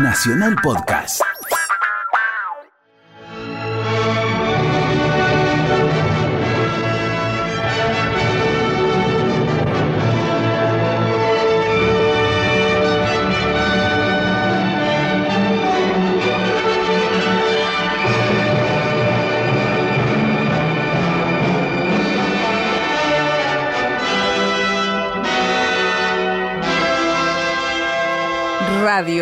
[0.00, 1.39] Nacional Podcast.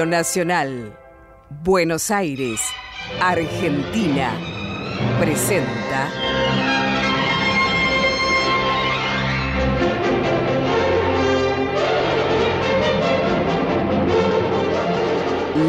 [0.06, 0.96] Nacional,
[1.62, 2.60] Buenos Aires,
[3.20, 4.32] Argentina,
[5.18, 6.10] presenta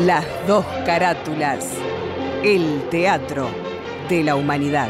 [0.05, 1.65] Las dos carátulas,
[2.43, 3.49] el teatro
[4.09, 4.89] de la humanidad.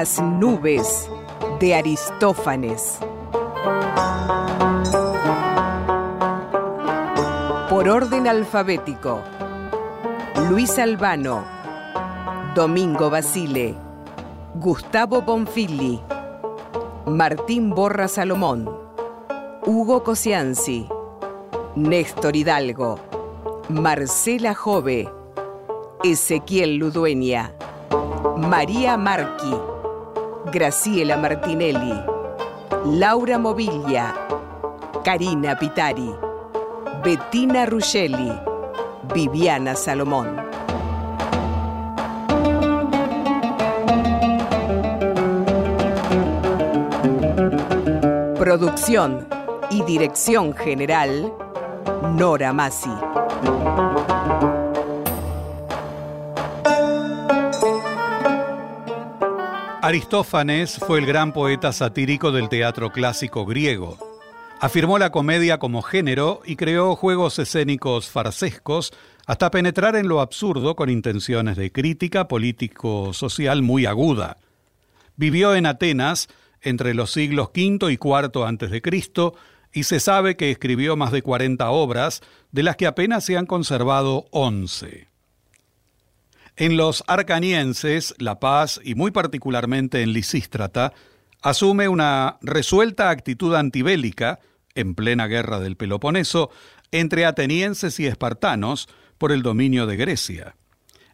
[0.00, 1.10] Las nubes
[1.58, 2.98] de Aristófanes.
[7.68, 9.20] Por orden alfabético.
[10.48, 11.44] Luis Albano,
[12.54, 13.74] Domingo Basile,
[14.54, 16.00] Gustavo Bonfilli,
[17.04, 18.70] Martín Borra Salomón,
[19.66, 20.88] Hugo Cosianzi,
[21.76, 22.98] Néstor Hidalgo,
[23.68, 25.10] Marcela Jove,
[26.02, 27.52] Ezequiel Ludueña,
[28.38, 29.54] María Marqui,
[30.46, 32.02] Graciela Martinelli,
[32.86, 34.14] Laura Movilla,
[35.04, 36.10] Karina Pitari,
[37.04, 38.32] Bettina Ruggeli,
[39.12, 40.36] Viviana Salomón.
[48.38, 49.28] Producción
[49.70, 51.32] y dirección general,
[52.16, 52.90] Nora Masi.
[59.90, 63.98] Aristófanes fue el gran poeta satírico del teatro clásico griego.
[64.60, 68.92] Afirmó la comedia como género y creó juegos escénicos farsescos
[69.26, 74.36] hasta penetrar en lo absurdo con intenciones de crítica político-social muy aguda.
[75.16, 76.28] Vivió en Atenas
[76.62, 78.82] entre los siglos V y IV a.C.
[79.72, 83.46] y se sabe que escribió más de 40 obras, de las que apenas se han
[83.46, 85.09] conservado 11.
[86.60, 90.92] En los arcanienses, La Paz, y muy particularmente en Lisístrata,
[91.40, 94.40] asume una resuelta actitud antibélica,
[94.74, 96.50] en plena guerra del Peloponeso,
[96.92, 100.54] entre atenienses y espartanos por el dominio de Grecia.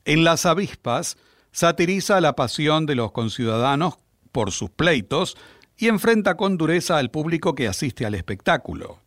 [0.05, 1.17] En Las Avispas,
[1.53, 3.99] satiriza la pasión de los conciudadanos
[4.33, 5.37] por sus pleitos
[5.77, 8.99] y enfrenta con dureza al público que asiste al espectáculo.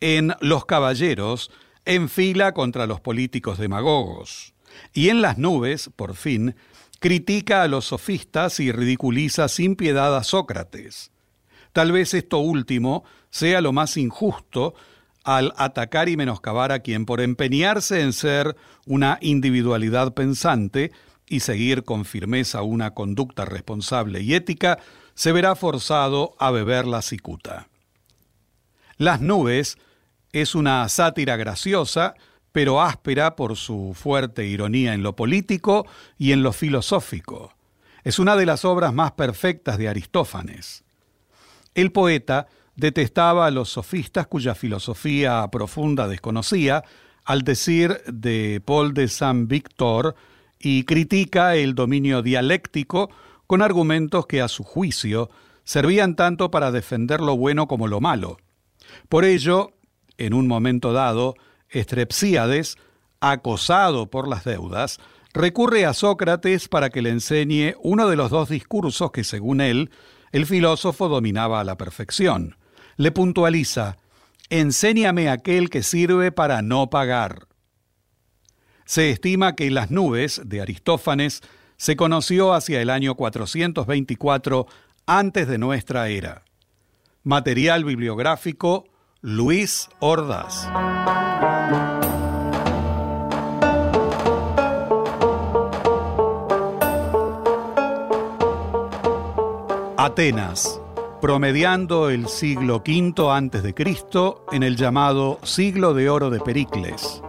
[0.00, 1.50] En Los Caballeros,
[1.86, 4.52] enfila contra los políticos demagogos.
[4.92, 6.54] Y en las nubes, por fin,
[7.00, 11.10] critica a los sofistas y ridiculiza sin piedad a Sócrates.
[11.72, 14.74] Tal vez esto último sea lo más injusto
[15.24, 20.92] al atacar y menoscabar a quien por empeñarse en ser una individualidad pensante
[21.26, 24.78] y seguir con firmeza una conducta responsable y ética,
[25.14, 27.68] se verá forzado a beber la cicuta.
[28.96, 29.78] Las nubes
[30.32, 32.14] es una sátira graciosa
[32.52, 35.86] pero áspera por su fuerte ironía en lo político
[36.18, 37.54] y en lo filosófico.
[38.02, 40.84] Es una de las obras más perfectas de Aristófanes.
[41.74, 46.82] El poeta detestaba a los sofistas cuya filosofía profunda desconocía,
[47.24, 50.16] al decir de Paul de Saint-Victor,
[50.58, 53.10] y critica el dominio dialéctico
[53.46, 55.30] con argumentos que a su juicio
[55.64, 58.38] servían tanto para defender lo bueno como lo malo.
[59.08, 59.72] Por ello,
[60.18, 61.34] en un momento dado,
[61.70, 62.76] Estrepsíades,
[63.20, 64.98] acosado por las deudas,
[65.32, 69.90] recurre a Sócrates para que le enseñe uno de los dos discursos que, según él,
[70.32, 72.56] el filósofo dominaba a la perfección.
[72.96, 73.96] Le puntualiza,
[74.48, 77.46] enséñame aquel que sirve para no pagar.
[78.84, 81.42] Se estima que Las nubes, de Aristófanes,
[81.76, 84.66] se conoció hacia el año 424
[85.06, 86.42] antes de nuestra era.
[87.22, 88.84] Material bibliográfico
[89.22, 90.66] Luis Ordaz.
[100.02, 100.80] Atenas,
[101.20, 103.74] promediando el siglo V a.C.
[104.50, 107.20] en el llamado Siglo de Oro de Pericles,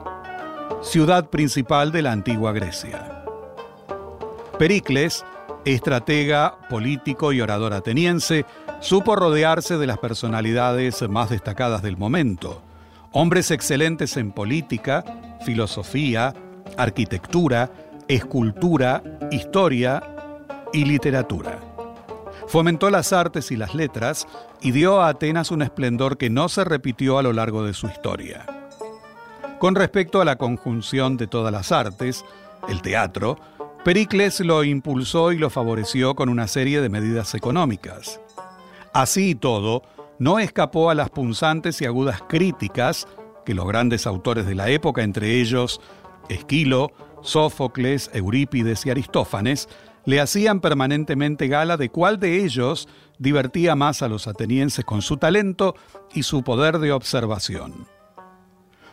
[0.81, 3.25] ciudad principal de la antigua Grecia.
[4.57, 5.25] Pericles,
[5.65, 8.45] estratega, político y orador ateniense,
[8.79, 12.61] supo rodearse de las personalidades más destacadas del momento,
[13.11, 15.03] hombres excelentes en política,
[15.45, 16.33] filosofía,
[16.77, 17.69] arquitectura,
[18.07, 20.01] escultura, historia
[20.71, 21.70] y literatura.
[22.51, 24.27] Fomentó las artes y las letras
[24.59, 27.87] y dio a Atenas un esplendor que no se repitió a lo largo de su
[27.87, 28.45] historia.
[29.57, 32.25] Con respecto a la conjunción de todas las artes,
[32.67, 33.37] el teatro,
[33.85, 38.19] Pericles lo impulsó y lo favoreció con una serie de medidas económicas.
[38.91, 39.83] Así y todo,
[40.19, 43.07] no escapó a las punzantes y agudas críticas
[43.45, 45.79] que los grandes autores de la época, entre ellos
[46.27, 49.69] Esquilo, Sófocles, Eurípides y Aristófanes,
[50.05, 52.87] le hacían permanentemente gala de cuál de ellos
[53.19, 55.75] divertía más a los atenienses con su talento
[56.13, 57.87] y su poder de observación.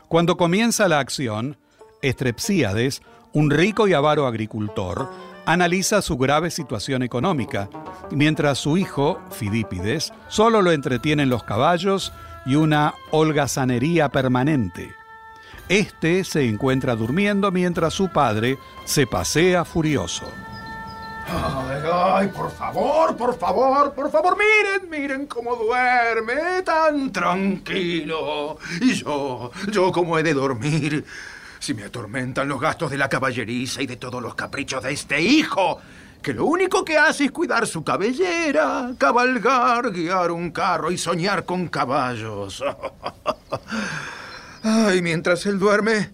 [0.08, 1.56] Cuando comienza la acción,
[2.00, 3.02] Estrepsíades,
[3.32, 5.10] un rico y avaro agricultor,
[5.46, 7.69] analiza su grave situación económica,
[8.11, 12.12] mientras su hijo, Fidípides, solo lo entretienen los caballos
[12.46, 14.93] y una holgazanería permanente.
[15.69, 20.25] Este se encuentra durmiendo mientras su padre se pasea furioso.
[21.30, 28.58] Ay, por favor, por favor, por favor, miren, miren cómo duerme, tan tranquilo.
[28.80, 31.04] Y yo, yo cómo he de dormir
[31.58, 35.20] si me atormentan los gastos de la caballeriza y de todos los caprichos de este
[35.20, 35.80] hijo,
[36.22, 41.44] que lo único que hace es cuidar su cabellera, cabalgar, guiar un carro y soñar
[41.44, 42.64] con caballos.
[44.62, 46.10] Ay, mientras él duerme,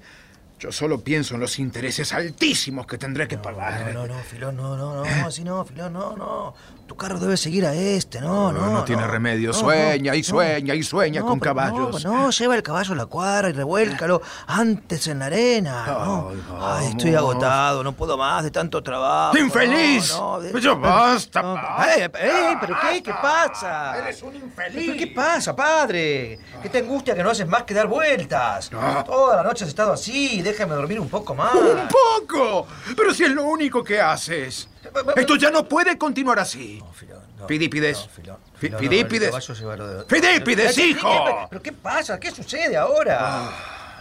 [0.64, 3.92] yo solo pienso en los intereses altísimos que tendré que pagar.
[3.92, 6.54] No, no, no, Filón, no, no, no, así no, Filón, no, no.
[6.86, 8.70] Tu carro debe seguir a este, no, no.
[8.70, 12.04] No, tiene remedio, sueña y sueña y sueña con caballos.
[12.04, 15.86] No, no, lleva el caballo a la cuadra y revuélcalo antes en la arena.
[15.86, 16.28] No.
[16.60, 19.36] Ay, Ay, estoy agotado, no puedo más de tanto trabajo.
[19.38, 20.12] ¡Infeliz!
[20.12, 22.04] No, no, de- ya basta, No, padre.
[22.04, 23.98] ey, ey, pero qué, qué pasa?
[23.98, 24.82] Eres un infeliz.
[24.86, 26.38] ¿Pero qué pasa, padre?
[26.62, 28.70] ¿Qué te angustia que no haces más que dar vueltas?
[28.74, 29.02] Ah.
[29.06, 31.54] Toda la noche has estado así, déjame dormir un poco más.
[31.54, 32.66] ¡Un poco!
[32.94, 34.68] Pero si es lo único que haces.
[35.16, 36.78] Esto ya no puede continuar así.
[36.80, 37.46] No, Filón, no.
[37.46, 37.98] Fidípides.
[38.00, 39.22] No, Filón, Fi- Filón, no, Fidípides.
[39.22, 41.46] el caballo llévalo de- Fidípides, ¿Qué- hijo.
[41.50, 42.18] ¿Pero qué pasa?
[42.20, 43.50] ¿Qué sucede ahora?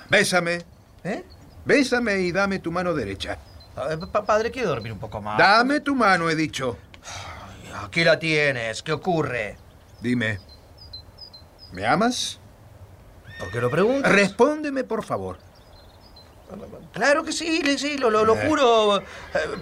[0.09, 0.61] Bésame.
[1.03, 1.23] ¿Eh?
[1.65, 3.37] Bésame y dame tu mano derecha.
[3.75, 5.37] A ver, pa- padre, quiero dormir un poco más.
[5.37, 6.77] Dame tu mano, he dicho.
[7.83, 8.83] Aquí la tienes.
[8.83, 9.57] ¿Qué ocurre?
[10.01, 10.39] Dime.
[11.71, 12.39] ¿Me amas?
[13.39, 14.11] ¿Por qué lo preguntas?
[14.11, 15.37] Respóndeme, por favor.
[16.93, 19.03] Claro que sí, sí, lo, lo, lo juro eh,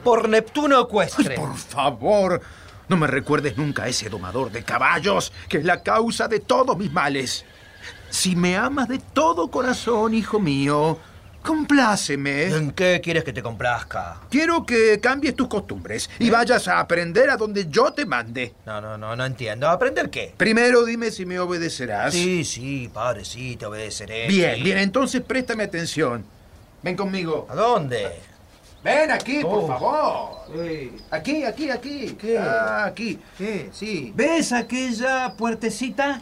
[0.03, 1.35] por Neptuno Ay, ecuestre.
[1.35, 2.41] por favor.
[2.89, 6.77] No me recuerdes nunca a ese domador de caballos, que es la causa de todos
[6.77, 7.45] mis males.
[8.09, 10.99] Si me amas de todo corazón, hijo mío,
[11.41, 12.47] compláceme.
[12.47, 14.17] ¿En qué quieres que te complazca?
[14.29, 18.53] Quiero que cambies tus costumbres y vayas a aprender a donde yo te mande.
[18.65, 19.69] No, no, no, no entiendo.
[19.69, 20.33] ¿Aprender qué?
[20.35, 22.13] Primero dime si me obedecerás.
[22.13, 24.27] Sí, sí, padre, sí, te obedeceré.
[24.27, 24.63] Bien, sí.
[24.63, 26.25] bien, entonces préstame atención.
[26.83, 27.47] Ven conmigo.
[27.49, 28.19] ¿A dónde?
[28.83, 29.67] Ven aquí, por Oh.
[29.67, 30.65] favor.
[30.67, 30.91] Sí.
[31.11, 32.17] Aquí, aquí, aquí.
[32.19, 32.37] ¿Qué?
[32.39, 33.19] Ah, aquí.
[33.37, 33.69] ¿Qué?
[33.71, 34.11] Sí.
[34.15, 36.21] ¿Ves aquella puertecita?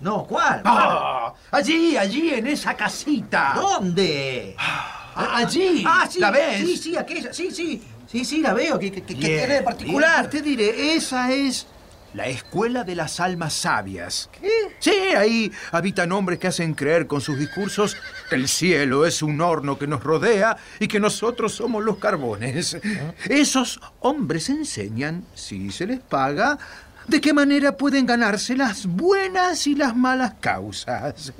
[0.00, 0.62] No, ¿cuál?
[0.64, 3.52] Ah, allí, allí, en esa casita.
[3.54, 4.54] ¿Dónde?
[4.58, 5.84] Ah, allí.
[5.86, 6.20] Ah, sí.
[6.20, 6.58] ¿La ves?
[6.66, 7.32] Sí, sí, aquella.
[7.32, 7.82] Sí, sí.
[8.06, 8.78] Sí, sí, la veo.
[8.78, 10.20] ¿Qué, qué, qué Bien, tiene de particular?
[10.20, 11.66] bien, Te diré, esa es
[12.16, 14.28] la escuela de las almas sabias.
[14.40, 14.48] ¿Qué?
[14.78, 17.96] Sí, ahí habitan hombres que hacen creer con sus discursos
[18.28, 22.76] que el cielo es un horno que nos rodea y que nosotros somos los carbones.
[23.28, 26.58] Esos hombres enseñan, si se les paga,
[27.06, 31.32] de qué manera pueden ganarse las buenas y las malas causas.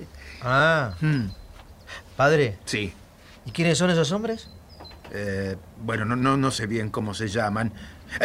[0.42, 1.28] Ah, Hmm,
[2.16, 2.58] padre.
[2.66, 2.92] sí.
[3.46, 4.48] ¿Y quiénes son esos hombres?
[5.12, 7.72] Eh, bueno, no, no, no sé bien cómo se llaman,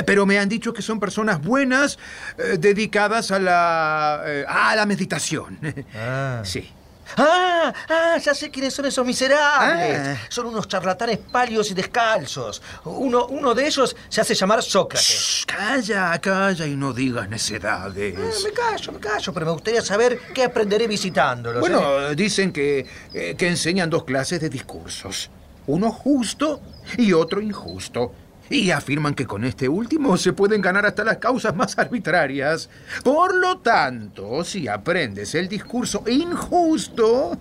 [0.05, 1.97] pero me han dicho que son personas buenas
[2.37, 5.59] eh, dedicadas a la, eh, a la meditación.
[5.95, 6.41] Ah.
[6.43, 6.69] Sí.
[7.17, 9.99] Ah, ah, ya sé quiénes son esos miserables.
[9.99, 10.17] Ah.
[10.29, 12.61] Son unos charlatanes pálidos y descalzos.
[12.85, 15.07] Uno, uno de ellos se hace llamar Sócrates.
[15.07, 18.15] Shh, calla, calla y no digas necedades.
[18.17, 21.57] Ah, me callo, me callo, pero me gustaría saber qué aprenderé visitándolos.
[21.57, 21.59] ¿eh?
[21.59, 25.29] Bueno, dicen que, eh, que enseñan dos clases de discursos.
[25.67, 26.61] Uno justo
[26.97, 28.13] y otro injusto.
[28.51, 32.69] Y afirman que con este último se pueden ganar hasta las causas más arbitrarias.
[33.01, 37.37] Por lo tanto, si aprendes el discurso injusto,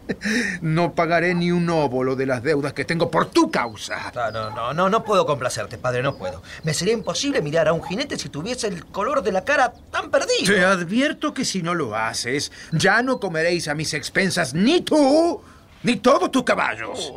[0.60, 4.10] no pagaré ni un óvulo de las deudas que tengo por tu causa.
[4.12, 6.42] No, no, no, no, no puedo complacerte, padre, no puedo.
[6.64, 10.10] Me sería imposible mirar a un jinete si tuviese el color de la cara tan
[10.10, 10.52] perdido.
[10.52, 15.40] Te advierto que si no lo haces, ya no comeréis a mis expensas ni tú,
[15.84, 17.12] ni todos tus caballos.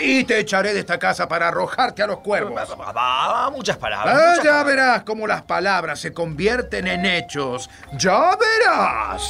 [0.00, 2.54] Y te echaré de esta casa para arrojarte a los cuervos.
[2.56, 4.14] Va, va, va, muchas palabras.
[4.16, 4.66] Ah, muchas ya palabras.
[4.76, 7.68] verás cómo las palabras se convierten en hechos.
[7.96, 9.22] Ya verás.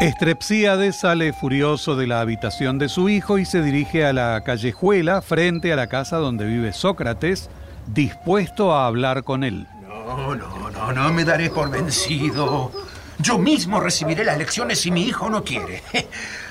[0.00, 5.22] Estrepsíades sale furioso de la habitación de su hijo y se dirige a la callejuela
[5.22, 7.48] frente a la casa donde vive Sócrates,
[7.86, 9.66] dispuesto a hablar con él.
[10.16, 12.70] No, no, no, no me daré por vencido.
[13.18, 15.82] Yo mismo recibiré las lecciones si mi hijo no quiere.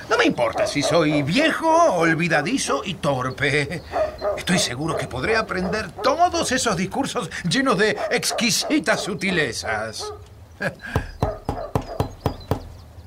[0.10, 3.82] No me importa si soy viejo, olvidadizo y torpe.
[4.38, 10.12] Estoy seguro que podré aprender todos esos discursos llenos de exquisitas sutilezas.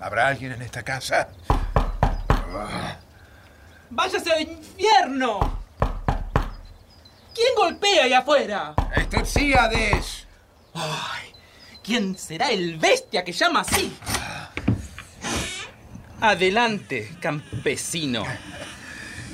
[0.00, 1.28] ¿Habrá alguien en esta casa?
[3.90, 5.58] ¡Váyase al infierno!
[7.34, 8.74] ¿Quién golpea ahí afuera?
[8.96, 10.25] ¡Estrepsíades!
[10.76, 11.32] ¡Ay!
[11.82, 13.92] ¿Quién será el bestia que llama así?
[16.20, 18.24] Adelante, campesino.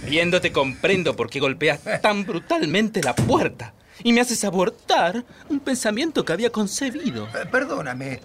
[0.07, 3.73] Viéndote comprendo por qué golpeas tan brutalmente la puerta
[4.03, 7.27] y me haces abortar un pensamiento que había concebido.
[7.29, 8.21] Eh, Perdóname.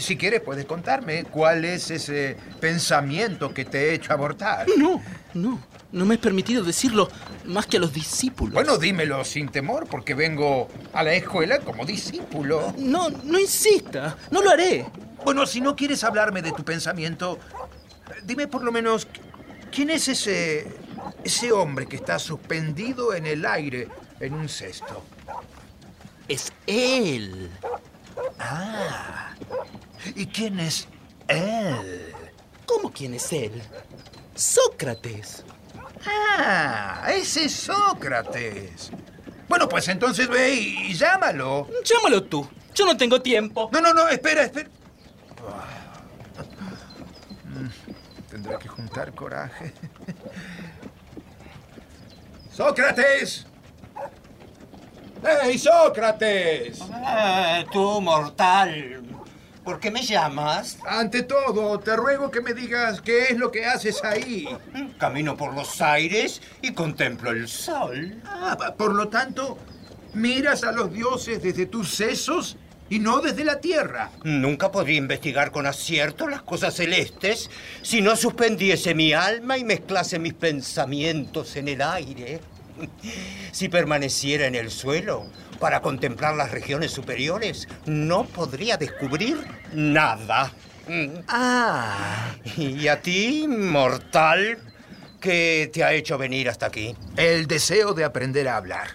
[0.00, 4.66] Si quieres, puedes contarme cuál es ese pensamiento que te he hecho abortar.
[4.76, 5.02] No,
[5.34, 5.60] no,
[5.92, 7.08] no me es permitido decirlo
[7.44, 8.54] más que a los discípulos.
[8.54, 12.74] Bueno, dímelo sin temor, porque vengo a la escuela como discípulo.
[12.78, 14.86] No, no insista, no lo haré.
[15.24, 17.38] Bueno, si no quieres hablarme de tu pensamiento,
[18.24, 19.06] dime por lo menos
[19.70, 20.80] quién es ese
[21.24, 23.88] ese hombre que está suspendido en el aire
[24.20, 25.02] en un cesto.
[26.28, 27.50] Es él.
[30.14, 30.88] ¿Y quién es
[31.28, 32.14] él?
[32.66, 33.62] ¿Cómo quién es él?
[34.34, 35.44] Sócrates.
[36.06, 38.90] Ah, ese es Sócrates.
[39.48, 41.68] Bueno, pues entonces ve y, y llámalo.
[41.84, 42.48] Llámalo tú.
[42.74, 43.68] Yo no tengo tiempo.
[43.72, 44.70] No, no, no, espera, espera.
[48.30, 49.72] Tendré que juntar coraje.
[52.52, 53.46] ¡Sócrates!
[55.22, 56.80] ¡Hey, Sócrates!
[56.92, 59.02] Ah, tú, mortal.
[59.70, 60.78] ¿Por qué me llamas?
[60.84, 64.48] Ante todo, te ruego que me digas qué es lo que haces ahí.
[64.98, 68.20] Camino por los aires y contemplo el sol.
[68.24, 69.58] Ah, por lo tanto,
[70.12, 72.56] miras a los dioses desde tus sesos
[72.88, 74.10] y no desde la tierra.
[74.24, 77.48] Nunca podría investigar con acierto las cosas celestes
[77.80, 82.40] si no suspendiese mi alma y mezclase mis pensamientos en el aire.
[83.52, 85.26] Si permaneciera en el suelo
[85.60, 89.36] para contemplar las regiones superiores, no podría descubrir
[89.72, 90.50] nada.
[91.28, 94.58] Ah, ¿Y a ti, mortal,
[95.20, 96.96] qué te ha hecho venir hasta aquí?
[97.16, 98.88] el deseo de aprender a hablar.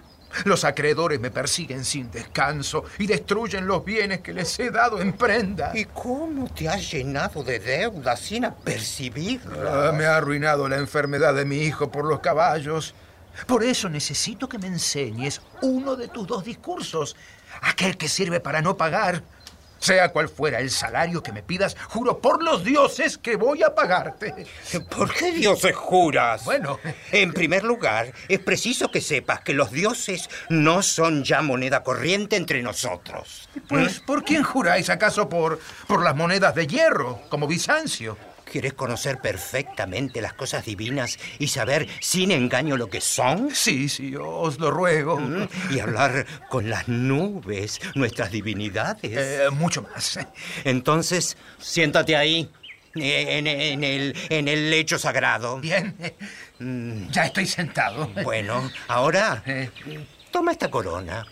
[0.43, 5.13] Los acreedores me persiguen sin descanso y destruyen los bienes que les he dado en
[5.13, 5.71] prenda.
[5.73, 9.87] ¿Y cómo te has llenado de deudas sin apercibirla?
[9.87, 12.93] Ah, me ha arruinado la enfermedad de mi hijo por los caballos.
[13.47, 17.15] Por eso necesito que me enseñes uno de tus dos discursos.
[17.61, 19.23] Aquel que sirve para no pagar.
[19.77, 23.75] Sea cual fuera el salario que me pidas, juro por los dioses que voy a
[23.75, 24.47] pagarte.
[24.89, 26.43] ¿Por qué dioses juras?
[26.45, 26.79] Bueno.
[27.11, 32.35] En primer lugar, es preciso que sepas que los dioses no son ya moneda corriente
[32.35, 33.47] entre nosotros.
[33.67, 34.89] Pues, ¿por quién juráis?
[34.89, 38.17] ¿Acaso por, por las monedas de hierro, como Bizancio?
[38.55, 43.53] ¿Quieres conocer perfectamente las cosas divinas y saber sin engaño lo que son?
[43.53, 45.19] Sí, sí, os lo ruego.
[45.19, 45.49] ¿Mm?
[45.71, 49.11] Y hablar con las nubes, nuestras divinidades.
[49.11, 50.19] Eh, mucho más.
[50.63, 52.49] Entonces, siéntate ahí,
[52.93, 55.59] en, en el, en el lecho sagrado.
[55.59, 58.07] Bien, eh, ya estoy sentado.
[58.23, 59.69] Bueno, ahora, Eh,
[60.31, 61.25] toma esta corona.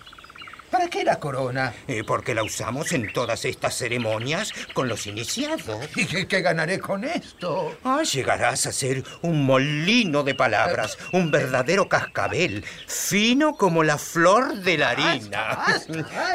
[0.73, 1.71] ¿Para qué la corona?
[1.87, 5.87] Eh, porque la usamos en todas estas ceremonias con los iniciados.
[5.95, 7.77] ¿Y qué, qué ganaré con esto?
[7.83, 14.55] Ah, llegarás a ser un molino de palabras, un verdadero cascabel, fino como la flor
[14.61, 15.63] de la harina.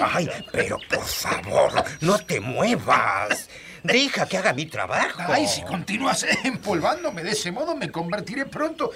[0.00, 3.48] Ay, pero por favor, no te muevas.
[3.82, 5.20] Deja que haga mi trabajo.
[5.26, 8.92] Ay, si continúas empolvándome de ese modo, me convertiré pronto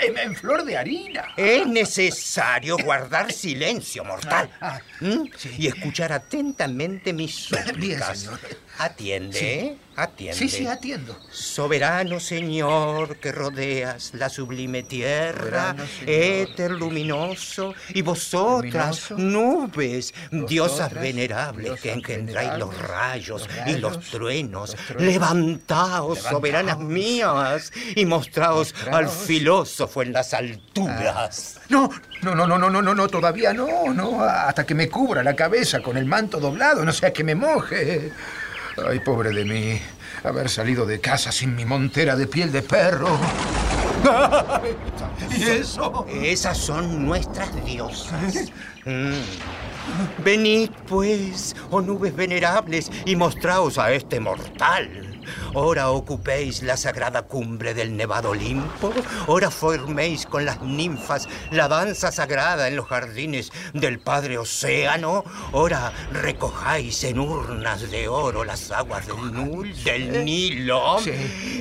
[0.00, 1.32] en, en flor de harina.
[1.36, 4.50] Es necesario guardar silencio, mortal.
[4.60, 5.24] Ah, ¿Mm?
[5.36, 5.54] sí.
[5.58, 8.18] Y escuchar atentamente mis Bien, súplicas.
[8.20, 8.40] señor.
[8.78, 9.76] Atiende, ¿eh?
[9.96, 10.38] Atiende.
[10.38, 11.18] Sí, sí, atiendo.
[11.32, 15.74] Soberano Señor que rodeas la sublime tierra,
[16.06, 19.16] éter luminoso, y vosotras, Luminoso.
[19.18, 24.86] nubes, diosas Vosotras, venerables diosas que engendráis los venerables, rayos, los y los truenos, los
[24.86, 25.12] truenos.
[25.12, 26.18] levantaos, Levantaos.
[26.20, 29.26] soberanas mías, y mostraos al Mostraos.
[29.26, 31.56] filósofo en las alturas.
[31.70, 31.90] No,
[32.22, 35.34] no, no, no, no, no, no, no, todavía no, no, hasta que me cubra la
[35.34, 38.12] cabeza con el manto doblado, no sea que me moje.
[38.86, 39.80] Ay, pobre de mí,
[40.24, 43.18] haber salido de casa sin mi montera de piel de perro.
[45.36, 46.06] ¿Y eso?
[46.08, 48.52] Esas son nuestras diosas.
[48.84, 50.22] Mm.
[50.22, 55.20] Venid, pues, oh nubes venerables, y mostraos a este mortal.
[55.60, 58.92] Ora ocupéis la sagrada cumbre del nevado Olimpo,
[59.26, 65.92] ora forméis con las ninfas la danza sagrada en los jardines del Padre Océano, ora
[66.12, 70.98] recojáis en urnas de oro las aguas del, Nul, del Nilo,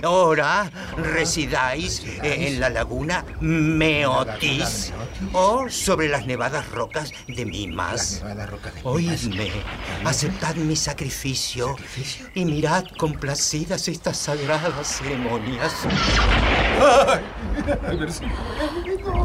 [0.03, 4.93] ora residáis en la laguna Meotis.
[5.33, 8.23] O sobre las nevadas rocas de Mimas.
[8.83, 9.51] Oídme,
[10.05, 11.75] aceptad mi sacrificio
[12.35, 15.74] y mirad complacidas estas sagradas ceremonias.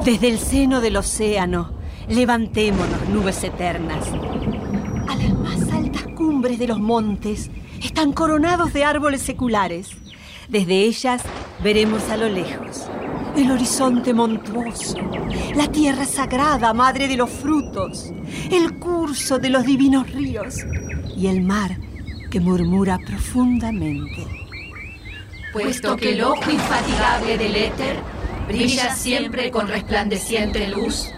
[0.05, 1.73] Desde el seno del océano,
[2.09, 4.07] levantémonos, nubes eternas.
[5.09, 7.51] A las más altas cumbres de los montes
[7.83, 9.91] están coronados de árboles seculares.
[10.49, 11.23] Desde ellas
[11.63, 12.87] veremos a lo lejos
[13.37, 14.99] el horizonte montuoso,
[15.55, 18.13] la tierra sagrada, madre de los frutos,
[18.51, 20.57] el curso de los divinos ríos
[21.17, 21.79] y el mar
[22.31, 24.42] que murmura profundamente.
[25.53, 27.97] Puesto que el ojo infatigable del éter
[28.49, 31.11] brilla siempre con resplandeciente luz,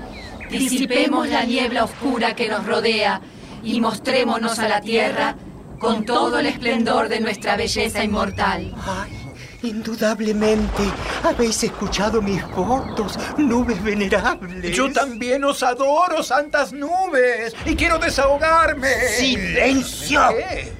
[0.50, 3.20] disipemos la niebla oscura que nos rodea
[3.62, 5.36] y mostrémonos a la tierra
[5.78, 8.74] con todo el esplendor de nuestra belleza inmortal.
[8.86, 9.24] Ay,
[9.62, 10.82] indudablemente
[11.22, 14.76] habéis escuchado mis votos, nubes venerables.
[14.76, 18.88] Yo también os adoro, santas nubes, y quiero desahogarme.
[19.16, 20.20] ¡Silencio!
[20.30, 20.72] ¿Qué?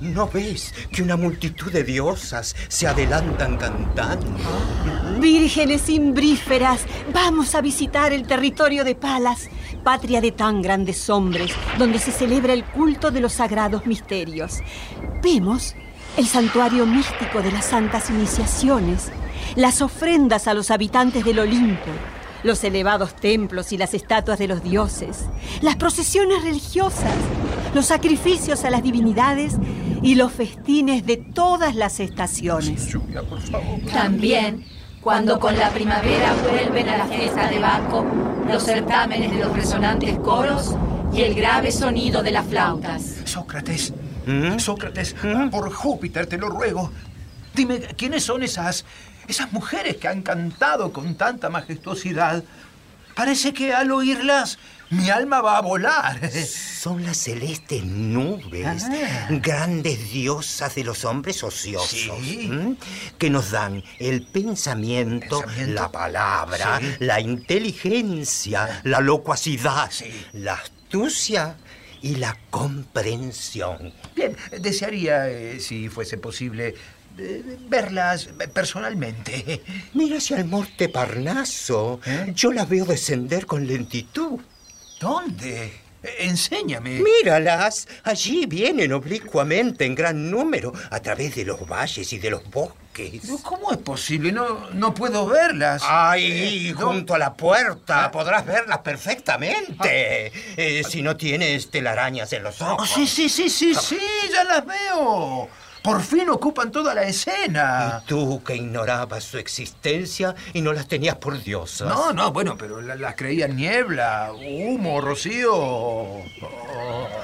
[0.00, 4.26] ¿No ves que una multitud de diosas se adelantan cantando?
[5.18, 6.82] Vírgenes imbríferas,
[7.14, 9.48] vamos a visitar el territorio de Palas,
[9.82, 14.58] patria de tan grandes hombres, donde se celebra el culto de los sagrados misterios.
[15.22, 15.74] Vemos
[16.18, 19.10] el santuario místico de las santas iniciaciones,
[19.54, 21.90] las ofrendas a los habitantes del Olimpo,
[22.42, 25.24] los elevados templos y las estatuas de los dioses,
[25.62, 27.14] las procesiones religiosas,
[27.74, 29.54] los sacrificios a las divinidades
[30.06, 32.86] y los festines de todas las estaciones.
[32.92, 33.80] Lluvia, por favor.
[33.92, 34.64] También,
[35.00, 38.06] cuando con la primavera vuelven a la fiesta de Baco
[38.48, 40.76] los certámenes de los resonantes coros
[41.12, 43.16] y el grave sonido de las flautas.
[43.24, 43.92] Sócrates,
[44.26, 44.60] ¿Mm?
[44.60, 45.16] Sócrates,
[45.50, 46.92] por Júpiter te lo ruego.
[47.52, 48.84] Dime, ¿quiénes son esas,
[49.26, 52.44] esas mujeres que han cantado con tanta majestuosidad?
[53.16, 54.60] Parece que al oírlas
[54.90, 56.30] mi alma va a volar.
[56.32, 59.26] Son las celestes nubes, Ah.
[59.30, 62.18] grandes diosas de los hombres ociosos,
[63.18, 65.74] que nos dan el pensamiento, Pensamiento.
[65.82, 66.86] la palabra, Sí.
[67.00, 70.04] la inteligencia, la locuacidad, Sí.
[70.32, 71.56] la astucia
[72.02, 73.92] y la comprensión.
[74.14, 76.74] Bien, desearía, eh, si fuese posible,
[77.18, 79.62] eh, verlas personalmente.
[79.94, 82.00] Mira hacia el monte Parnaso.
[82.04, 82.32] ¿Eh?
[82.36, 84.38] Yo las veo descender con lentitud.
[85.00, 85.72] ¿Dónde?
[86.02, 87.00] Eh, Enséñame.
[87.00, 92.48] Míralas, allí vienen oblicuamente en gran número a través de los valles y de los
[92.50, 93.20] bosques.
[93.42, 94.30] ¿Cómo es posible?
[94.32, 95.82] No, no puedo verlas.
[95.84, 96.86] Ahí, Eh, no.
[96.86, 98.10] junto a la puerta, Ah.
[98.10, 100.32] podrás verlas perfectamente.
[100.56, 102.88] Eh, si no tienes telarañas en los Oh, ojos.
[102.88, 103.98] sí, sí, sí, sí, sí,
[104.32, 105.48] ya las veo.
[105.86, 108.00] Por fin ocupan toda la escena.
[108.02, 111.86] Y tú que ignorabas su existencia y no las tenías por diosas.
[111.88, 116.24] No, no, bueno, pero la- las creía niebla, humo, rocío, o-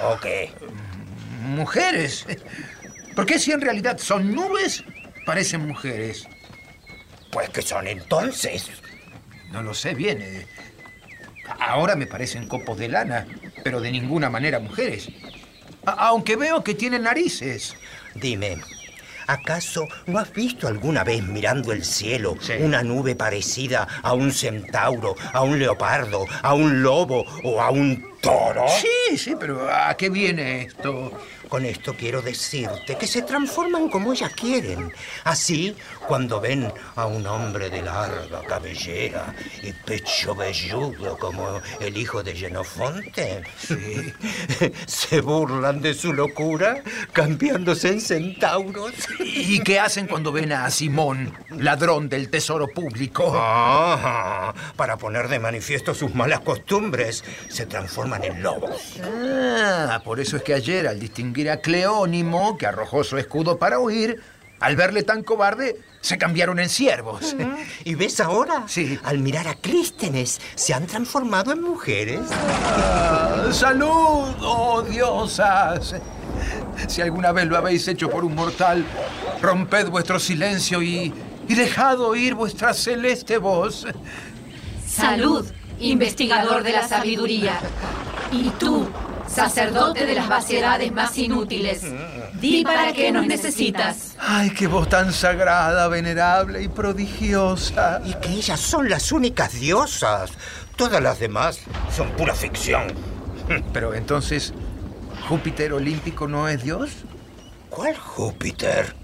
[0.05, 0.53] ¿O qué?
[1.40, 2.25] mujeres.
[3.16, 4.85] ¿Por qué si en realidad son nubes,
[5.27, 6.27] parecen mujeres?
[7.33, 8.70] Pues que son entonces.
[9.51, 10.22] No lo sé bien.
[10.22, 10.46] eh.
[11.59, 13.27] Ahora me parecen copos de lana,
[13.64, 15.09] pero de ninguna manera mujeres.
[15.85, 17.75] A- aunque veo que tienen narices.
[18.14, 18.59] Dime,
[19.27, 22.55] ¿acaso no has visto alguna vez mirando el cielo Sí.
[22.61, 28.05] una nube parecida a un centauro, a un leopardo, a un lobo o a un
[28.20, 28.66] toro?
[28.68, 31.12] Sí, sí, pero ¿a qué viene esto?
[31.52, 34.90] Con esto quiero decirte que se transforman como ellas quieren.
[35.24, 35.76] Así,
[36.08, 42.34] cuando ven a un hombre de larga cabellera y pecho velludo como el hijo de
[42.34, 43.42] Genofonte,
[44.86, 48.94] se burlan de su locura cambiándose en centauros.
[49.20, 53.30] ¿Y qué hacen cuando ven a Simón, ladrón del tesoro público?
[53.36, 58.94] Ah, para poner de manifiesto sus malas costumbres, se transforman en lobos.
[59.04, 63.78] Ah, por eso es que ayer, al distinguir a Cleónimo, que arrojó su escudo para
[63.78, 64.20] huir,
[64.61, 67.35] al verle tan cobarde, se cambiaron en siervos.
[67.85, 68.64] ¿Y ves ahora?
[68.66, 68.98] Sí.
[69.02, 72.20] Al mirar a Clístenes, se han transformado en mujeres.
[72.31, 75.96] Ah, ¡Salud, oh diosas!
[76.88, 78.85] Si alguna vez lo habéis hecho por un mortal,
[79.40, 81.12] romped vuestro silencio y,
[81.48, 83.87] y dejad oír vuestra celeste voz.
[84.87, 85.46] Salud,
[85.81, 87.59] investigador de la sabiduría.
[88.31, 88.88] Y tú,
[89.28, 91.82] sacerdote de las vaciedades más inútiles,
[92.35, 94.14] di para qué nos necesitas.
[94.18, 98.00] ¡Ay, qué voz tan sagrada, venerable y prodigiosa!
[98.04, 100.32] Y que ellas son las únicas diosas.
[100.76, 101.61] Todas las demás
[101.94, 102.92] son pura ficción.
[103.72, 104.52] Pero entonces,
[105.28, 106.90] ¿Júpiter olímpico no es dios?
[107.68, 108.94] ¿Cuál Júpiter?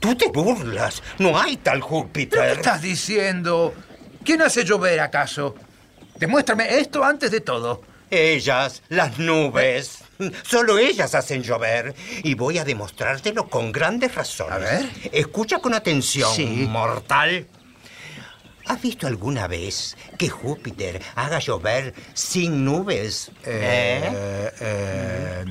[0.00, 1.02] Tú te burlas.
[1.18, 2.40] No hay tal ¿Pero Júpiter.
[2.40, 3.74] qué estás diciendo?
[4.24, 5.54] ¿Quién hace llover acaso?
[6.18, 7.82] Demuéstrame esto antes de todo.
[8.10, 9.98] Ellas, las nubes.
[10.48, 11.94] Solo ellas hacen llover.
[12.22, 14.52] Y voy a demostrártelo con grandes razones.
[14.54, 14.90] A ver.
[15.12, 16.46] Escucha con atención, Sí.
[16.68, 17.46] mortal.
[18.68, 23.30] ¿Has visto alguna vez que Júpiter haga llover sin nubes?
[23.44, 24.02] ¿Eh?
[24.02, 25.44] Eh, eh,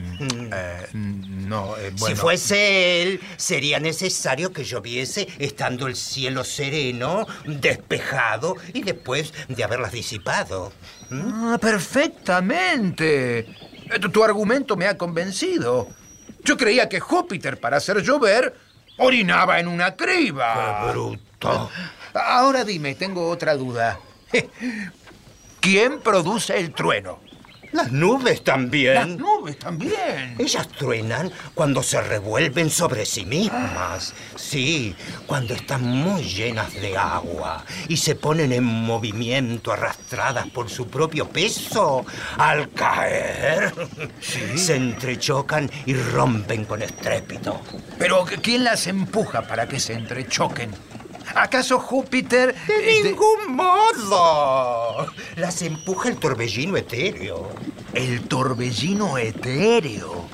[0.51, 2.13] eh, no, eh, bueno.
[2.13, 9.63] Si fuese él, sería necesario que lloviese estando el cielo sereno, despejado y después de
[9.63, 10.73] haberlas disipado.
[11.11, 13.47] Ah, perfectamente.
[14.01, 15.87] Tu, tu argumento me ha convencido.
[16.43, 18.55] Yo creía que Júpiter, para hacer llover,
[18.97, 20.91] orinaba en una criba.
[20.91, 21.69] bruto!
[22.13, 23.99] Ahora dime, tengo otra duda.
[25.59, 27.19] ¿Quién produce el trueno?
[27.71, 28.93] Las nubes también.
[28.95, 30.35] Las nubes también.
[30.37, 34.13] Ellas truenan cuando se revuelven sobre sí mismas.
[34.35, 40.87] Sí, cuando están muy llenas de agua y se ponen en movimiento arrastradas por su
[40.87, 42.05] propio peso.
[42.37, 43.73] Al caer,
[44.55, 47.61] se entrechocan y rompen con estrépito.
[47.97, 50.71] Pero ¿quién las empuja para que se entrechoquen?
[51.33, 52.55] ¿Acaso Júpiter...
[52.67, 55.11] ¡De eh, ningún modo!
[55.35, 57.49] Las empuja el torbellino etéreo.
[57.93, 60.27] El torbellino etéreo.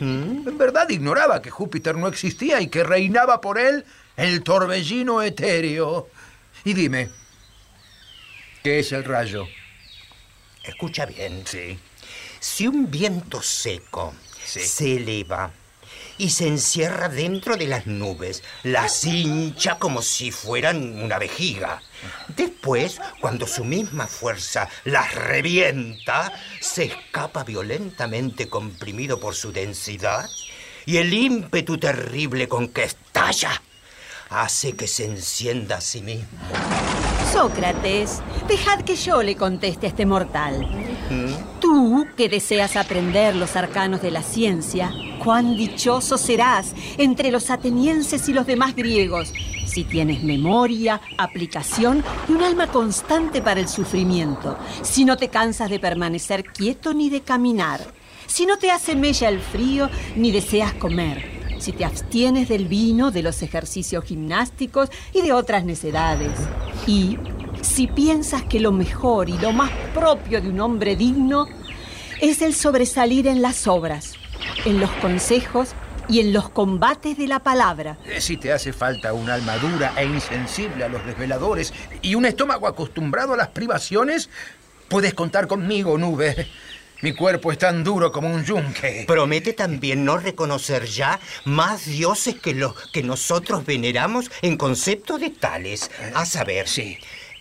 [0.00, 3.84] En verdad ignoraba que Júpiter no existía y que reinaba por él
[4.16, 6.08] el torbellino etéreo.
[6.64, 7.08] Y dime,
[8.62, 9.46] ¿qué es el rayo?
[10.64, 11.44] Escucha bien.
[11.46, 11.78] Sí.
[12.40, 14.12] Si un viento seco
[14.44, 14.60] Sí.
[14.60, 15.50] se eleva
[16.18, 21.82] y se encierra dentro de las nubes, las hincha como si fueran una vejiga.
[22.36, 30.28] Después, cuando su misma fuerza las revienta, se escapa violentamente comprimido por su densidad
[30.84, 33.60] y el ímpetu terrible con que estalla
[34.30, 36.26] hace que se encienda a sí mismo.
[37.32, 40.66] Sócrates, dejad que yo le conteste a este mortal.
[41.76, 48.30] Tú, que deseas aprender los arcanos de la ciencia, cuán dichoso serás entre los atenienses
[48.30, 49.34] y los demás griegos,
[49.66, 55.68] si tienes memoria, aplicación y un alma constante para el sufrimiento, si no te cansas
[55.68, 57.82] de permanecer quieto ni de caminar,
[58.26, 63.10] si no te hace mella el frío ni deseas comer, si te abstienes del vino,
[63.10, 66.32] de los ejercicios gimnásticos y de otras necedades.
[66.86, 67.18] Y
[67.60, 71.46] si piensas que lo mejor y lo más propio de un hombre digno
[72.20, 74.14] es el sobresalir en las obras,
[74.64, 75.70] en los consejos
[76.08, 77.98] y en los combates de la palabra.
[78.06, 82.26] Eh, Si te hace falta un alma dura e insensible a los desveladores y un
[82.26, 84.30] estómago acostumbrado a las privaciones,
[84.88, 86.46] puedes contar conmigo, nube.
[87.02, 89.04] Mi cuerpo es tan duro como un yunque.
[89.06, 95.28] Promete también no reconocer ya más dioses que los que nosotros veneramos en concepto de
[95.28, 95.90] tales.
[96.14, 96.96] A saber, Sí.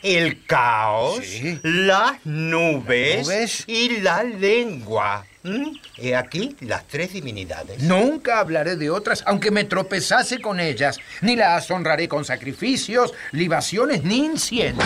[0.06, 1.60] El caos, Sí.
[1.63, 3.63] las nubes, Nubes.
[3.68, 5.26] y la lengua.
[5.44, 5.76] ¿Mm?
[5.98, 7.82] He aquí las tres divinidades.
[7.84, 10.98] Nunca hablaré de otras, aunque me tropezase con ellas.
[11.22, 14.82] Ni las honraré con sacrificios, libaciones, ni incienso.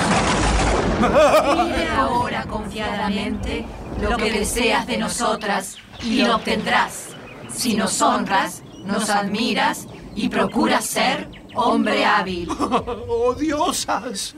[1.00, 3.66] Pide ahora confiadamente
[4.02, 7.10] lo que deseas de nosotras y lo obtendrás.
[7.54, 12.50] Si nos honras, nos admiras y procuras ser hombre hábil.
[12.60, 14.36] ¡Oh, diosas!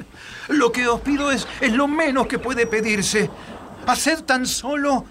[0.51, 3.29] Lo que os pido es, es lo menos que puede pedirse.
[3.87, 5.05] Haced tan solo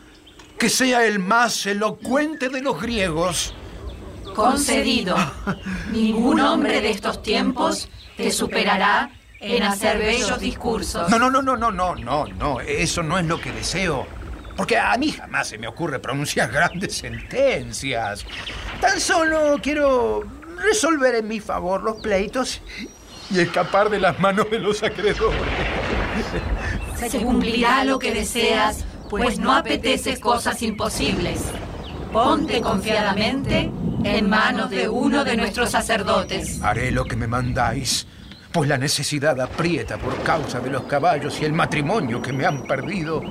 [0.58, 3.54] que sea el más elocuente de los griegos.
[4.34, 5.16] Concedido.
[5.92, 11.10] Ningún hombre de estos tiempos te superará en hacer bellos discursos.
[11.10, 12.60] No, no, no, no, no, no, no, no.
[12.60, 14.06] Eso no es lo que deseo.
[14.56, 18.26] Porque a mí jamás se me ocurre pronunciar grandes sentencias.
[18.80, 20.24] Tan solo quiero
[20.58, 22.60] resolver en mi favor los pleitos
[23.30, 25.40] y escapar de las manos de los acreedores.
[26.96, 31.42] Se cumplirá lo que deseas, pues no apeteces cosas imposibles.
[32.12, 33.70] Ponte confiadamente
[34.04, 36.60] en manos de uno de nuestros sacerdotes.
[36.62, 38.06] Haré lo que me mandáis,
[38.52, 42.64] pues la necesidad aprieta por causa de los caballos y el matrimonio que me han
[42.64, 43.22] perdido.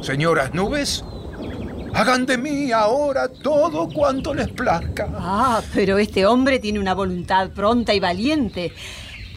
[0.00, 1.04] Señoras nubes,
[1.92, 5.08] hagan de mí ahora todo cuanto les plazca.
[5.16, 8.72] Ah, pero este hombre tiene una voluntad pronta y valiente.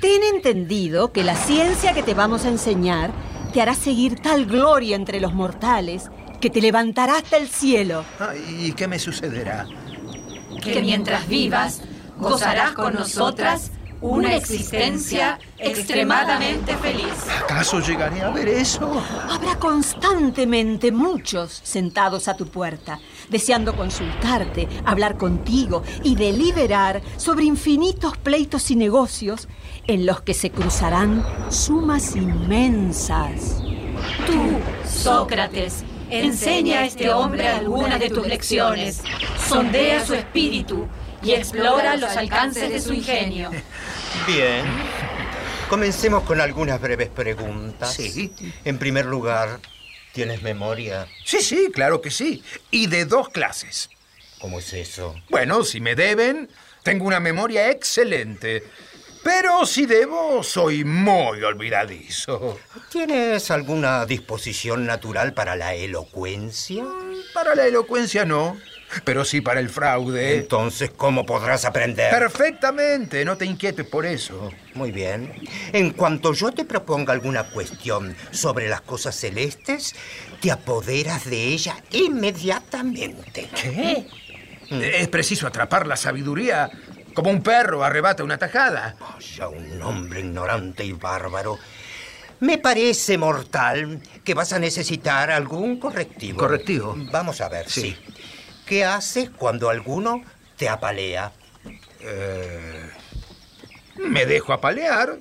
[0.02, 3.12] Ten entendido que la ciencia que te vamos a enseñar
[3.54, 6.10] te hará seguir tal gloria entre los mortales
[6.40, 8.04] que te levantará hasta el cielo.
[8.20, 9.68] Ah, ¿Y qué me sucederá?
[10.64, 11.82] Que mientras vivas,
[12.18, 17.14] gozarás con nosotras una existencia extremadamente feliz.
[17.44, 19.02] ¿Acaso llegaré a ver eso?
[19.30, 28.18] Habrá constantemente muchos sentados a tu puerta, deseando consultarte, hablar contigo y deliberar sobre infinitos
[28.18, 29.48] pleitos y negocios
[29.88, 33.62] en los que se cruzarán sumas inmensas.
[34.26, 34.60] Tú,
[34.90, 39.02] Sócrates, enseña a este hombre algunas de tus lecciones,
[39.48, 40.88] sondea su espíritu
[41.22, 43.52] y explora los alcances de su ingenio.
[44.28, 44.66] Bien.
[45.70, 47.94] Comencemos con algunas breves preguntas.
[47.94, 48.34] Sí.
[48.66, 49.60] En primer lugar,
[50.12, 51.08] ¿tienes memoria?
[51.24, 52.44] Sí, sí, claro que sí.
[52.72, 53.90] Y de dos clases.
[54.40, 55.16] ¿Cómo es eso?
[55.30, 56.50] Bueno, si me deben,
[56.84, 58.64] tengo una memoria excelente.
[59.24, 62.60] Pero si debo, soy muy olvidadizo.
[62.90, 66.84] ¿Tienes alguna disposición natural para la elocuencia?
[67.34, 68.58] Para la elocuencia no,
[69.04, 70.38] pero sí para el fraude.
[70.38, 72.12] Entonces, ¿cómo podrás aprender?
[72.12, 74.52] Perfectamente, no te inquietes por eso.
[74.74, 75.34] Muy bien.
[75.74, 79.96] En cuanto yo te proponga alguna cuestión sobre las cosas celestes,
[80.42, 83.50] te apoderas de ella inmediatamente.
[83.56, 84.08] ¿Qué?
[84.70, 86.70] Es preciso atrapar la sabiduría
[87.14, 88.96] como un perro arrebata una tajada.
[89.00, 91.58] Vaya, un hombre ignorante y bárbaro.
[92.40, 96.40] Me parece mortal que vas a necesitar algún correctivo.
[96.40, 96.96] ¿Correctivo?
[97.12, 97.82] Vamos a ver, Sí.
[97.82, 98.11] sí.
[98.72, 100.24] ¿Qué haces cuando alguno
[100.56, 101.34] te apalea?
[103.98, 105.18] Me dejo apalear,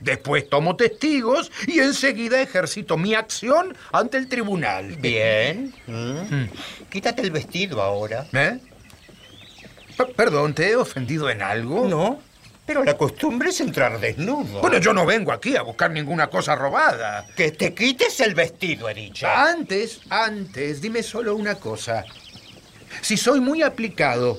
[0.00, 4.96] después tomo testigos y enseguida ejercito mi acción ante el tribunal.
[4.96, 5.74] Bien.
[5.86, 6.44] Mm.
[6.90, 8.26] Quítate el vestido ahora.
[8.34, 8.58] ¿Eh?
[9.96, 11.88] P- Perdón, ¿te he ofendido en algo?
[11.88, 12.20] No,
[12.66, 14.60] pero la costumbre es entrar desnudo.
[14.60, 17.26] Bueno, yo no vengo aquí a buscar ninguna cosa robada.
[17.34, 19.26] Que te quites el vestido, he dicho.
[19.26, 22.04] Antes, antes, dime solo una cosa.
[23.00, 24.38] Si soy muy aplicado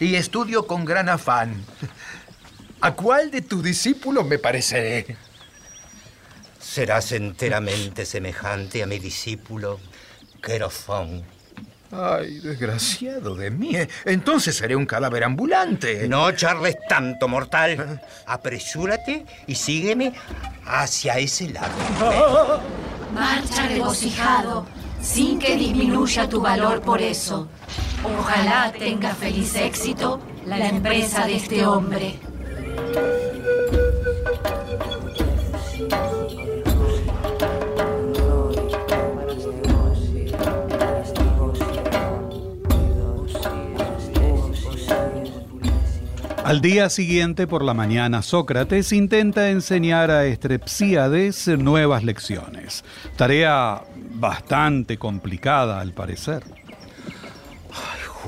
[0.00, 1.64] y estudio con gran afán,
[2.80, 5.16] ¿a cuál de tus discípulos me pareceré?
[6.58, 9.80] Serás enteramente semejante a mi discípulo,
[10.42, 11.24] Querofón.
[11.90, 13.72] Ay, desgraciado de mí.
[14.04, 16.06] Entonces seré un cadáver ambulante.
[16.06, 18.02] No charles tanto, mortal.
[18.26, 20.12] Apresúrate y sígueme
[20.66, 22.60] hacia ese lado.
[23.14, 24.66] Marcha regocijado,
[25.00, 27.48] sin que disminuya tu valor por eso.
[28.04, 32.18] Ojalá tenga feliz éxito la empresa de este hombre.
[46.44, 52.84] Al día siguiente por la mañana, Sócrates intenta enseñar a Estrepsíades nuevas lecciones.
[53.16, 53.82] Tarea
[54.14, 56.57] bastante complicada al parecer.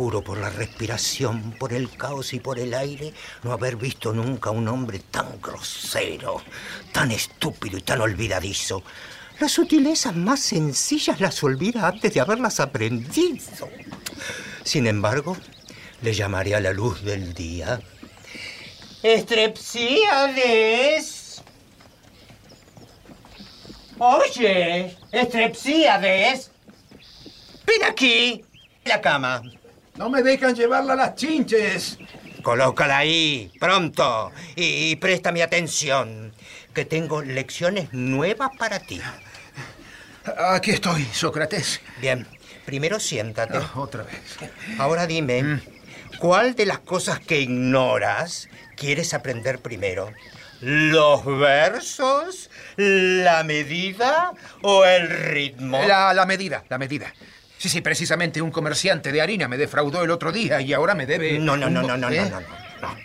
[0.00, 4.66] Por la respiración, por el caos y por el aire, no haber visto nunca un
[4.66, 6.42] hombre tan grosero,
[6.90, 8.82] tan estúpido y tan olvidadizo.
[9.38, 13.68] Las sutilezas más sencillas las olvida antes de haberlas aprendido.
[14.64, 15.36] Sin embargo,
[16.00, 17.78] le llamaré a la luz del día.
[19.02, 21.42] Estrepsíades.
[23.98, 26.52] Oye, Estrepsíades.
[27.66, 28.42] Ven aquí.
[28.86, 29.42] La cama.
[30.00, 31.98] No me dejan llevarla a las chinches.
[32.42, 34.32] Colócala ahí, pronto.
[34.56, 36.32] Y, y préstame atención,
[36.72, 38.98] que tengo lecciones nuevas para ti.
[40.38, 41.82] Aquí estoy, Sócrates.
[42.00, 42.26] Bien,
[42.64, 43.58] primero siéntate.
[43.58, 44.38] Ah, otra vez.
[44.78, 45.60] Ahora dime,
[46.18, 50.14] ¿cuál de las cosas que ignoras quieres aprender primero?
[50.62, 54.32] ¿Los versos, la medida
[54.62, 55.82] o el ritmo?
[55.86, 57.12] La, la medida, la medida.
[57.60, 61.04] Sí, sí, precisamente un comerciante de harina me defraudó el otro día y ahora me
[61.04, 61.38] debe...
[61.38, 62.22] No, no, no, no, no, ¿Eh?
[62.22, 62.48] no, no,
[62.80, 62.96] no.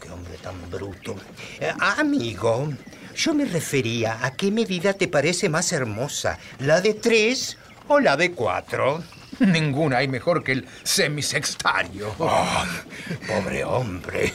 [0.00, 1.14] Qué hombre tan bruto.
[1.60, 2.72] Eh, amigo,
[3.14, 8.16] yo me refería a qué medida te parece más hermosa, la de tres o la
[8.16, 9.00] de cuatro.
[9.38, 12.16] Ninguna hay mejor que el semisextario.
[12.18, 12.64] Oh,
[13.28, 14.32] pobre hombre,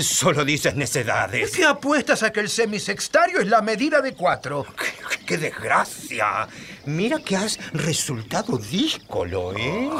[0.00, 1.50] solo dices necedades.
[1.50, 4.66] ¿Qué apuestas a que el semisextario es la medida de cuatro?
[4.78, 6.48] ¡Qué, qué desgracia!
[6.86, 9.90] Mira que has resultado díscolo, ¿eh?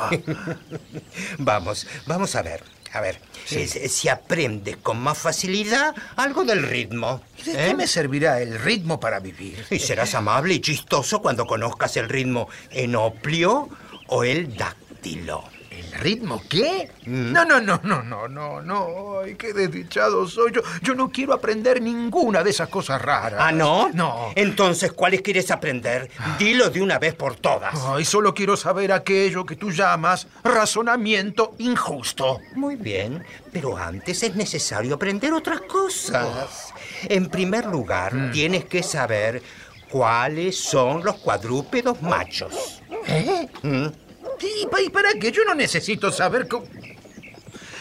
[1.38, 2.62] vamos, vamos a ver.
[2.92, 3.18] A ver,
[3.50, 7.22] eh, si aprendes con más facilidad algo del ritmo.
[7.44, 7.66] ¿De ¿eh?
[7.66, 9.66] qué me servirá el ritmo para vivir?
[9.68, 13.68] Y serás amable y chistoso cuando conozcas el ritmo enoplio
[14.06, 15.53] o el dáctilo.
[15.94, 16.90] ¿El ritmo qué?
[17.06, 19.20] No, no, no, no, no, no, no.
[19.20, 20.60] Ay, qué desdichado soy yo.
[20.82, 23.40] Yo no quiero aprender ninguna de esas cosas raras.
[23.40, 23.90] ¿Ah, no?
[23.90, 24.32] No.
[24.34, 26.10] Entonces, ¿cuáles quieres aprender?
[26.38, 27.74] Dilo de una vez por todas.
[27.86, 32.40] Ay, solo quiero saber aquello que tú llamas razonamiento injusto.
[32.56, 36.74] Muy bien, pero antes es necesario aprender otras cosas.
[37.04, 39.42] En primer lugar, tienes que saber
[39.88, 42.82] cuáles son los cuadrúpedos machos.
[43.06, 43.48] ¿Eh?
[43.62, 44.03] ¿Mm?
[44.44, 45.32] ¿Y pa- y para qué?
[45.32, 46.66] Yo no necesito saber cómo...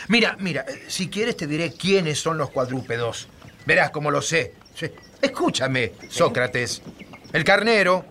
[0.08, 3.28] Mira, mira, eh, si quieres te diré quiénes son los cuadrúpedos.
[3.66, 4.54] Verás cómo lo sé.
[5.22, 6.82] Escúchame, Sócrates.
[7.32, 8.06] El carnero,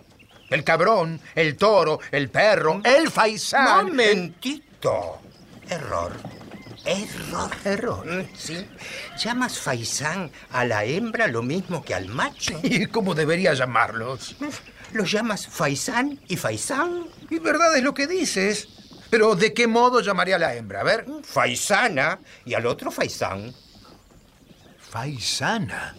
[0.49, 3.87] el cabrón, el toro, el perro, el faisán...
[3.87, 5.19] Momentito.
[5.69, 6.13] Error.
[6.85, 7.49] Error.
[7.63, 8.05] Error.
[8.05, 8.65] Mm, Sí.
[9.23, 12.59] ¿Llamas faisán a la hembra lo mismo que al macho?
[12.63, 14.35] ¿Y cómo debería llamarlos?
[14.91, 17.05] ¿Los llamas faisán y faisán?
[17.33, 18.67] Y verdad es lo que dices.
[19.09, 20.81] Pero ¿de qué modo llamaría a la hembra?
[20.81, 21.05] A ver.
[21.23, 23.53] Faisana y al otro faisán.
[24.89, 25.95] Faisana.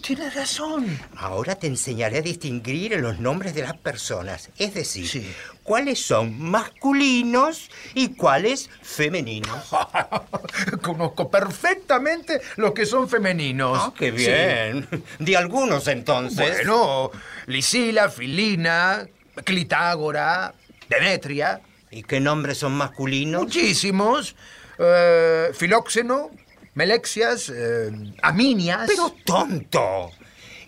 [0.00, 0.98] Tienes razón.
[1.16, 5.32] Ahora te enseñaré a distinguir los nombres de las personas, es decir, Sí.
[5.62, 9.58] cuáles son masculinos y cuáles femeninos.
[10.82, 13.78] Conozco perfectamente los que son femeninos.
[13.80, 14.86] Ah, qué bien.
[15.18, 15.90] De algunos Sí.
[15.92, 16.66] entonces.
[16.66, 17.10] Bueno,
[17.46, 19.06] Lisila, Filina,
[19.42, 20.54] Clitágora,
[20.88, 21.60] Demetria.
[21.90, 23.42] ¿Y qué nombres son masculinos?
[23.42, 24.36] Muchísimos.
[24.78, 26.30] Eh, Filóxeno,
[26.74, 27.90] Melexias, eh,
[28.22, 28.86] Aminias.
[28.88, 30.10] Pero tonto.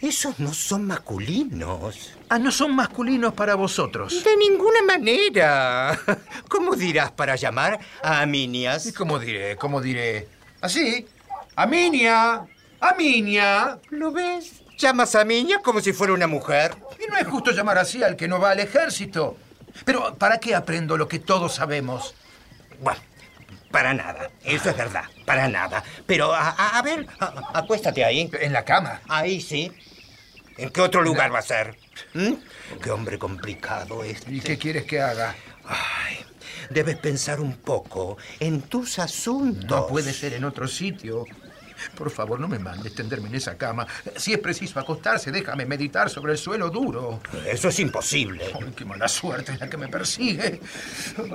[0.01, 2.13] Esos no son masculinos.
[2.29, 4.23] Ah, no son masculinos para vosotros.
[4.23, 5.99] De ninguna manera.
[6.49, 8.87] ¿Cómo dirás para llamar a Aminias?
[8.87, 9.57] ¿Y cómo diré?
[9.57, 10.29] ¿Cómo diré?
[10.61, 11.07] Así.
[11.57, 12.47] Aminia.
[12.79, 13.81] Aminia.
[13.91, 14.56] ¿Lo ves?
[14.79, 16.75] Llamas a Miña como si fuera una mujer.
[17.05, 19.37] Y no es justo llamar así al que no va al ejército.
[19.85, 22.15] Pero ¿para qué aprendo lo que todos sabemos?
[22.81, 23.01] Bueno,
[23.71, 24.31] para nada.
[24.45, 25.05] Eso es verdad.
[25.25, 25.83] Para nada.
[26.07, 28.31] Pero, a, a- a ver, a- acuéstate ahí.
[28.41, 29.01] En la cama.
[29.09, 29.73] Ahí sí.
[30.59, 31.77] ¿En qué otro lugar va a ser?
[32.15, 32.33] ¿Mm?
[32.83, 34.33] Qué hombre complicado este.
[34.33, 35.35] ¿Y qué quieres que haga?
[35.67, 36.19] Ay,
[36.71, 39.69] debes pensar un poco en tus asuntos.
[39.69, 41.25] No puede ser en otro sitio.
[41.95, 43.87] Por favor, no me mandes tenderme en esa cama.
[44.17, 47.21] Si es preciso acostarse, déjame meditar sobre el suelo duro.
[47.47, 48.45] Eso es imposible.
[48.55, 50.61] Ay, qué mala suerte es la que me persigue.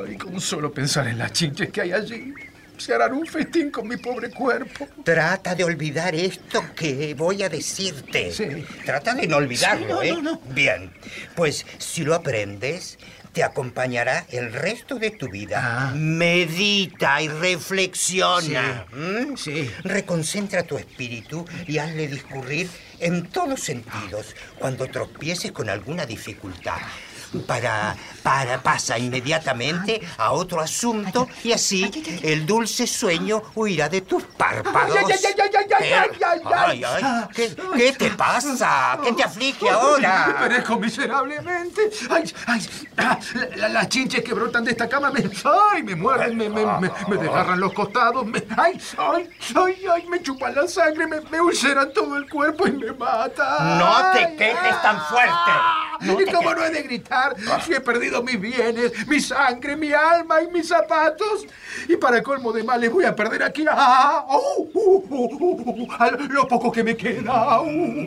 [0.06, 2.34] Ay, con solo pensar en las chinches que hay allí.
[2.78, 4.88] Se harán un festín con mi pobre cuerpo.
[5.04, 8.32] Trata de olvidar esto que voy a decirte.
[8.32, 8.66] Sí.
[8.84, 10.12] Trata de no olvidarlo, Sí, no, ¿eh?
[10.14, 10.42] no, no.
[10.50, 10.92] Bien.
[11.36, 12.98] Pues si lo aprendes,
[13.34, 15.60] te acompañará el resto de tu vida.
[15.64, 15.94] Ah.
[15.96, 18.86] Medita y reflexiona.
[18.90, 18.96] Sí.
[18.98, 19.38] ¿m?
[19.38, 19.72] Sí.
[19.84, 26.80] Reconcentra tu espíritu y hazle discurrir en todos sentidos cuando tropieces con alguna dificultad.
[27.48, 31.90] Para, para, pasa inmediatamente a otro asunto y así
[32.24, 34.96] el dulce sueño huirá de tus párpados.
[36.54, 39.00] Ay, ay, ¿Qué, qué te pasa?
[39.02, 40.28] ¿Qué te aflige ahora?
[40.28, 41.90] Me perezco miserablemente.
[42.10, 45.24] Ay, ay, ah, la- la- las chinches que brotan de esta cama me,
[45.72, 48.26] ay, me muerden, me, me, me, me desgarran los costados.
[48.26, 52.68] me- ay, ay, ay, ay, me chupan la sangre, me, me ulceran todo el cuerpo
[52.68, 53.78] y me matan.
[53.80, 55.52] No te quejes tan fuerte.
[56.02, 57.21] No ¿Y cómo no he de gritar
[57.66, 61.46] si he perdido mis bienes, mi sangre, mi alma y mis zapatos?
[61.88, 65.88] Y para colmo de males voy a perder aquí ah, oh, uh, uh, uh, uh,
[66.00, 67.60] a lo poco que me queda.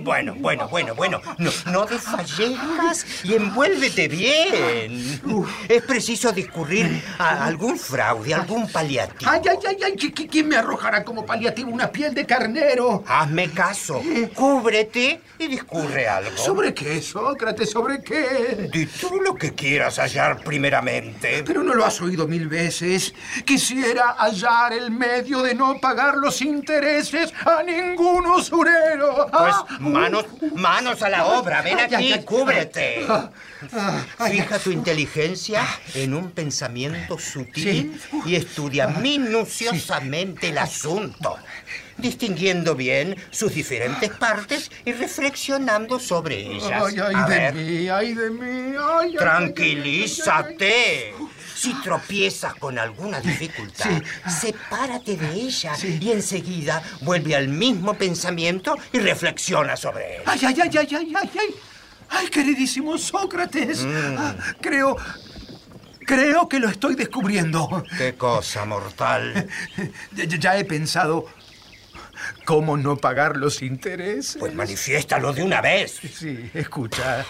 [0.03, 1.21] Bueno, bueno, bueno, bueno.
[1.39, 5.21] No, no desfallezcas y envuélvete bien.
[5.69, 9.31] Es preciso discurrir a algún fraude, algún paliativo.
[9.31, 13.05] Ay, ay, ay, ay, ¿qui- qui- ¿quién me arrojará como paliativo una piel de carnero?
[13.07, 14.03] Hazme caso.
[14.35, 16.37] Cúbrete y discurre algo.
[16.37, 17.71] ¿Sobre qué, Sócrates?
[17.71, 18.89] ¿Sobre sobre qué.
[19.25, 21.43] Lo que quieras hallar primeramente.
[21.47, 23.15] Pero no lo has oído mil veces.
[23.45, 29.27] Quisiera hallar el medio de no pagar los intereses a ningún usurero.
[29.31, 31.63] Pues Ah, manos, manos a la obra.
[31.63, 33.07] Ven aquí, cúbrete.
[33.09, 33.31] ah,
[33.73, 41.37] ah, Fija tu inteligencia en un pensamiento sutil y estudia minuciosamente el asunto,
[41.99, 46.83] distinguiendo bien sus diferentes partes y reflexionando sobre ellas.
[46.87, 48.75] Ay, ay, A de ver, mí, ay, de mí.
[49.01, 51.15] ay, tranquilízate.
[51.55, 58.99] Si tropiezas con alguna dificultad, sepárate de ella y enseguida vuelve al mismo pensamiento y
[58.99, 60.23] reflexiona sobre él.
[60.27, 61.55] Ay, ay, ay, ay, ay, ay, ay.
[62.11, 63.85] Ay, queridísimo Sócrates.
[63.87, 64.97] Ah, creo.
[66.07, 67.83] Creo que lo estoy descubriendo.
[67.97, 69.49] Qué cosa mortal.
[70.39, 71.27] Ya he pensado
[72.45, 74.37] cómo no pagar los intereses.
[74.39, 76.01] Pues manifiéstalo de una vez.
[76.13, 77.25] Sí, escucha.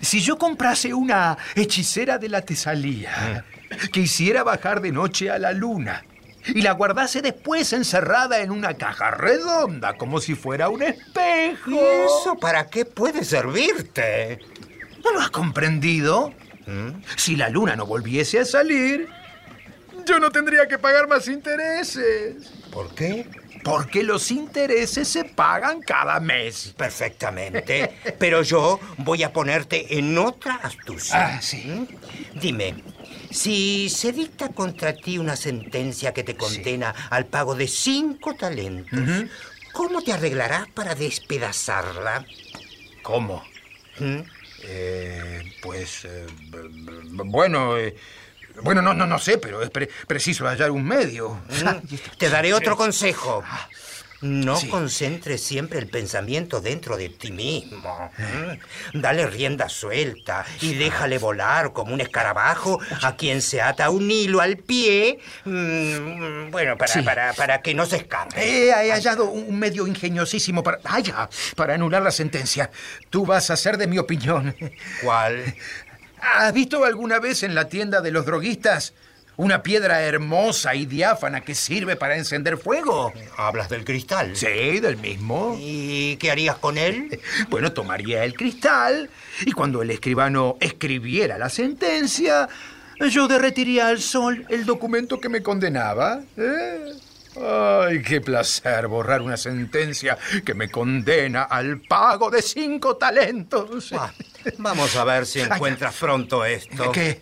[0.00, 3.44] Si yo comprase una hechicera de la Tesalía
[3.92, 6.04] que hiciera bajar de noche a la luna
[6.46, 11.70] y la guardase después encerrada en una caja redonda como si fuera un espejo.
[11.70, 14.38] ¿Y eso para qué puede servirte?
[15.04, 16.32] ¿No lo has comprendido?
[17.16, 19.08] Si la luna no volviese a salir,
[20.04, 22.50] yo no tendría que pagar más intereses.
[22.70, 23.26] ¿Por qué?
[23.62, 26.74] Porque los intereses se pagan cada mes.
[26.76, 27.98] Perfectamente.
[28.18, 31.36] Pero yo voy a ponerte en otra astucia.
[31.36, 31.64] Ah, sí.
[31.64, 32.38] ¿Mm?
[32.38, 32.74] Dime,
[33.30, 39.00] si se dicta contra ti una sentencia que te condena al pago de cinco talentos,
[39.72, 42.24] ¿cómo te arreglarás para despedazarla?
[43.02, 43.44] ¿Cómo?
[43.98, 44.20] ¿Mm?
[44.64, 46.26] Eh, pues, eh,
[47.24, 47.94] bueno, eh,
[48.62, 51.40] bueno, no, no, no sé, pero es pre- preciso hallar un medio.
[51.48, 51.96] ¿Mm?
[52.18, 53.42] Te daré otro consejo.
[54.20, 54.66] No Sí.
[54.66, 58.10] concentres siempre el pensamiento dentro de ti mismo.
[58.18, 58.98] ¿Mm?
[59.00, 64.40] Dale rienda suelta y déjale volar como un escarabajo a quien se ata un hilo
[64.40, 65.20] al pie.
[65.44, 67.02] mm, Bueno, para, Sí.
[67.02, 68.42] para, para que no se escape.
[68.42, 72.72] Eh, he hallado un medio ingeniosísimo para, ya, para anular la sentencia.
[73.10, 74.52] Tú vas a ser de mi opinión.
[75.00, 75.44] ¿Cuál?
[76.20, 78.94] ¿Has visto alguna vez en la tienda de los droguistas
[79.36, 83.12] una piedra hermosa y diáfana que sirve para encender fuego?
[83.36, 84.34] ¿Hablas del cristal?
[84.36, 85.56] Sí, del mismo.
[85.58, 87.20] ¿Y qué harías con él?
[87.48, 89.08] Bueno, tomaría el cristal
[89.46, 92.48] y cuando el escribano escribiera la sentencia,
[93.10, 96.20] yo derretiría al sol el documento que me condenaba.
[96.36, 96.92] ¿eh?
[97.40, 103.92] Ay, qué placer borrar una sentencia que me condena al pago de cinco talentos.
[103.92, 104.12] Ah,
[104.58, 106.90] Vamos a ver si encuentras pronto esto.
[106.92, 107.20] ¿Qué?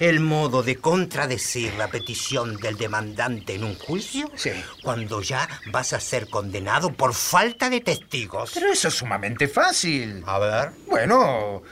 [0.00, 4.50] El modo de contradecir la petición del demandante en un juicio Sí.
[4.82, 8.52] cuando ya vas a ser condenado por falta de testigos.
[8.54, 10.22] Pero eso es sumamente fácil.
[10.26, 10.70] A ver.
[10.88, 11.62] Bueno,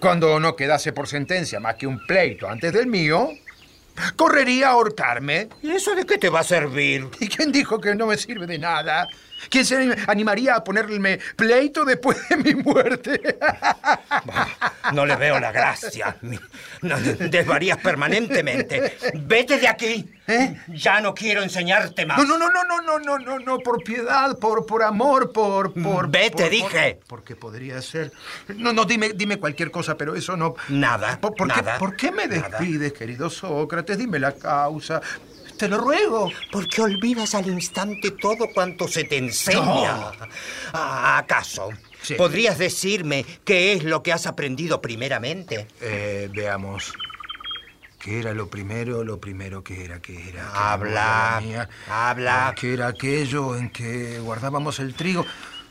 [0.00, 3.28] cuando no quedase por sentencia más que un pleito antes del mío,
[4.16, 5.48] correría a ahorcarme.
[5.62, 7.08] ¿Y eso de qué te va a servir?
[7.20, 9.06] ¿Y quién dijo que no me sirve de nada?
[9.48, 13.38] ¿Quién se animaría a ponerme pleito después de mi muerte?
[14.92, 16.16] No le veo la gracia.
[16.82, 18.96] Desvarías permanentemente.
[19.14, 20.10] Vete de aquí.
[20.26, 20.56] ¿Eh?
[20.68, 22.18] Ya no quiero enseñarte más.
[22.18, 25.72] No, no, no, no, no, no, no, no, no, por piedad, por, por amor, por,
[25.72, 26.08] por.
[26.08, 26.98] Vete, por- dije.
[27.06, 28.12] por- porque podría ser.
[28.56, 30.54] No, no, dime, dime cualquier cosa, pero eso no.
[30.68, 32.48] Nada, ¿Por, nada, qué, ¿Por qué me nada.
[32.48, 33.98] despides, querido Sócrates?
[33.98, 35.00] Dime la causa.
[35.60, 36.32] Te lo ruego.
[36.50, 39.60] Porque olvidas al instante todo cuanto se te enseña.
[39.60, 40.12] No.
[40.72, 41.68] Ah, ¿Acaso?
[42.00, 42.14] Sí.
[42.14, 45.68] ¿Podrías decirme qué es lo que has aprendido primeramente?
[45.82, 46.94] Eh, veamos.
[47.98, 49.04] ¿Qué era lo primero?
[49.04, 50.50] Lo primero que era, ¿qué era?
[50.50, 52.48] ¿Qué Habla, era habla.
[52.48, 55.26] Ah, ¿Qué era aquello en que guardábamos el trigo?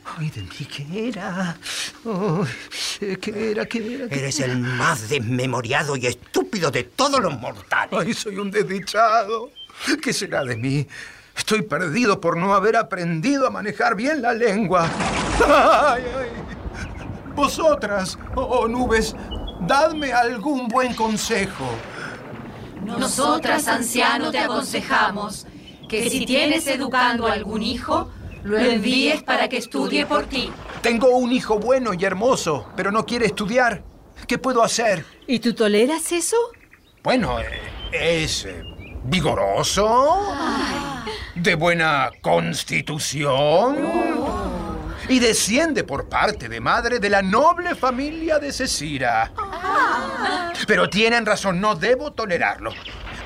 [0.05, 1.57] Ay, de mí, ¿qué era?
[2.05, 2.45] Oh,
[2.99, 3.65] ¿Qué era?
[3.65, 4.07] ¿Qué era?
[4.07, 7.99] ¿Qué Eres el más desmemoriado y estúpido de todos los mortales.
[7.99, 9.49] Ay, soy un desdichado.
[10.01, 10.87] ¿Qué será de mí?
[11.35, 14.89] Estoy perdido por no haber aprendido a manejar bien la lengua.
[15.45, 16.29] Ay, ay.
[17.33, 19.15] Vosotras, oh nubes,
[19.61, 21.69] dadme algún buen consejo.
[22.83, 25.47] Nosotras, anciano, te aconsejamos
[25.87, 28.11] que si tienes educando a algún hijo,
[28.43, 30.51] lo envíes para que estudie por ti.
[30.81, 33.83] Tengo un hijo bueno y hermoso, pero no quiere estudiar.
[34.27, 35.05] ¿Qué puedo hacer?
[35.27, 36.35] ¿Y tú toleras eso?
[37.03, 38.63] Bueno, eh, es eh,
[39.09, 40.35] vigoroso,
[41.35, 43.77] de buena constitución
[45.07, 49.31] y desciende por parte de madre de la noble familia de Cecira.
[50.67, 52.71] Pero tienen razón, no debo tolerarlo.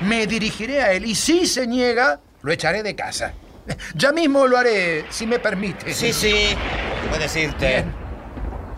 [0.00, 3.34] Me dirigiré a él y si se niega, lo echaré de casa.
[3.94, 5.92] Ya mismo lo haré, si me permite.
[5.92, 6.34] Sí, sí,
[7.10, 7.66] puedes irte.
[7.66, 7.94] Bien.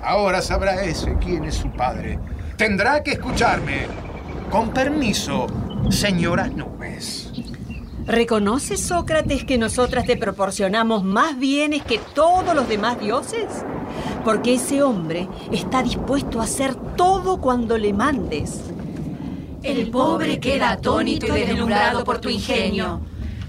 [0.02, 2.18] Ahora sabrá ese quién es su padre.
[2.56, 3.86] Tendrá que escucharme.
[4.50, 5.48] Con permiso,
[5.90, 7.30] señoras nubes.
[8.06, 13.46] ¿Reconoces, Sócrates, que nosotras te proporcionamos más bienes que todos los demás dioses?
[14.24, 18.60] Porque ese hombre está dispuesto a hacer todo cuando le mandes.
[19.64, 23.00] El pobre queda atónito y deslumbrado por tu ingenio.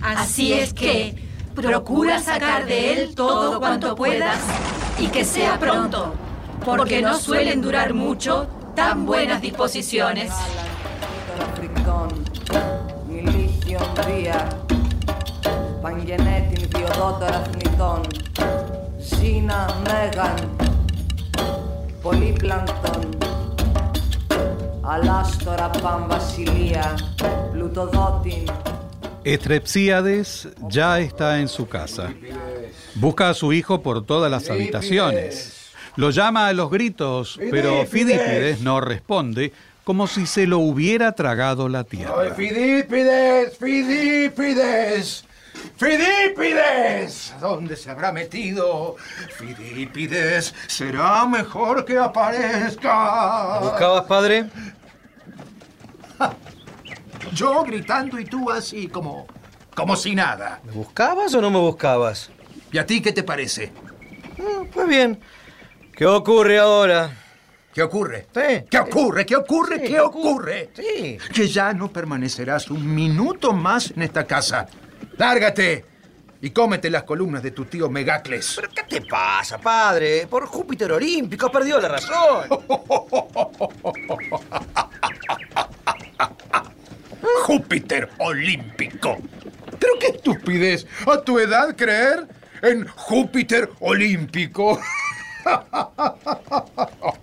[0.01, 1.15] Así es que
[1.53, 4.39] procura sacar de él todo cuanto puedas
[4.99, 6.15] y que sea pronto,
[6.65, 10.31] porque no suelen durar mucho tan buenas disposiciones.
[15.82, 18.00] Πανγενέτην Διοδότορα θνητών,
[18.98, 20.56] Σίνα Μέγαν,
[22.02, 23.08] Πολύπλανκτον,
[24.80, 26.98] Αλάστορα Παν Βασιλεία,
[27.52, 28.50] Πλουτοδότην,
[29.24, 32.12] Estrepsíades ya está en su casa.
[32.94, 35.70] Busca a su hijo por todas las habitaciones.
[35.94, 39.52] Lo llama a los gritos, pero Fidípides no responde,
[39.87, 42.35] como si se lo hubiera tragado la ¡Ay, tierra.
[42.35, 43.57] Fidípides!
[43.57, 45.23] ¡Fidípides!
[45.77, 47.33] ¡Fidípides!
[47.39, 48.97] ¿Dónde se habrá metido?
[49.37, 53.59] Fidípides, será mejor que aparezca.
[53.61, 54.49] ¿Buscabas, padre?
[57.31, 59.25] Yo gritando y tú así, como.
[59.73, 60.59] como si nada.
[60.65, 62.29] ¿Me buscabas o no me buscabas?
[62.73, 63.71] ¿Y a ti qué te parece?
[64.37, 65.17] Mm, Pues bien.
[65.95, 67.09] ¿Qué ocurre ahora?
[67.77, 68.25] ¿Qué ocurre?
[68.33, 68.65] Sí.
[68.71, 69.23] ¿Qué ocurre?
[69.23, 69.77] ¿Qué ocurre?
[69.77, 70.69] Sí, ¿Qué ocurre?
[70.73, 71.19] Sí.
[71.31, 74.65] Que ya no permanecerás un minuto más en esta casa.
[75.15, 75.85] ¡Lárgate!
[76.41, 78.53] Y cómete las columnas de tu tío Megacles.
[78.55, 80.25] ¿Pero qué te pasa, padre?
[80.25, 82.47] Por Júpiter Olímpico has perdido la razón.
[87.45, 89.19] Júpiter olímpico.
[89.79, 90.87] Pero qué estupidez.
[91.05, 92.27] A tu edad creer
[92.63, 94.79] en Júpiter olímpico.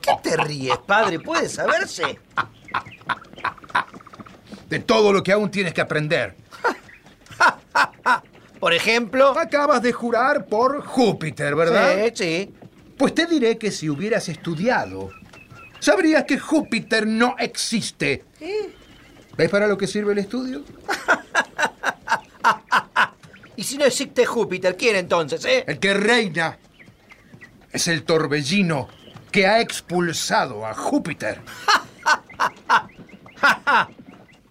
[0.01, 1.20] ¿Qué te ríes, padre?
[1.20, 2.18] ¿Puede saberse?
[4.68, 6.37] De todo lo que aún tienes que aprender.
[8.61, 9.39] Por ejemplo.
[9.39, 11.95] Acabas de jurar por Júpiter, ¿verdad?
[12.07, 12.55] Sí, sí.
[12.97, 15.11] Pues te diré que si hubieras estudiado,
[15.81, 18.25] sabrías que Júpiter no existe.
[19.37, 20.64] ¿Ves para lo que sirve el estudio?
[23.57, 25.64] Y si no existe Júpiter, ¿quién entonces, eh?
[25.66, 26.59] El que reina
[27.75, 28.89] es el torbellino
[29.33, 31.43] que ha expulsado a Júpiter.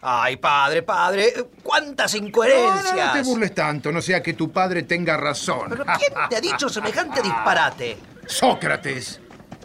[0.02, 2.94] Ay, padre, padre, cuántas no, incoherencias.
[2.94, 5.70] no te burles tanto, no sea que tu padre tenga razón.
[5.70, 7.98] ¿Pero quién te ha dicho semejante disparate?
[8.26, 9.22] Sócrates,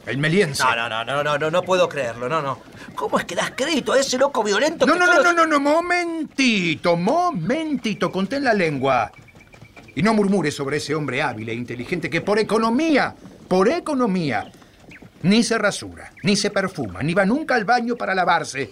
[0.07, 0.63] el meliense.
[0.63, 2.61] No, no, no, no, no, no, no puedo creerlo, no, no.
[2.95, 5.47] ¿Cómo es que das crédito a ese loco violento No, que no, no, no, no,
[5.47, 9.11] no, momentito, momentito, contén la lengua.
[9.97, 13.17] Y no murmures sobre ese hombre hábil e inteligente que por economía,
[13.49, 14.53] por economía,
[15.23, 18.71] ni se rasura, ni se perfuma, ni va nunca al baño para lavarse.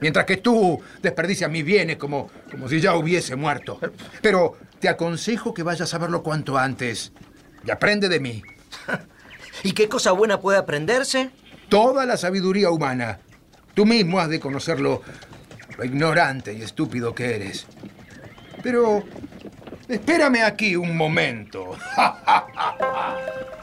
[0.00, 3.78] Mientras que tú desperdicias mis bienes como, como si ya hubiese muerto.
[4.20, 7.12] Pero te aconsejo que vayas a verlo cuanto antes.
[7.64, 8.42] Y aprende de mí.
[9.62, 11.30] ¿Y qué cosa buena puede aprenderse?
[11.68, 13.20] Toda la sabiduría humana.
[13.74, 15.02] Tú mismo has de conocerlo,
[15.76, 17.66] lo ignorante y estúpido que eres.
[18.62, 19.04] Pero
[19.88, 21.76] espérame aquí un momento.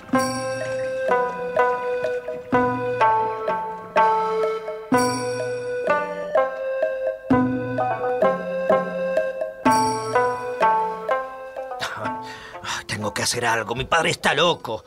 [12.61, 14.83] Ay, Tengo que hacer algo, mi padre está loco.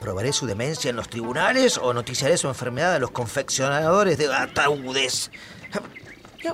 [0.00, 5.30] ¿Probaré su demencia en los tribunales o noticiaré su enfermedad a los confeccionadores de ataúdes?
[6.42, 6.46] ¿Y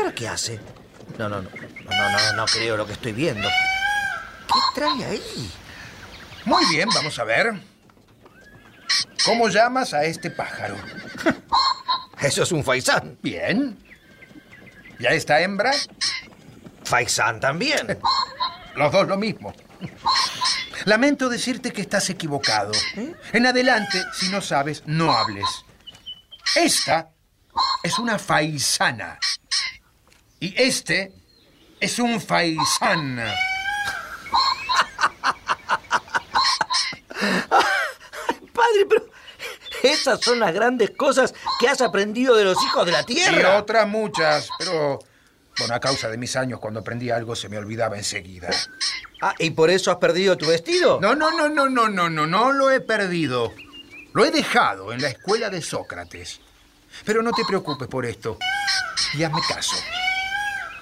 [0.00, 0.60] ahora qué hace?
[1.18, 3.48] No, no, no, no, no, no creo lo que estoy viendo.
[3.48, 5.50] ¿Qué trae ahí?
[6.44, 7.52] Muy bien, vamos a ver.
[9.24, 10.76] ¿Cómo llamas a este pájaro?
[12.20, 13.18] Eso es un faisán.
[13.22, 13.78] Bien.
[14.98, 15.72] ¿Y a esta hembra?
[16.84, 17.98] Faisán también.
[18.74, 19.54] Los dos lo mismo.
[20.84, 22.72] Lamento decirte que estás equivocado.
[23.32, 25.64] En adelante, si no sabes, no hables.
[26.54, 27.10] Esta
[27.82, 29.18] es una faisana.
[30.38, 31.12] Y este
[31.80, 33.20] es un faisán.
[38.52, 39.06] Padre, pero
[39.82, 43.58] esas son las grandes cosas que has aprendido de los hijos de la Y tierra.
[43.58, 44.98] otras muchas, pero
[45.58, 48.50] bueno, a causa de mis años, cuando aprendí algo se me olvidaba enseguida.
[49.22, 50.98] Ah, ¿y por eso has perdido tu vestido?
[51.00, 53.52] No, no, no, no, no, no, no, no lo he perdido.
[54.12, 56.40] Lo he dejado en la escuela de Sócrates.
[57.04, 58.38] Pero no te preocupes por esto.
[59.14, 59.76] Y hazme caso.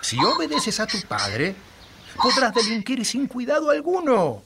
[0.01, 1.55] Si obedeces a tu padre,
[2.23, 4.43] podrás delinquir sin cuidado alguno.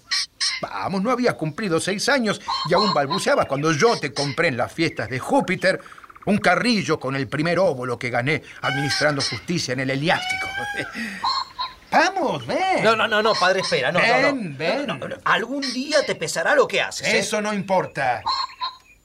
[0.60, 4.72] Vamos, no había cumplido seis años y aún balbuceabas cuando yo te compré en las
[4.72, 5.80] fiestas de Júpiter
[6.26, 10.46] un carrillo con el primer óvulo que gané administrando justicia en el Eliástico.
[11.90, 12.82] Vamos, ven.
[12.82, 13.92] No, no, no, no, padre, espera.
[13.92, 14.58] No, no, ven, no.
[14.58, 14.86] ven.
[14.86, 15.16] No, no.
[15.24, 17.06] Algún día te pesará lo que haces.
[17.06, 17.18] ¿eh?
[17.18, 18.22] Eso no importa.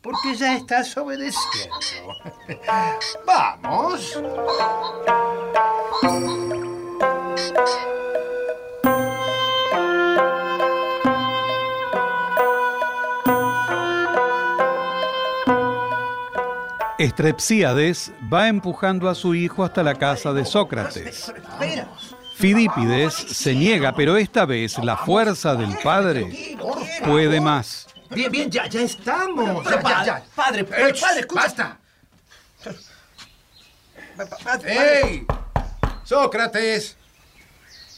[0.01, 1.76] Porque ya estás obedeciendo.
[3.26, 4.18] Vamos.
[16.97, 21.31] Estrepsíades va empujando a su hijo hasta la casa de Sócrates.
[22.35, 26.55] Fidípides se niega, pero esta vez la fuerza del padre
[27.05, 27.87] puede más.
[28.09, 29.63] Bien, bien, ya, ya estamos.
[29.67, 30.23] Pero, Ya, ya, ya.
[30.35, 31.41] padre, padre, padre, escucha.
[31.41, 31.79] ¡Basta!
[34.65, 35.25] ¡Ey!
[36.03, 36.95] ¡Sócrates!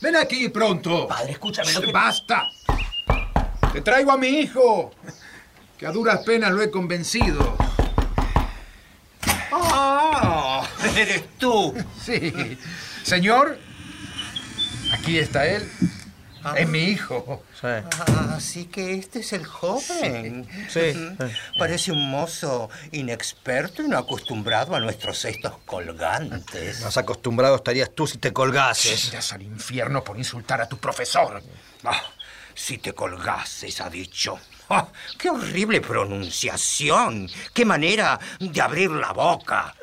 [0.02, 1.08] Ven aquí pronto.
[1.08, 1.92] Padre, escúchame lo que...
[1.92, 2.50] ¡Basta!
[3.72, 4.92] Te traigo a mi hijo,
[5.78, 7.56] que a duras penas lo he convencido.
[9.52, 10.64] ¡Ah!
[11.00, 11.74] ¡Eres tú!
[12.04, 12.58] Sí.
[13.04, 13.58] Señor,
[14.92, 15.70] aquí está él.
[16.56, 17.44] Es mi hijo.
[17.64, 20.48] Ah, Así que este es el joven.
[20.70, 20.94] Sí.
[21.58, 26.82] Parece un mozo inexperto y no acostumbrado a nuestros cestos colgantes.
[26.82, 29.10] Más acostumbrado estarías tú si te colgases.
[29.10, 31.44] Irás al infierno por insultar a tu profesor.
[31.84, 32.02] Ah,
[32.56, 34.40] si te colgases, ha dicho.
[34.70, 34.88] Ah,
[35.18, 37.28] ¡Qué horrible pronunciación!
[37.54, 39.74] ¡Qué manera de abrir la boca!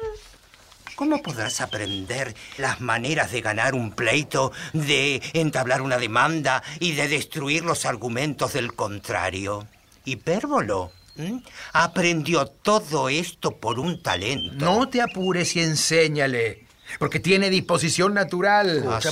[0.97, 7.07] ¿Cómo podrás aprender las maneras de ganar un pleito, de entablar una demanda y de
[7.07, 9.69] destruir los argumentos del contrario?
[10.07, 10.93] Hipérbolo.
[11.19, 11.43] ¿m?
[11.75, 14.65] Aprendió todo esto por un talento.
[14.65, 16.65] No te apures y enséñale.
[16.99, 18.83] Porque tiene disposición natural.
[18.89, 19.11] ¿Ah, sí?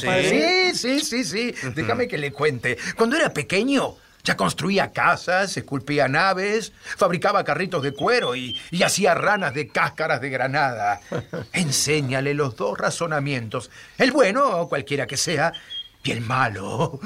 [0.72, 1.54] Sí, sí, sí, sí.
[1.74, 2.78] Déjame que le cuente.
[2.96, 9.14] Cuando era pequeño, ya construía casas, esculpía naves, fabricaba carritos de cuero y, y hacía
[9.14, 11.00] ranas de cáscaras de granada.
[11.52, 13.70] Enséñale los dos razonamientos.
[13.98, 15.52] El bueno, cualquiera que sea,
[16.02, 17.00] y el malo,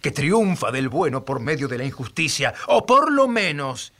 [0.00, 2.54] que triunfa del bueno por medio de la injusticia.
[2.66, 3.92] O por lo menos,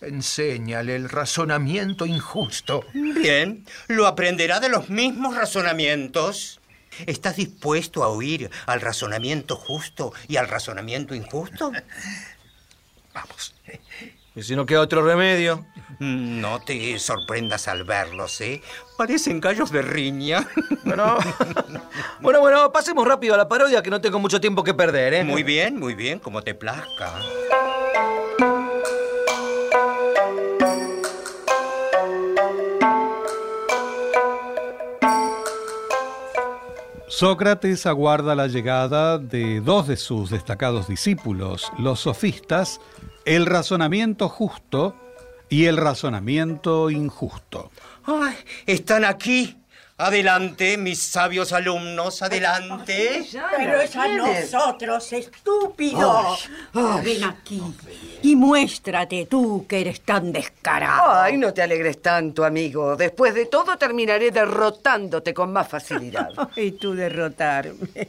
[0.00, 2.84] enséñale el razonamiento injusto.
[2.92, 6.60] Bien, lo aprenderá de los mismos razonamientos.
[7.04, 11.72] ¿Estás dispuesto a oír al razonamiento justo y al razonamiento injusto?
[13.14, 13.54] Vamos.
[14.34, 15.66] Y si no queda otro remedio.
[15.98, 18.60] No te sorprendas al verlos, ¿eh?
[18.98, 20.46] Parecen gallos de riña.
[20.86, 21.18] Bueno,
[22.20, 25.24] bueno, bueno, pasemos rápido a la parodia que no tengo mucho tiempo que perder, ¿eh?
[25.24, 27.12] Muy bien, muy bien, como te plazca.
[37.16, 42.78] Sócrates aguarda la llegada de dos de sus destacados discípulos, los sofistas,
[43.24, 44.94] el razonamiento justo
[45.48, 47.70] y el razonamiento injusto.
[48.04, 48.34] Ay,
[48.66, 49.56] están aquí.
[49.98, 53.26] Adelante, mis sabios alumnos, adelante.
[53.56, 56.36] Pero es a nosotros, estúpido.
[56.74, 57.62] Oh, ven aquí
[58.22, 61.12] y muéstrate tú que eres tan descarado.
[61.12, 62.94] Ay, no te alegres tanto, amigo.
[62.94, 66.28] Después de todo terminaré derrotándote con más facilidad.
[66.56, 68.08] Y tú derrotarme.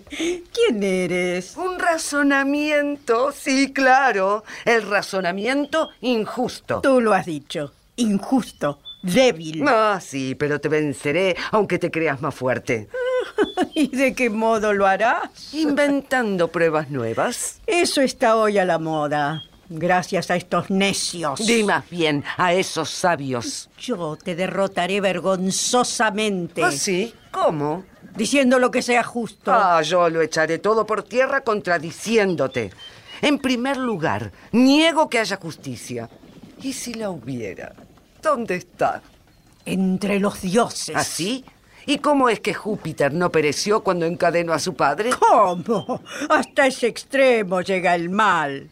[0.52, 1.56] ¿Quién eres?
[1.56, 4.44] Un razonamiento, sí, claro.
[4.66, 6.82] El razonamiento injusto.
[6.82, 7.74] Tú lo has dicho.
[7.98, 9.64] Injusto, débil.
[9.68, 12.90] Ah, sí, pero te venceré, aunque te creas más fuerte.
[13.74, 15.54] ¿Y de qué modo lo harás?
[15.54, 17.62] Inventando pruebas nuevas.
[17.68, 19.44] Eso está hoy a la moda.
[19.70, 21.46] Gracias a estos necios.
[21.46, 23.70] Di más bien a esos sabios.
[23.78, 26.64] Yo te derrotaré vergonzosamente.
[26.64, 27.14] ¿Ah, sí?
[27.32, 27.84] ¿Cómo?
[28.16, 29.52] Diciendo lo que sea justo.
[29.54, 32.72] Ah, yo lo echaré todo por tierra contradiciéndote.
[33.22, 36.10] En primer lugar, niego que haya justicia.
[36.62, 37.76] ¿Y si la hubiera?
[38.28, 39.02] ¿Dónde está?
[39.66, 40.94] Entre los dioses.
[40.98, 41.46] ¿Así?
[41.86, 45.12] ¿Y cómo es que Júpiter no pereció cuando encadenó a su padre?
[45.18, 46.02] ¿Cómo?
[46.28, 48.70] Hasta ese extremo llega el mal.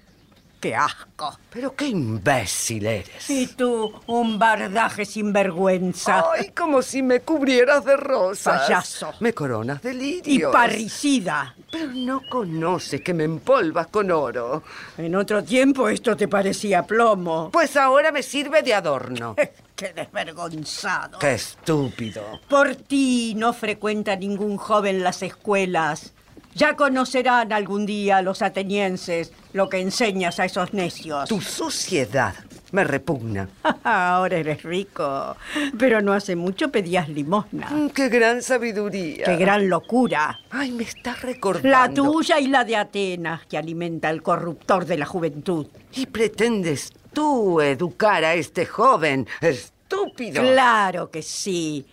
[0.66, 1.38] ¡Qué asco!
[1.52, 3.30] Pero qué imbécil eres.
[3.30, 6.26] Y tú, un bardaje sin vergüenza.
[6.34, 8.64] Ay, como si me cubrieras de rosas.
[8.64, 9.14] Payaso.
[9.20, 10.52] Me coronas de y lirios.
[10.52, 11.56] parricida.
[11.72, 14.64] Pero no conoces que me empolvas con oro.
[14.98, 17.52] En otro tiempo esto te parecía plomo.
[17.52, 19.36] Pues ahora me sirve de adorno.
[19.76, 21.20] ¡Qué desvergonzado!
[21.20, 22.40] Qué estúpido.
[22.48, 26.15] Por ti no frecuenta ningún joven las escuelas.
[26.56, 31.28] Ya conocerán algún día los atenienses lo que enseñas a esos necios.
[31.28, 32.34] Tu suciedad
[32.72, 33.50] Me repugna.
[33.84, 35.36] Ahora eres rico,
[35.78, 37.70] pero no hace mucho pedías limosna.
[37.70, 39.26] Mm, ¡Qué gran sabiduría!
[39.26, 40.40] ¡Qué gran locura!
[40.50, 41.70] Ay, me estás recordando.
[41.70, 45.68] La tuya y la de Atenas, que alimenta al corruptor de la juventud.
[45.94, 50.42] ¿Y pretendes tú educar a este joven estúpido?
[50.42, 51.86] Claro que sí.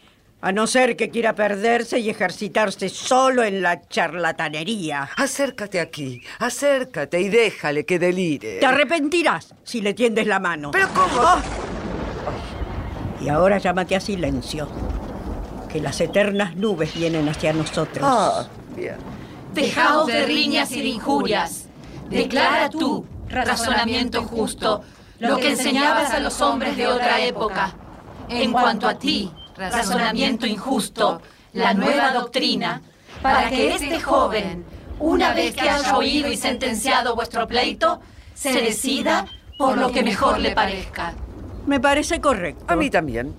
[0.45, 5.09] A no ser que quiera perderse y ejercitarse solo en la charlatanería.
[5.17, 8.59] Acércate aquí, acércate y déjale que delire.
[8.59, 10.73] Te arrepentirás si le tiendes la mano.
[10.73, 11.23] ¿Pero cómo?
[11.23, 11.39] Oh.
[13.25, 14.69] Y ahora llámate a silencio.
[15.71, 18.03] Que las eternas nubes vienen hacia nosotros.
[18.03, 18.97] Ah, bien.
[19.55, 21.67] Dejaos de riñas y de injurias.
[22.11, 24.83] Declara tú, razonamiento justo,
[25.21, 27.77] lo que enseñabas a los hombres de otra época.
[28.29, 31.21] En cuanto a ti, razonamiento injusto,
[31.53, 32.83] la nueva doctrina,
[33.21, 34.65] para que este joven,
[34.99, 38.01] una vez que haya oído y sentenciado vuestro pleito,
[38.35, 39.27] se decida
[39.59, 41.15] por lo que mejor le parezca.
[41.67, 42.65] Me parece correcto.
[42.67, 43.35] A mí también.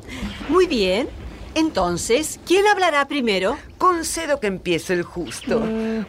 [0.48, 1.10] Muy bien.
[1.56, 3.60] Entonces, ¿quién hablará primero?
[3.78, 5.62] Concedo que empiece el justo.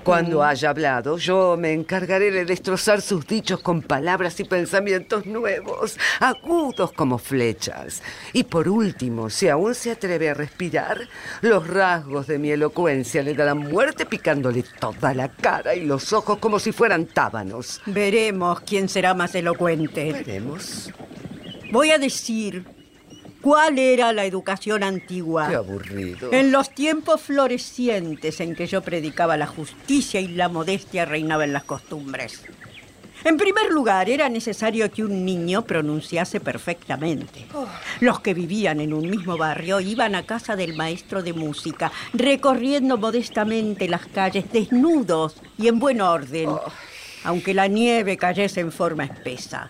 [0.02, 5.98] Cuando haya hablado, yo me encargaré de destrozar sus dichos con palabras y pensamientos nuevos,
[6.18, 8.02] agudos como flechas.
[8.32, 11.08] Y por último, si aún se atreve a respirar,
[11.42, 16.38] los rasgos de mi elocuencia le darán muerte picándole toda la cara y los ojos
[16.38, 17.82] como si fueran tábanos.
[17.84, 20.10] Veremos quién será más elocuente.
[20.10, 20.90] Veremos.
[21.70, 22.64] Voy a decir
[23.44, 25.48] cuál era la educación antigua.
[25.50, 26.32] Qué aburrido.
[26.32, 31.52] En los tiempos florecientes en que yo predicaba la justicia y la modestia reinaba en
[31.52, 32.40] las costumbres.
[33.22, 37.44] En primer lugar, era necesario que un niño pronunciase perfectamente.
[38.00, 42.96] Los que vivían en un mismo barrio iban a casa del maestro de música, recorriendo
[42.96, 46.48] modestamente las calles desnudos y en buen orden,
[47.24, 49.68] aunque la nieve cayese en forma espesa.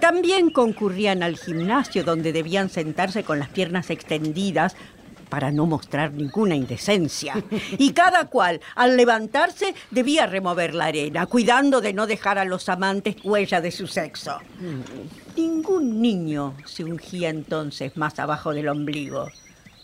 [0.00, 4.76] También concurrían al gimnasio donde debían sentarse con las piernas extendidas
[5.32, 7.42] para no mostrar ninguna indecencia.
[7.78, 12.68] Y cada cual, al levantarse, debía remover la arena, cuidando de no dejar a los
[12.68, 14.38] amantes huella de su sexo.
[15.34, 19.30] Ningún niño se ungía entonces más abajo del ombligo,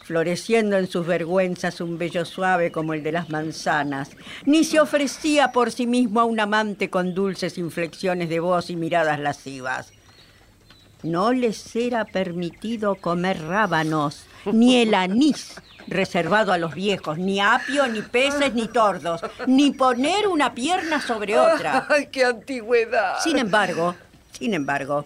[0.09, 4.13] floreciendo en sus vergüenzas un vello suave como el de las manzanas,
[4.47, 8.77] ni se ofrecía por sí mismo a un amante con dulces inflexiones de voz y
[8.77, 9.93] miradas lascivas.
[11.03, 15.57] No les era permitido comer rábanos, ni el anís
[15.87, 21.39] reservado a los viejos, ni apio, ni peces, ni tordos, ni poner una pierna sobre
[21.39, 21.87] otra.
[21.91, 23.19] ¡Ay, qué antigüedad!
[23.23, 23.95] Sin embargo,
[24.33, 25.05] sin embargo,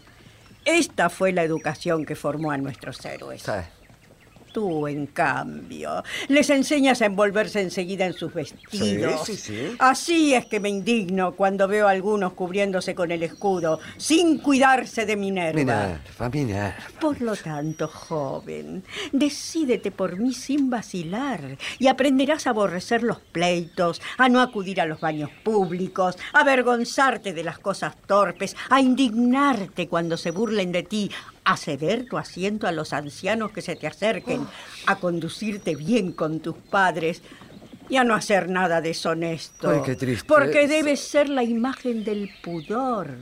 [0.64, 3.42] esta fue la educación que formó a nuestros héroes.
[3.42, 3.50] Sí.
[4.52, 9.24] Tú, en cambio, les enseñas a envolverse enseguida en sus vestidos.
[9.24, 9.76] Sí, sí, sí.
[9.78, 15.06] Así es que me indigno cuando veo a algunos cubriéndose con el escudo, sin cuidarse
[15.06, 15.58] de Minerva.
[15.58, 16.76] Minerva, Minerva.
[17.00, 24.02] Por lo tanto, joven, decídete por mí sin vacilar y aprenderás a aborrecer los pleitos,
[24.18, 29.88] a no acudir a los baños públicos, a avergonzarte de las cosas torpes, a indignarte
[29.88, 31.10] cuando se burlen de ti,
[31.44, 34.46] a ceder tu asiento a los ancianos que se te acerquen,
[34.86, 37.22] a conducirte bien con tus padres
[37.88, 39.70] y a no hacer nada deshonesto.
[39.70, 40.26] Ay, qué tristeza.
[40.26, 43.16] Porque debes ser la imagen del pudor.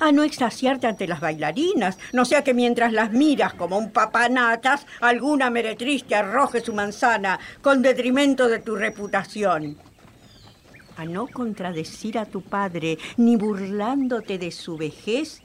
[0.00, 4.86] A no extasiarte ante las bailarinas, no sea que mientras las miras como un papanatas,
[5.00, 9.78] alguna meretriz te arroje su manzana con detrimento de tu reputación.
[10.96, 15.42] A no contradecir a tu padre, ni burlándote de su vejez,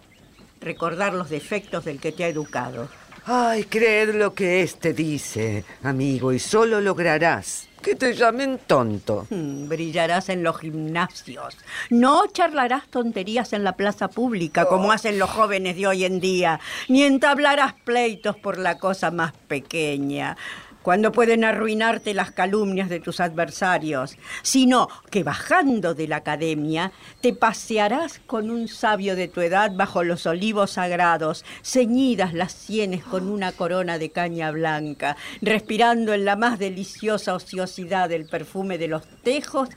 [0.64, 2.89] recordar los defectos del que te ha educado.
[3.26, 9.28] Ay, creed lo que éste dice, amigo, y solo lograrás que te llamen tonto.
[9.30, 11.57] Hmm, brillarás en los gimnasios.
[11.89, 16.59] No charlarás tonterías en la plaza pública como hacen los jóvenes de hoy en día,
[16.88, 20.38] ni entablarás pleitos por la cosa más pequeña
[20.84, 27.34] cuando pueden arruinarte las calumnias de tus adversarios, sino que bajando de la academia te
[27.34, 33.29] pasearás con un sabio de tu edad bajo los olivos sagrados, ceñidas las sienes con
[33.29, 39.07] una corona de caña blanca, respirando en la más deliciosa ociosidad el perfume de los
[39.23, 39.69] tejos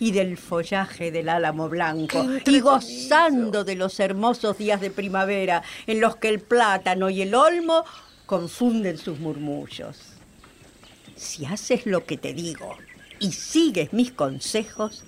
[0.00, 6.00] y del follaje del álamo blanco, y gozando de los hermosos días de primavera en
[6.00, 7.84] los que el plátano y el olmo
[8.26, 10.13] confunden sus murmullos.
[11.24, 12.76] Si haces lo que te digo
[13.18, 15.04] y sigues mis consejos,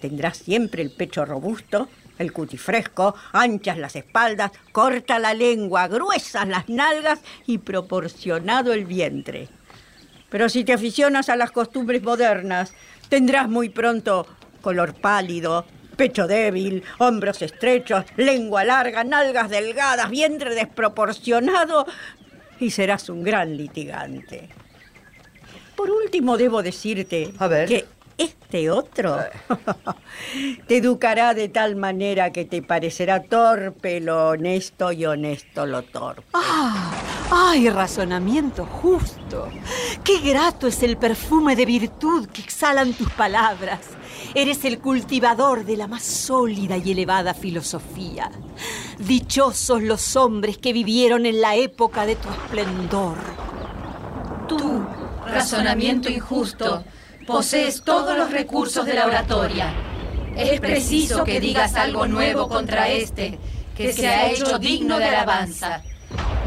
[0.00, 6.46] tendrás siempre el pecho robusto, el cuti fresco, anchas las espaldas, corta la lengua, gruesas
[6.46, 9.48] las nalgas y proporcionado el vientre.
[10.30, 12.72] Pero si te aficionas a las costumbres modernas,
[13.08, 14.28] tendrás muy pronto
[14.62, 21.84] color pálido, Pecho débil, hombros estrechos, lengua larga, nalgas delgadas, vientre desproporcionado
[22.60, 24.48] y serás un gran litigante.
[25.78, 27.32] Por último, debo decirte
[27.68, 29.16] que este otro
[30.66, 36.24] te educará de tal manera que te parecerá torpe lo honesto y honesto lo torpe.
[36.34, 36.90] ¡Ah!
[37.30, 39.48] ¡Ay, razonamiento justo!
[40.02, 43.78] ¡Qué grato es el perfume de virtud que exhalan tus palabras!
[44.34, 48.32] Eres el cultivador de la más sólida y elevada filosofía.
[48.98, 53.16] Dichosos los hombres que vivieron en la época de tu esplendor.
[54.48, 54.82] Tú,
[55.28, 56.84] razonamiento injusto,
[57.26, 59.72] posees todos los recursos de la oratoria.
[60.36, 63.38] Es preciso que digas algo nuevo contra este,
[63.76, 65.82] que se ha hecho digno de alabanza.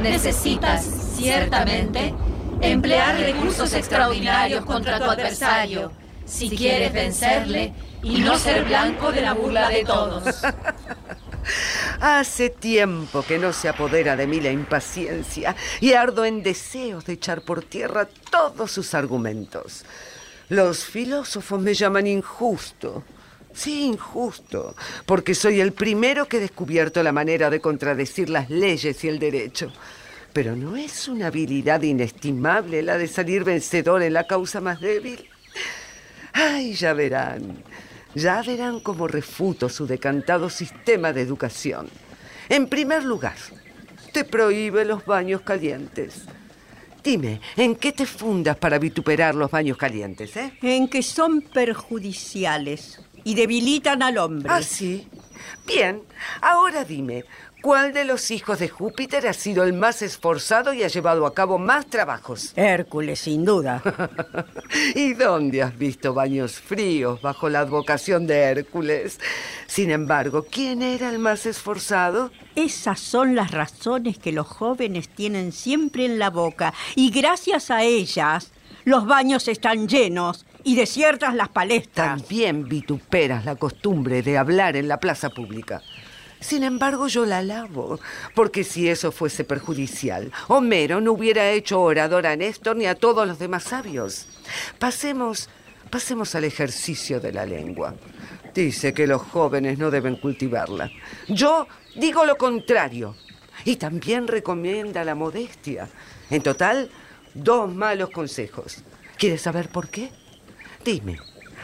[0.01, 2.13] Necesitas, ciertamente,
[2.61, 5.91] emplear recursos extraordinarios contra tu adversario,
[6.25, 7.73] si quieres vencerle
[8.03, 10.23] y no ser blanco de la burla de todos.
[11.99, 17.13] Hace tiempo que no se apodera de mí la impaciencia y ardo en deseos de
[17.13, 19.85] echar por tierra todos sus argumentos.
[20.49, 23.03] Los filósofos me llaman injusto.
[23.53, 24.75] Sí, injusto,
[25.05, 29.19] porque soy el primero que he descubierto la manera de contradecir las leyes y el
[29.19, 29.71] derecho.
[30.33, 35.29] Pero no es una habilidad inestimable la de salir vencedor en la causa más débil.
[36.33, 37.61] Ay, ya verán,
[38.16, 41.89] ya verán cómo refuto su decantado sistema de educación.
[42.49, 43.38] En primer lugar,
[44.12, 46.26] te prohíbe los baños calientes.
[47.03, 50.53] Dime, ¿en qué te fundas para vituperar los baños calientes, eh?
[50.62, 54.49] En que son perjudiciales y debilitan al hombre.
[54.51, 55.07] Ah, sí.
[55.66, 56.01] Bien,
[56.41, 57.26] ahora dime,
[57.62, 61.34] ¿cuál de los hijos de Júpiter ha sido el más esforzado y ha llevado a
[61.34, 62.53] cabo más trabajos?
[62.55, 63.82] Hércules, sin duda.
[64.95, 69.20] ¿Y dónde has visto baños fríos bajo la advocación de Hércules?
[69.68, 72.32] Sin embargo, ¿quién era el más esforzado?
[72.55, 77.84] Esas son las razones que los jóvenes tienen siempre en la boca y gracias a
[77.84, 78.51] ellas
[78.84, 82.18] los baños están llenos y desiertas las palestras.
[82.18, 85.82] También vituperas la costumbre de hablar en la plaza pública.
[86.41, 87.99] Sin embargo, yo la alabo,
[88.33, 93.27] porque si eso fuese perjudicial, Homero no hubiera hecho orador a Néstor ni a todos
[93.27, 94.27] los demás sabios.
[94.79, 95.49] Pasemos,
[95.91, 97.93] pasemos al ejercicio de la lengua.
[98.55, 100.91] Dice que los jóvenes no deben cultivarla.
[101.27, 103.15] Yo digo lo contrario.
[103.63, 105.87] Y también recomienda la modestia.
[106.31, 106.89] En total,
[107.35, 108.83] dos malos consejos.
[109.17, 110.09] ¿Quieres saber por qué?
[110.83, 111.19] Dime,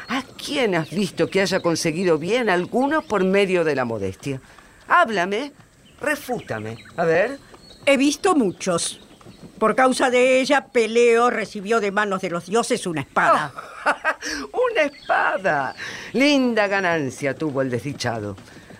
[0.07, 4.39] ¿a quién has visto que haya conseguido bien alguno por medio de la modestia?
[4.87, 5.51] Háblame,
[5.99, 6.77] refútame.
[6.95, 7.39] A ver.
[7.85, 8.99] He visto muchos.
[9.57, 13.53] Por causa de ella, Peleo recibió de manos de los dioses una espada.
[14.51, 15.75] ¡Una espada!
[16.13, 18.35] Linda ganancia tuvo el desdichado.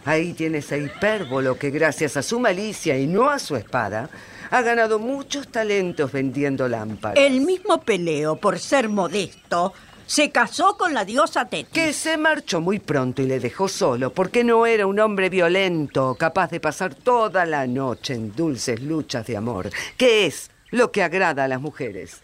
[0.06, 4.10] Ahí tienes a Hipérbolo que gracias a su malicia y no a su espada,
[4.52, 7.18] ha ganado muchos talentos vendiendo lámparas.
[7.18, 9.74] El mismo Peleo, por ser modesto,
[10.08, 11.74] se casó con la diosa Tetis.
[11.74, 16.16] Que se marchó muy pronto y le dejó solo porque no era un hombre violento,
[16.18, 21.04] capaz de pasar toda la noche en dulces luchas de amor, que es lo que
[21.04, 22.22] agrada a las mujeres.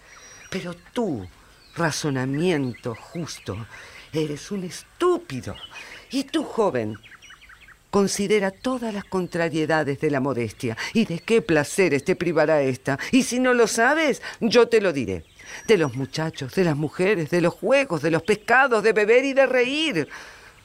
[0.49, 1.27] Pero tú,
[1.75, 3.67] razonamiento justo,
[4.13, 5.55] eres un estúpido.
[6.09, 6.97] Y tú, joven,
[7.91, 12.97] considera todas las contrariedades de la modestia y de qué placeres te privará esta.
[13.11, 15.25] Y si no lo sabes, yo te lo diré
[15.67, 19.33] de los muchachos, de las mujeres, de los juegos, de los pescados, de beber y
[19.33, 20.07] de reír.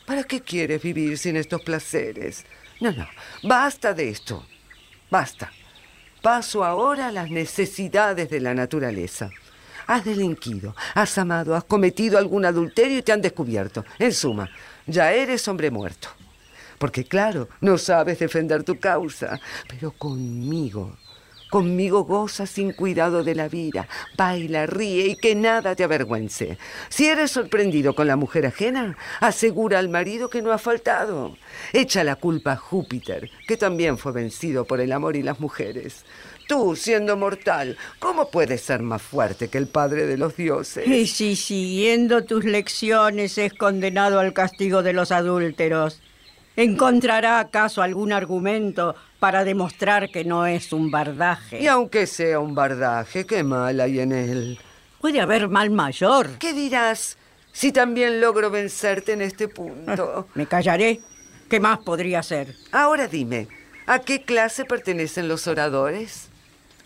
[0.07, 2.45] ¿Para qué quieres vivir sin estos placeres?
[2.81, 3.07] No, no,
[3.43, 4.47] basta de esto.
[5.11, 5.53] Basta.
[6.23, 9.31] Paso ahora a las necesidades de la naturaleza.
[9.87, 13.85] Has delinquido, has amado, has cometido algún adulterio y te han descubierto.
[13.99, 14.51] En suma,
[14.87, 16.09] ya eres hombre muerto.
[16.79, 20.97] Porque claro, no sabes defender tu causa, pero conmigo
[21.51, 26.59] Conmigo goza sin cuidado de la vida, baila, ríe y que nada te avergüence.
[26.91, 31.37] Si eres sorprendido con la mujer ajena, asegura al marido que no ha faltado.
[31.73, 36.05] Echa la culpa a Júpiter, que también fue vencido por el amor y las mujeres.
[36.49, 40.87] Tú, siendo mortal, ¿cómo puedes ser más fuerte que el padre de los dioses?
[40.87, 46.01] Y si siguiendo tus lecciones es condenado al castigo de los adúlteros,
[46.57, 51.61] ¿encontrará acaso algún argumento para demostrar que no es un bardaje.
[51.61, 54.59] Y aunque sea un bardaje, qué mal hay en él.
[55.01, 56.39] Puede haber mal mayor.
[56.39, 57.17] ¿Qué dirás
[57.53, 60.29] si también logro vencerte en este punto?
[60.35, 61.01] Me callaré.
[61.49, 62.55] ¿Qué más podría ser?
[62.73, 63.49] Ahora dime,
[63.87, 66.29] ¿a qué clase pertenecen los oradores?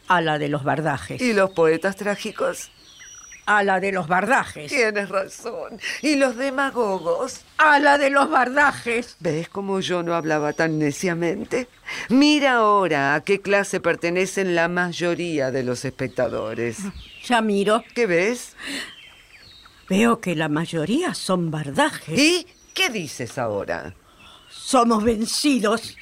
[0.08, 1.20] A la de los bardajes.
[1.20, 2.70] ¿Y los poetas trágicos?
[3.44, 4.70] A la de los bardajes.
[4.70, 5.80] Tienes razón.
[6.00, 7.40] ¿Y los demagogos?
[7.58, 9.16] A la de los bardajes.
[9.18, 11.68] ¿Ves cómo yo no hablaba tan neciamente?
[12.08, 16.78] Mira ahora a qué clase pertenecen la mayoría de los espectadores.
[17.24, 17.82] Ya miro.
[17.94, 18.54] ¿Qué ves?
[19.88, 22.18] Veo que la mayoría son bardajes.
[22.18, 23.92] ¿Y qué dices ahora?
[24.48, 25.96] Somos vencidos.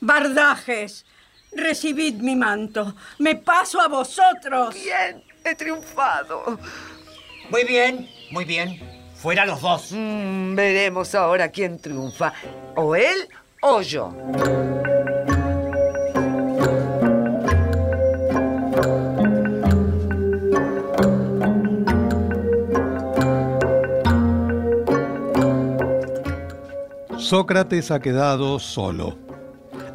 [0.00, 1.06] Bardajes.
[1.52, 2.94] Recibid mi manto.
[3.18, 4.74] Me paso a vosotros.
[4.74, 6.58] Bien, he triunfado.
[7.50, 8.80] Muy bien, muy bien.
[9.14, 9.92] Fuera los dos.
[9.92, 12.32] Mm, veremos ahora quién triunfa.
[12.74, 13.28] O él
[13.60, 14.12] o yo.
[27.18, 29.16] Sócrates ha quedado solo.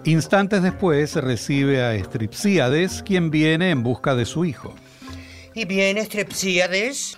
[0.06, 4.74] Instantes después recibe a Estripsíades, quien viene en busca de su hijo.
[5.58, 7.18] ¿Y bien, Estrepsíades?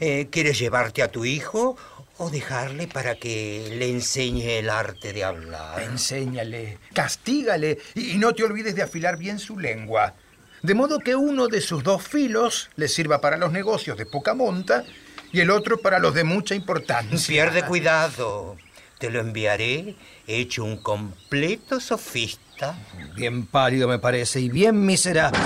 [0.00, 1.76] Eh, ¿Quieres llevarte a tu hijo
[2.16, 5.82] o dejarle para que le enseñe el arte de hablar?
[5.82, 10.14] Enséñale, castígale y no te olvides de afilar bien su lengua.
[10.62, 14.32] De modo que uno de sus dos filos le sirva para los negocios de poca
[14.32, 14.84] monta
[15.30, 17.18] y el otro para los de mucha importancia.
[17.26, 18.56] Pierde cuidado.
[18.98, 19.94] Te lo enviaré
[20.26, 22.78] hecho un completo sofista.
[23.14, 25.38] Bien pálido me parece y bien miserable.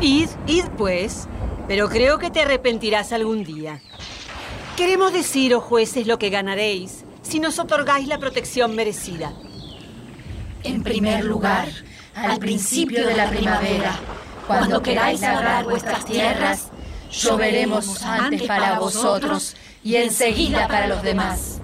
[0.00, 1.26] Id, id pues,
[1.66, 3.80] pero creo que te arrepentirás algún día.
[4.76, 9.32] Queremos deciros, jueces, lo que ganaréis si nos otorgáis la protección merecida.
[10.62, 11.68] En primer lugar,
[12.14, 13.98] al principio de la primavera,
[14.46, 16.68] cuando queráis labrar vuestras tierras,
[17.10, 21.58] lloveremos antes para vosotros y enseguida para los demás.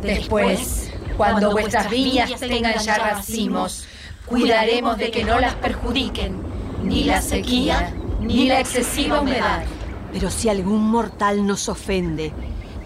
[0.00, 3.84] Después, cuando vuestras viñas tengan ya racimos,
[4.24, 6.53] cuidaremos de que no las perjudiquen
[6.84, 9.64] ni la sequía ni la excesiva humedad.
[10.12, 12.32] Pero si algún mortal nos ofende,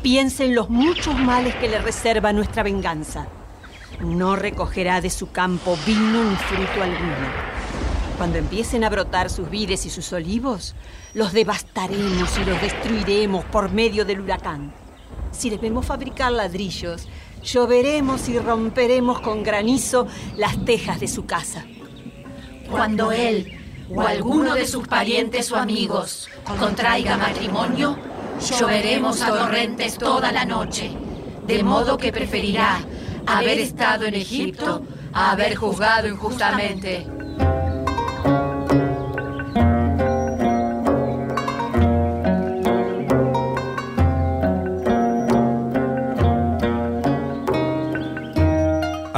[0.03, 3.29] piense en los muchos males que le reserva nuestra venganza.
[4.01, 7.59] No recogerá de su campo vino ni fruto alguno.
[8.17, 10.75] Cuando empiecen a brotar sus vides y sus olivos,
[11.15, 14.73] los devastaremos y los destruiremos por medio del huracán.
[15.31, 17.09] Si debemos fabricar ladrillos,
[17.43, 21.65] lloveremos y romperemos con granizo las tejas de su casa.
[22.71, 23.58] Cuando él
[23.95, 26.29] o alguno de sus parientes o amigos
[26.59, 27.97] contraiga matrimonio,
[28.41, 30.91] lloveremos a torrentes toda la noche,
[31.47, 32.81] de modo que preferirá
[33.27, 34.83] haber estado en Egipto
[35.13, 37.18] a haber juzgado injustamente.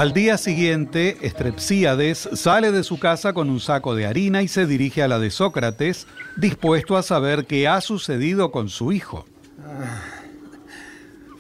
[0.01, 4.65] Al día siguiente, Estrepsíades sale de su casa con un saco de harina y se
[4.65, 6.07] dirige a la de Sócrates,
[6.39, 9.27] dispuesto a saber qué ha sucedido con su hijo.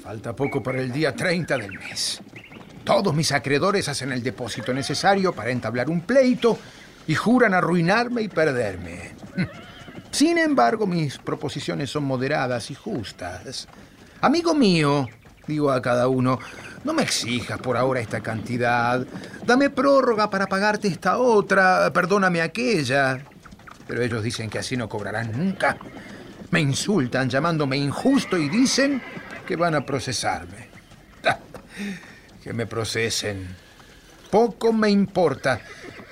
[0.02, 2.20] Falta poco para el día 30 del mes.
[2.84, 6.58] Todos mis acreedores hacen el depósito necesario para entablar un pleito
[7.06, 9.12] y juran arruinarme y perderme.
[10.10, 13.68] Sin embargo, mis proposiciones son moderadas y justas.
[14.20, 15.08] Amigo mío,
[15.46, 16.38] digo a cada uno,
[16.84, 19.06] no me exijas por ahora esta cantidad.
[19.44, 23.20] Dame prórroga para pagarte esta otra, perdóname aquella.
[23.86, 25.76] Pero ellos dicen que así no cobrarán nunca.
[26.50, 29.02] Me insultan llamándome injusto y dicen
[29.46, 30.68] que van a procesarme.
[32.42, 33.54] Que me procesen.
[34.30, 35.60] Poco me importa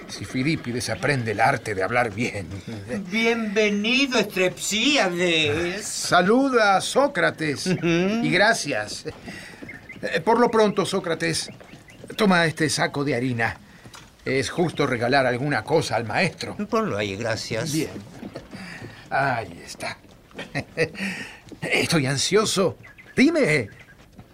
[0.09, 2.47] si Filipides aprende el arte de hablar bien.
[3.11, 5.87] Bienvenido, Estrepsíades.
[5.87, 9.05] Saluda a Sócrates y gracias.
[10.03, 11.51] Eh, Por lo pronto, Sócrates,
[12.17, 13.59] toma este saco de harina.
[14.25, 16.57] Es justo regalar alguna cosa al maestro.
[16.69, 17.73] Ponlo ahí, gracias.
[17.73, 17.91] Bien.
[19.11, 19.97] Ahí está.
[21.63, 22.77] Estoy ansioso.
[23.17, 23.69] Dime,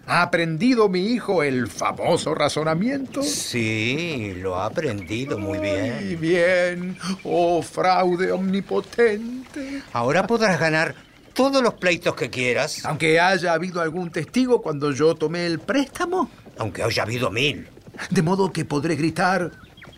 [0.05, 3.23] ¿ha aprendido mi hijo el famoso razonamiento?
[3.23, 6.05] Sí, lo ha aprendido muy bien.
[6.05, 6.97] Muy bien.
[7.23, 9.81] Oh, fraude omnipotente.
[9.93, 10.93] Ahora podrás ganar
[11.35, 12.83] todos los pleitos que quieras.
[12.85, 16.31] Aunque haya habido algún testigo cuando yo tomé el préstamo.
[16.57, 17.67] Aunque haya habido mil.
[18.09, 19.51] De modo que podré gritar,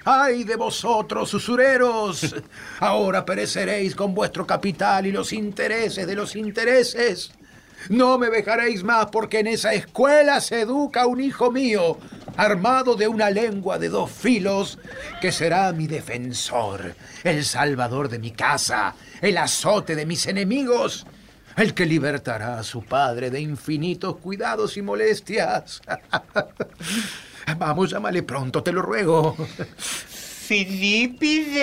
[0.03, 2.35] ¡ay de vosotros, usureros!
[2.79, 7.31] Ahora pereceréis con vuestro capital y los intereses de los intereses.
[7.89, 11.97] No me dejaréis más porque en esa escuela se educa un hijo mío,
[12.35, 14.79] armado de una lengua de dos filos,
[15.21, 21.05] que será mi defensor, el salvador de mi casa, el azote de mis enemigos,
[21.57, 25.81] el que libertará a su padre de infinitos cuidados y molestias.
[27.57, 29.35] Vamos, llámale pronto, te lo ruego.
[30.47, 31.57] Filipides.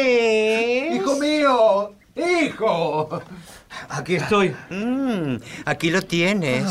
[0.97, 3.23] Hijo mío, hijo.
[3.89, 4.55] Aquí estoy.
[4.71, 6.67] Mm, aquí lo tienes.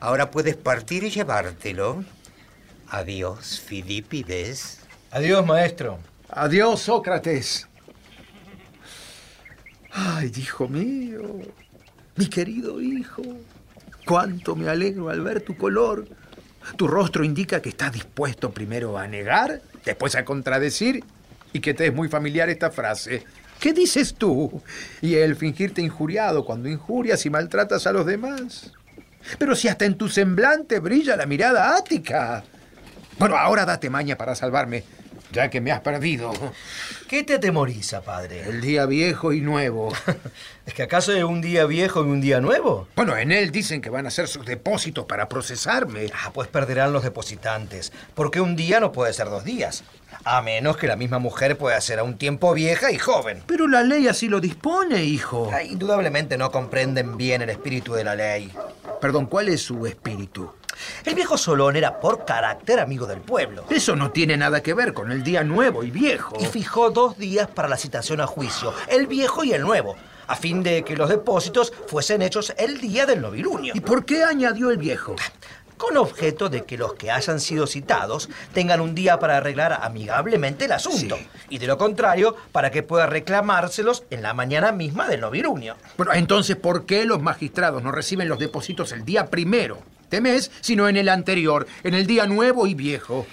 [0.00, 2.04] Ahora puedes partir y llevártelo.
[2.88, 4.80] Adiós, Filipides.
[5.10, 5.98] Adiós, maestro.
[6.28, 7.68] Adiós, Sócrates.
[9.92, 11.22] Ay, hijo mío,
[12.16, 13.22] mi querido hijo,
[14.04, 16.06] cuánto me alegro al ver tu color.
[16.76, 21.04] Tu rostro indica que estás dispuesto primero a negar, después a contradecir
[21.52, 23.24] y que te es muy familiar esta frase.
[23.60, 24.62] ¿Qué dices tú?
[25.00, 28.72] Y el fingirte injuriado cuando injurias y maltratas a los demás.
[29.38, 32.44] Pero si hasta en tu semblante brilla la mirada ática.
[33.18, 34.84] Bueno, ahora date maña para salvarme,
[35.32, 36.32] ya que me has perdido.
[37.08, 38.42] ¿Qué te atemoriza, padre?
[38.48, 39.92] El día viejo y nuevo.
[40.66, 42.88] ¿Es que acaso es un día viejo y un día nuevo?
[42.96, 46.10] Bueno, en él dicen que van a hacer sus depósitos para procesarme.
[46.12, 47.92] Ah, pues perderán los depositantes.
[48.14, 49.84] Porque un día no puede ser dos días.
[50.24, 53.42] A menos que la misma mujer pueda ser a un tiempo vieja y joven.
[53.46, 55.50] Pero la ley así lo dispone, hijo.
[55.52, 58.52] Ah, indudablemente no comprenden bien el espíritu de la ley.
[59.00, 60.52] Perdón, ¿cuál es su espíritu?
[61.04, 63.64] El viejo Solón era por carácter amigo del pueblo.
[63.70, 66.36] Eso no tiene nada que ver con el día nuevo y viejo.
[66.40, 69.96] Y fijó dos días para la citación a juicio, el viejo y el nuevo,
[70.26, 73.72] a fin de que los depósitos fuesen hechos el día del novilunio.
[73.74, 75.16] ¿Y por qué añadió el viejo?
[75.76, 80.64] Con objeto de que los que hayan sido citados tengan un día para arreglar amigablemente
[80.64, 81.16] el asunto.
[81.16, 81.28] Sí.
[81.50, 85.76] Y de lo contrario, para que pueda reclamárselos en la mañana misma del novilunio.
[85.98, 90.50] Bueno, entonces, ¿por qué los magistrados no reciben los depósitos el día primero de mes,
[90.60, 93.26] sino en el anterior, en el día nuevo y viejo?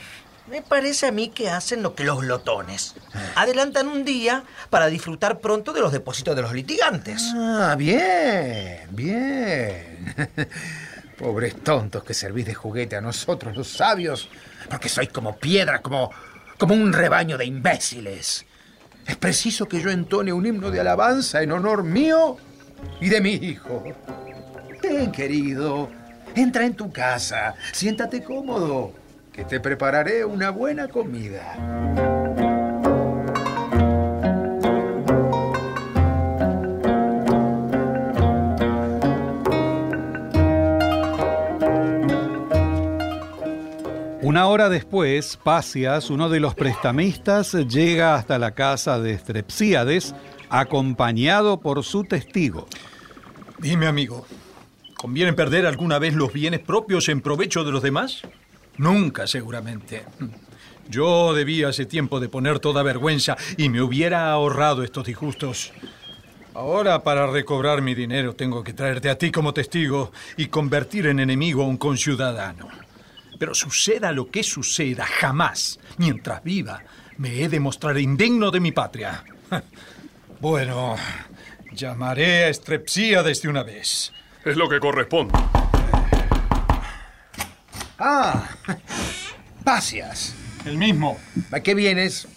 [0.47, 2.95] Me parece a mí que hacen lo que los glotones.
[3.35, 7.23] Adelantan un día para disfrutar pronto de los depósitos de los litigantes.
[7.33, 10.13] Ah, bien, bien.
[11.17, 14.29] Pobres tontos que servís de juguete a nosotros, los sabios,
[14.69, 16.11] porque sois como piedra, como,
[16.57, 18.45] como un rebaño de imbéciles.
[19.07, 22.37] Es preciso que yo entone un himno de alabanza en honor mío
[22.99, 23.83] y de mi hijo.
[24.81, 25.89] Ven, querido,
[26.35, 28.93] entra en tu casa, siéntate cómodo,
[29.31, 31.55] que te prepararé una buena comida.
[44.21, 50.15] Una hora después, Pasias, uno de los prestamistas, llega hasta la casa de Strepsíades,
[50.49, 52.67] acompañado por su testigo.
[53.59, 54.25] Dime, amigo,
[55.03, 58.21] ¿conviene perder alguna vez los bienes propios en provecho de los demás?
[58.77, 60.05] Nunca, seguramente.
[60.87, 65.73] Yo debía hace tiempo de poner toda vergüenza y me hubiera ahorrado estos disgustos.
[66.53, 71.19] Ahora, para recobrar mi dinero, tengo que traerte a ti como testigo y convertir en
[71.19, 72.69] enemigo a un conciudadano.
[73.37, 76.81] Pero suceda lo que suceda, jamás, mientras viva,
[77.17, 79.21] me he de mostrar indigno de mi patria.
[80.39, 80.97] Bueno,
[81.71, 84.11] llamaré a Estrepsía desde una vez.
[84.45, 85.37] Es lo que corresponde.
[87.97, 88.49] Ah,
[89.63, 90.35] Pasias.
[90.65, 91.17] El mismo.
[91.51, 92.27] ¿A qué vienes?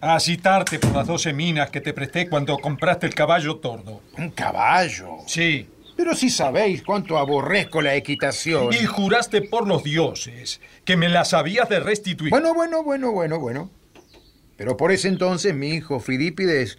[0.00, 4.02] A citarte por las doce minas que te presté cuando compraste el caballo tordo.
[4.18, 5.18] ¿Un caballo?
[5.26, 5.66] Sí.
[5.96, 8.72] Pero si sabéis cuánto aborrezco la equitación.
[8.74, 12.30] Y juraste por los dioses que me las habías de restituir.
[12.30, 13.70] Bueno, bueno, bueno, bueno, bueno.
[14.56, 16.78] Pero por ese entonces mi hijo Fidípides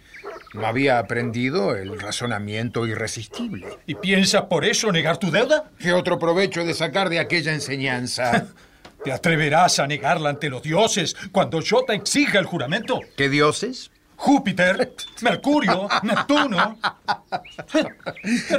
[0.54, 3.66] no había aprendido el razonamiento irresistible.
[3.86, 5.70] ¿Y piensas por eso negar tu deuda?
[5.78, 8.48] ¿Qué otro provecho he de sacar de aquella enseñanza?
[9.04, 13.00] ¿Te atreverás a negarla ante los dioses cuando yo te exija el juramento?
[13.16, 13.90] ¿Qué dioses?
[14.16, 16.78] Júpiter, Mercurio, Neptuno.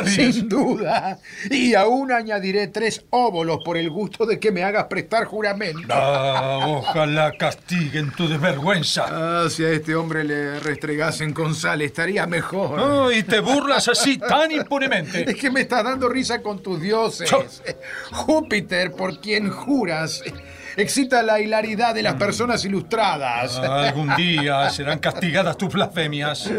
[0.05, 1.19] Sin duda.
[1.49, 5.87] Y aún añadiré tres óvulos por el gusto de que me hagas prestar juramento.
[5.89, 9.05] Ah, ojalá castiguen tu desvergüenza.
[9.09, 12.79] Ah, si a este hombre le restregasen con sal, estaría mejor.
[12.79, 15.29] Oh, y te burlas así tan impunemente.
[15.29, 17.29] Es que me estás dando risa con tus dioses.
[17.29, 17.43] Yo-
[18.11, 20.21] Júpiter, por quien juras,
[20.78, 23.59] excita la hilaridad de las personas ilustradas.
[23.59, 26.49] Ah, algún día serán castigadas tus blasfemias.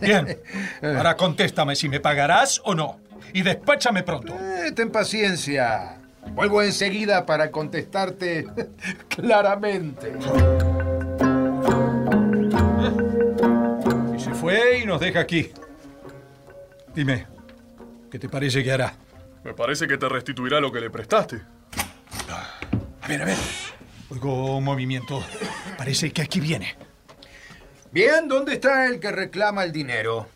[0.00, 0.38] Bien,
[0.82, 3.00] ahora contéstame si me pagarás o no.
[3.32, 4.34] Y despáchame pronto.
[4.34, 5.98] Eh, ten paciencia.
[6.30, 8.46] Vuelvo enseguida para contestarte
[9.08, 10.12] claramente.
[14.14, 15.50] Y se fue y nos deja aquí.
[16.94, 17.26] Dime,
[18.10, 18.94] ¿qué te parece que hará?
[19.44, 21.40] Me parece que te restituirá lo que le prestaste.
[23.06, 23.38] A ver, a ver.
[24.10, 25.24] Oigo un movimiento.
[25.78, 26.74] Parece que aquí viene.
[27.92, 30.28] Bien, ¿dónde está el que reclama el dinero?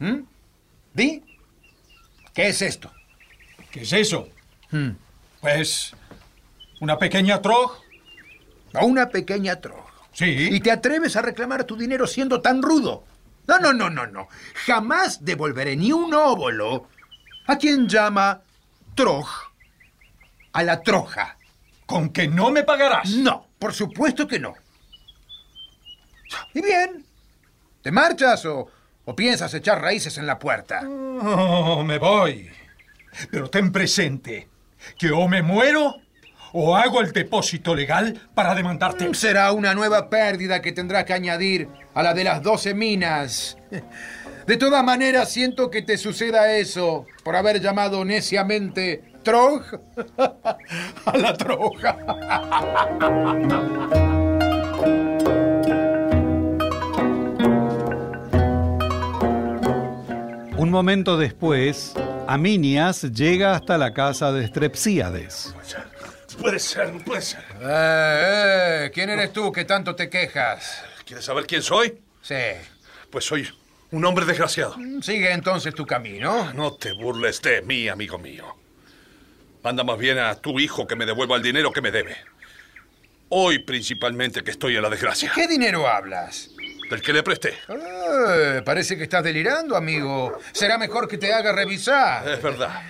[0.00, 0.22] ¿Mm?
[0.92, 1.22] ¿Di?
[2.34, 2.90] ¿Qué es esto?
[3.70, 4.28] ¿Qué es eso?
[4.72, 4.90] Hmm.
[5.40, 5.94] Pues
[6.80, 7.78] una pequeña troj.
[8.74, 9.92] A una pequeña troja.
[10.12, 10.48] Sí.
[10.50, 13.04] ¿Y te atreves a reclamar tu dinero siendo tan rudo?
[13.46, 14.26] No, no, no, no, no.
[14.66, 16.88] Jamás devolveré ni un óvulo
[17.46, 18.40] a quien llama
[18.96, 19.28] Troj
[20.52, 21.36] a la troja.
[21.92, 23.10] ¿Con que no me pagarás?
[23.10, 24.54] No, por supuesto que no.
[26.54, 27.04] Y bien,
[27.82, 28.66] ¿te marchas o,
[29.04, 30.80] o piensas echar raíces en la puerta?
[30.88, 32.48] Oh, me voy.
[33.30, 34.48] Pero ten presente
[34.96, 35.96] que o me muero
[36.54, 39.12] o hago el depósito legal para demandarte.
[39.12, 43.58] Será una nueva pérdida que tendrás que añadir a la de las 12 minas.
[44.46, 49.62] De todas maneras, siento que te suceda eso por haber llamado neciamente Troj
[51.06, 51.96] a la troja.
[60.56, 61.94] Un momento después,
[62.26, 65.54] Aminias llega hasta la casa de Strepsíades.
[66.40, 67.44] Puede ser, no puede ser.
[67.60, 70.82] Eh, eh, ¿Quién eres tú que tanto te quejas?
[71.04, 72.00] ¿Quieres saber quién soy?
[72.22, 72.34] Sí.
[73.10, 73.48] Pues soy
[73.92, 74.76] un hombre desgraciado.
[75.02, 76.52] Sigue entonces tu camino.
[76.54, 78.61] No te burles de mí, amigo mío.
[79.62, 82.16] Manda más bien a tu hijo que me devuelva el dinero que me debe.
[83.28, 85.30] Hoy principalmente que estoy en la desgracia.
[85.34, 86.50] ¿Qué dinero hablas?
[86.90, 87.54] Del que le presté.
[87.68, 90.38] Eh, parece que estás delirando, amigo.
[90.52, 92.28] Será mejor que te haga revisar.
[92.28, 92.82] Es verdad.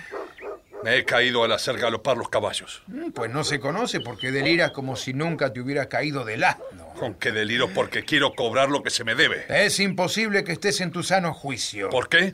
[0.83, 2.83] Me he caído al hacer galopar los caballos.
[2.87, 6.93] Mm, Pues no se conoce porque deliras como si nunca te hubiera caído del asno.
[6.99, 9.45] Con que deliro porque quiero cobrar lo que se me debe.
[9.47, 11.89] Es imposible que estés en tu sano juicio.
[11.89, 12.33] ¿Por qué?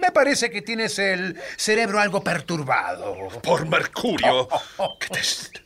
[0.00, 3.28] Me parece que tienes el cerebro algo perturbado.
[3.42, 4.48] Por Mercurio.
[4.98, 5.20] Que te,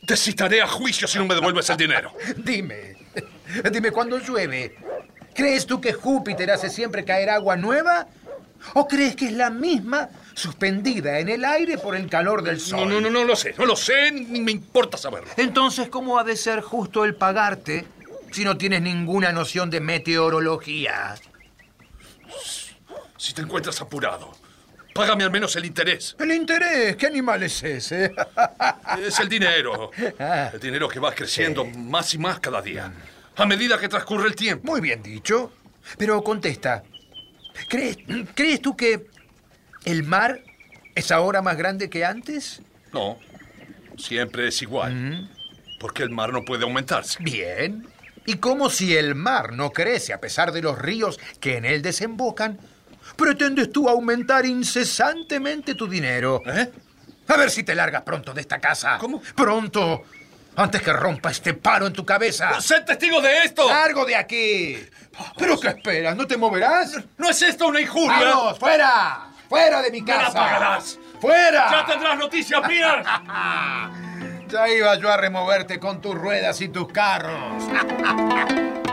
[0.05, 2.13] te citaré a juicio si no me devuelves el dinero.
[2.37, 2.97] Dime,
[3.71, 4.75] dime, cuando llueve,
[5.33, 8.07] ¿crees tú que Júpiter hace siempre caer agua nueva?
[8.73, 12.89] ¿O crees que es la misma suspendida en el aire por el calor del sol?
[12.89, 13.53] No, no, no, no lo sé.
[13.57, 15.29] No lo sé, ni me importa saberlo.
[15.37, 17.85] Entonces, ¿cómo ha de ser justo el pagarte
[18.31, 21.15] si no tienes ninguna noción de meteorología?
[23.17, 24.35] Si te encuentras apurado,
[24.93, 26.15] págame al menos el interés.
[26.19, 26.95] ¿El interés?
[26.97, 28.13] ¿Qué animal es ese?
[29.01, 29.91] Es el dinero.
[30.53, 32.91] El dinero que va creciendo más y más cada día.
[33.35, 34.71] A medida que transcurre el tiempo.
[34.71, 35.51] Muy bien dicho.
[35.97, 36.83] Pero contesta.
[37.67, 37.97] ¿Crees,
[38.33, 39.07] ¿Crees tú que
[39.83, 40.41] el mar
[40.95, 42.61] es ahora más grande que antes?
[42.93, 43.17] No,
[43.97, 45.29] siempre es igual.
[45.79, 47.21] Porque el mar no puede aumentarse.
[47.21, 47.87] Bien.
[48.25, 51.81] ¿Y cómo si el mar no crece a pesar de los ríos que en él
[51.81, 52.57] desembocan?
[53.15, 56.41] ¿Pretendes tú aumentar incesantemente tu dinero?
[56.45, 56.71] ¿Eh?
[57.27, 58.97] A ver si te largas pronto de esta casa.
[58.99, 59.21] ¿Cómo?
[59.35, 60.03] Pronto.
[60.57, 62.61] Antes que rompa este palo en tu cabeza.
[62.61, 63.67] ¡Sé testigo de esto!
[63.67, 64.77] ¡Largo de aquí!
[65.37, 66.15] ¿Pero qué esperas?
[66.15, 66.97] ¿No te moverás?
[67.17, 68.19] ¿No es esto una injuria?
[68.19, 69.27] ¡Vamos, fuera!
[69.49, 70.33] ¡Fuera de mi ¡Me la casa!
[70.33, 70.99] pagarás!
[71.19, 71.71] ¡Fuera!
[71.71, 73.05] ¡Ya tendrás noticias mías!
[74.47, 77.63] Ya iba yo a removerte con tus ruedas y tus carros.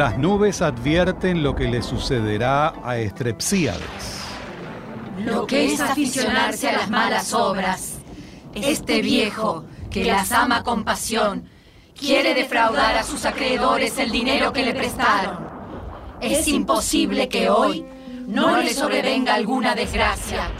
[0.00, 4.22] Las nubes advierten lo que le sucederá a Strepsíades.
[5.22, 7.98] Lo que es aficionarse a las malas obras.
[8.54, 11.44] Este viejo, que las ama con pasión,
[11.94, 15.46] quiere defraudar a sus acreedores el dinero que le prestaron.
[16.22, 17.84] Es imposible que hoy
[18.26, 20.50] no le sobrevenga alguna desgracia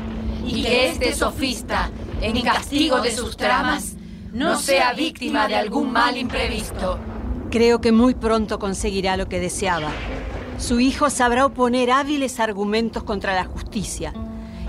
[0.45, 1.91] y que este sofista,
[2.21, 3.95] en castigo de sus tramas,
[4.35, 6.99] no sea víctima de algún mal imprevisto.
[7.49, 9.90] Creo que muy pronto conseguirá lo que deseaba.
[10.57, 14.14] Su hijo sabrá oponer hábiles argumentos contra la justicia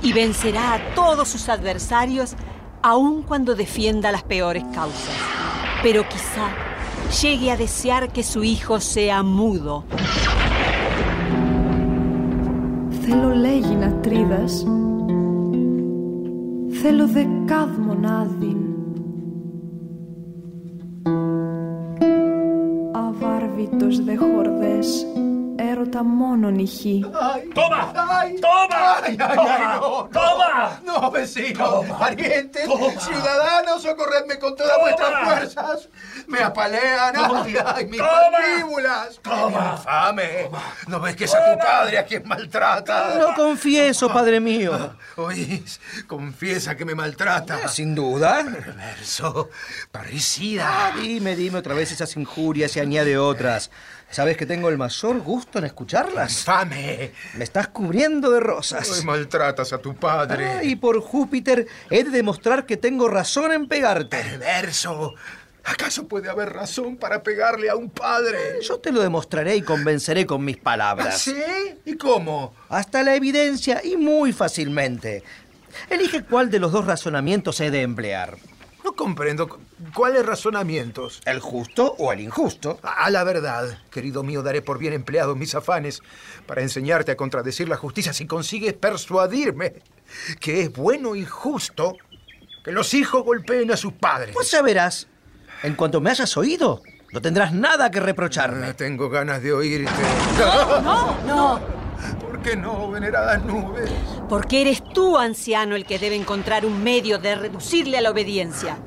[0.02, 2.34] y vencerá a todos sus adversarios
[2.82, 5.16] aun cuando defienda las peores causas.
[5.82, 6.50] Pero quizá
[7.22, 9.84] llegue a desear que su hijo sea mudo.
[13.08, 14.66] Θέλω λέγει να τρίδας
[16.82, 18.69] Θέλω δεκάδμον άδειν
[23.99, 24.30] de
[26.03, 27.01] mono, Niji.
[27.01, 27.93] ¡Toma!
[27.93, 29.01] ¡Toma!
[30.11, 30.79] ¡Toma!
[30.83, 32.63] No, no vecinos, parientes,
[32.99, 34.81] ciudadanos, socorredme con todas ¡Toma!
[34.81, 35.89] vuestras fuerzas.
[36.27, 39.19] Me apalean, ay, mis mandíbulas.
[39.21, 39.75] ¡Toma!
[39.77, 40.49] ¡Infame!
[40.87, 43.15] ¿No ves que es a tu padre a quien maltrata?
[43.17, 44.95] No confieso, padre mío.
[45.17, 45.79] ¿Oís?
[46.07, 47.59] Confiesa que me maltrata.
[47.59, 48.43] Eh, sin duda.
[48.43, 49.49] Perverso,
[49.91, 50.67] parricida.
[50.67, 53.71] Ah, dime, dime otra vez esas injurias y añade otras.
[54.11, 56.39] ¿Sabes que tengo el mayor gusto en escucharlas?
[56.39, 57.11] ¡Infame!
[57.35, 58.89] Me estás cubriendo de rosas.
[58.91, 60.45] Hoy maltratas a tu padre.
[60.45, 64.17] Ah, y por Júpiter he de demostrar que tengo razón en pegarte.
[64.17, 65.13] Perverso.
[65.63, 68.37] ¿Acaso puede haber razón para pegarle a un padre?
[68.61, 71.21] Yo te lo demostraré y convenceré con mis palabras.
[71.21, 71.35] ¿Sí?
[71.85, 72.53] ¿Y cómo?
[72.67, 75.23] Hasta la evidencia y muy fácilmente.
[75.89, 78.37] Elige cuál de los dos razonamientos he de emplear.
[78.91, 79.47] No comprendo.
[79.95, 81.21] ¿Cuáles razonamientos?
[81.25, 82.77] ¿El justo o el injusto?
[82.83, 86.01] A la verdad, querido mío, daré por bien empleados mis afanes
[86.45, 89.75] para enseñarte a contradecir la justicia si consigues persuadirme
[90.41, 91.95] que es bueno y justo
[92.65, 94.35] que los hijos golpeen a sus padres.
[94.35, 95.07] Pues ya verás.
[95.63, 96.81] En cuanto me hayas oído,
[97.13, 98.67] no tendrás nada que reprocharme.
[98.67, 99.89] Ah, tengo ganas de oírte.
[100.37, 101.80] No, no, no.
[102.19, 103.89] ¿Por qué no, veneradas nubes?
[104.29, 108.77] Porque eres tú, anciano, el que debe encontrar un medio de reducirle a la obediencia.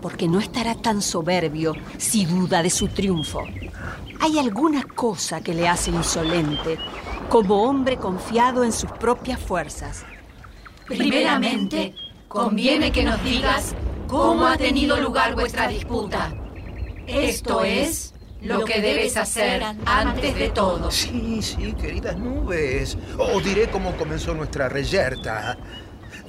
[0.00, 3.44] Porque no estará tan soberbio si duda de su triunfo.
[4.20, 6.78] Hay alguna cosa que le hace insolente,
[7.28, 10.04] como hombre confiado en sus propias fuerzas.
[10.86, 11.94] Primeramente,
[12.26, 13.74] conviene que nos digas
[14.06, 16.32] cómo ha tenido lugar vuestra disputa.
[17.06, 20.90] Esto es lo que debes hacer antes de todo.
[20.90, 22.96] Sí, sí, queridas nubes.
[23.18, 25.56] Os diré cómo comenzó nuestra reyerta.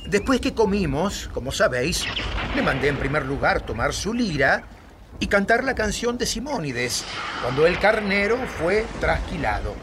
[0.08, 2.06] Después que comimos, como sabéis,
[2.56, 4.64] le mandé en primer lugar tomar su lira
[5.20, 7.04] y cantar la canción de Simónides,
[7.44, 9.76] cuando el carnero fue trasquilado.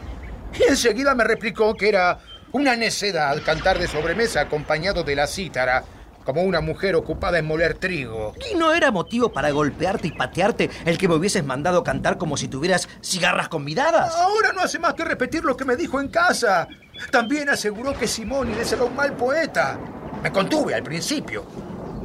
[0.59, 2.19] Y enseguida me replicó que era
[2.51, 5.83] una necedad cantar de sobremesa acompañado de la cítara,
[6.27, 8.33] como una mujer ocupada en moler trigo.
[8.51, 12.35] ¿Y no era motivo para golpearte y patearte el que me hubieses mandado cantar como
[12.35, 14.13] si tuvieras cigarras convidadas?
[14.13, 16.67] Ahora no hace más que repetir lo que me dijo en casa.
[17.11, 19.79] También aseguró que Simónides era un mal poeta.
[20.21, 21.45] Me contuve al principio,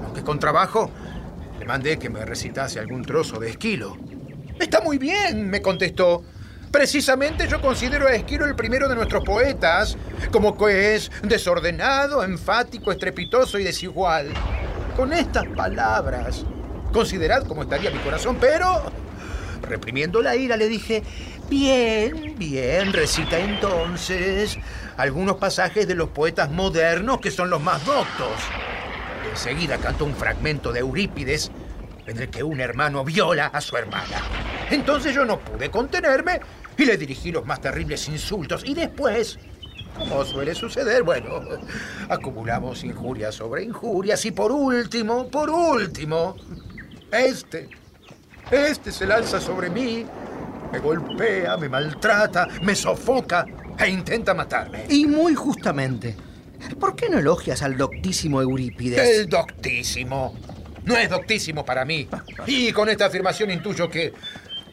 [0.04, 0.88] aunque con trabajo
[1.58, 3.96] le mandé que me recitase algún trozo de Esquilo.
[4.56, 6.22] Está muy bien, me contestó.
[6.72, 9.98] Precisamente yo considero a Esquilo el primero de nuestros poetas,
[10.30, 14.32] como que es desordenado, enfático, estrepitoso y desigual.
[14.96, 16.46] Con estas palabras,
[16.90, 18.90] considerad cómo estaría mi corazón, pero
[19.60, 21.02] reprimiendo la ira le dije,
[21.50, 24.58] bien, bien, recita entonces
[24.96, 28.32] algunos pasajes de los poetas modernos que son los más doctos.
[29.30, 31.50] Enseguida cantó un fragmento de Eurípides
[32.06, 34.22] en el que un hermano viola a su hermana.
[34.70, 36.40] Entonces yo no pude contenerme
[36.76, 38.62] y le dirigí los más terribles insultos.
[38.64, 39.38] Y después,
[39.98, 41.40] como suele suceder, bueno,
[42.08, 44.24] acumulamos injurias sobre injurias.
[44.24, 46.36] Y por último, por último,
[47.10, 47.68] este,
[48.50, 50.04] este se lanza sobre mí,
[50.72, 53.46] me golpea, me maltrata, me sofoca
[53.78, 54.86] e intenta matarme.
[54.88, 56.16] Y muy justamente.
[56.78, 59.18] ¿Por qué no elogias al doctísimo Eurípides?
[59.18, 60.34] El doctísimo.
[60.84, 62.08] No es doctísimo para mí.
[62.46, 64.12] Y con esta afirmación intuyo que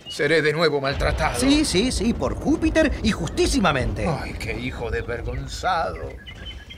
[0.10, 1.40] seré de nuevo maltratado.
[1.40, 4.08] Sí, sí, sí, por Júpiter y justísimamente.
[4.08, 6.10] Ay, qué hijo desvergonzado.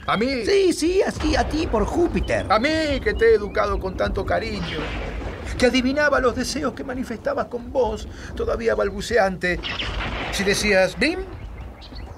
[0.06, 0.44] A mí.
[0.44, 2.46] Sí, sí, así a ti por Júpiter.
[2.48, 4.78] A mí que te he educado con tanto cariño.
[5.58, 9.60] Que adivinaba los deseos que manifestabas con vos, todavía balbuceante.
[10.32, 11.20] Si decías, Bim,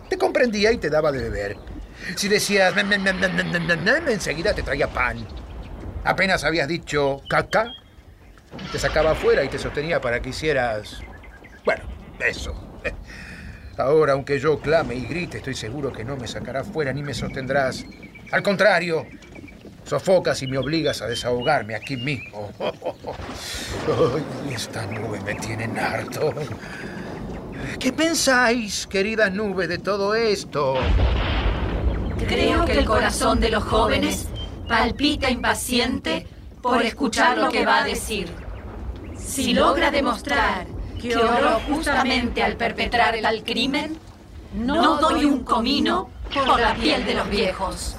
[0.08, 1.56] te comprendía y te daba de beber.
[2.16, 2.74] Si decías,
[4.08, 5.26] enseguida te traía pan.
[6.04, 7.72] Apenas habías dicho caca,
[8.72, 11.00] te sacaba afuera y te sostenía para que hicieras.
[11.64, 11.84] Bueno,
[12.20, 12.54] eso.
[13.76, 17.14] Ahora, aunque yo clame y grite, estoy seguro que no me sacarás fuera ni me
[17.14, 17.84] sostendrás.
[18.30, 19.06] Al contrario,
[19.84, 22.52] sofocas y me obligas a desahogarme aquí mismo.
[24.50, 26.32] Esta nube me tiene harto.
[27.80, 30.76] ¿Qué pensáis, queridas nubes, de todo esto?
[32.28, 34.28] Creo que el corazón de los jóvenes
[34.68, 36.26] palpita impaciente
[36.62, 38.43] por escuchar lo que va a decir.
[39.34, 40.64] Si logra demostrar
[41.02, 43.98] que obró justamente al perpetrar el crimen,
[44.54, 47.96] no doy un comino por la piel de los viejos.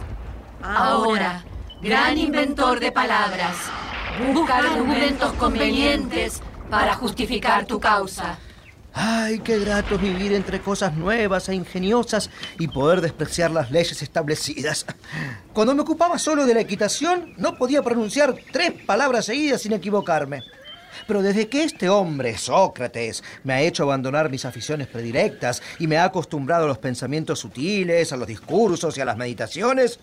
[0.63, 1.43] Ahora,
[1.81, 3.57] gran inventor de palabras,
[4.33, 8.39] busca argumentos convenientes para justificar tu causa.
[8.93, 12.29] Ay, qué grato vivir entre cosas nuevas e ingeniosas
[12.59, 14.85] y poder despreciar las leyes establecidas.
[15.51, 20.43] Cuando me ocupaba solo de la equitación, no podía pronunciar tres palabras seguidas sin equivocarme.
[21.07, 25.97] Pero desde que este hombre, Sócrates, me ha hecho abandonar mis aficiones predilectas y me
[25.97, 29.99] ha acostumbrado a los pensamientos sutiles, a los discursos y a las meditaciones,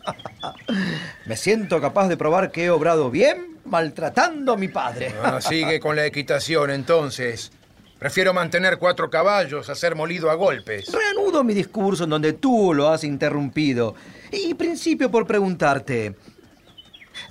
[1.27, 5.15] me siento capaz de probar que he obrado bien maltratando a mi padre.
[5.23, 7.53] Ah, sigue con la equitación entonces.
[7.99, 10.93] Prefiero mantener cuatro caballos a ser molido a golpes.
[10.93, 13.95] Reanudo mi discurso en donde tú lo has interrumpido.
[14.33, 16.17] Y principio por preguntarte,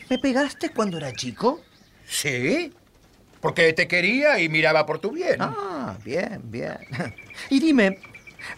[0.10, 1.60] ¿me pegaste cuando era chico?
[2.06, 2.72] Sí,
[3.41, 5.38] porque te quería y miraba por tu bien.
[5.39, 6.77] Ah, bien, bien.
[7.49, 7.97] Y dime,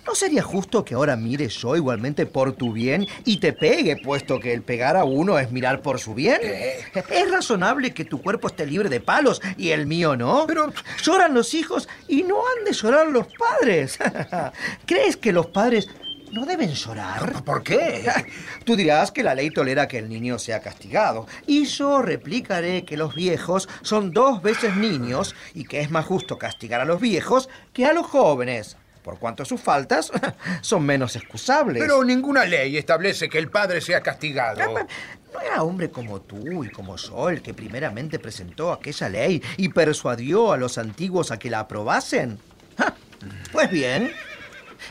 [0.05, 4.39] ¿No sería justo que ahora mire yo igualmente por tu bien y te pegue, puesto
[4.39, 6.39] que el pegar a uno es mirar por su bien?
[6.43, 10.45] Es razonable que tu cuerpo esté libre de palos y el mío no.
[10.47, 13.99] Pero lloran los hijos y no han de llorar los padres.
[14.85, 15.89] ¿Crees que los padres
[16.33, 17.43] no deben llorar?
[17.43, 18.03] ¿Por qué?
[18.65, 21.27] Tú dirás que la ley tolera que el niño sea castigado.
[21.45, 26.37] Y yo replicaré que los viejos son dos veces niños y que es más justo
[26.37, 30.11] castigar a los viejos que a los jóvenes por cuanto sus faltas
[30.61, 31.81] son menos excusables.
[31.81, 34.61] Pero ninguna ley establece que el padre sea castigado.
[35.33, 39.69] No era hombre como tú y como yo el que primeramente presentó aquella ley y
[39.69, 42.39] persuadió a los antiguos a que la aprobasen.
[43.51, 44.11] Pues bien,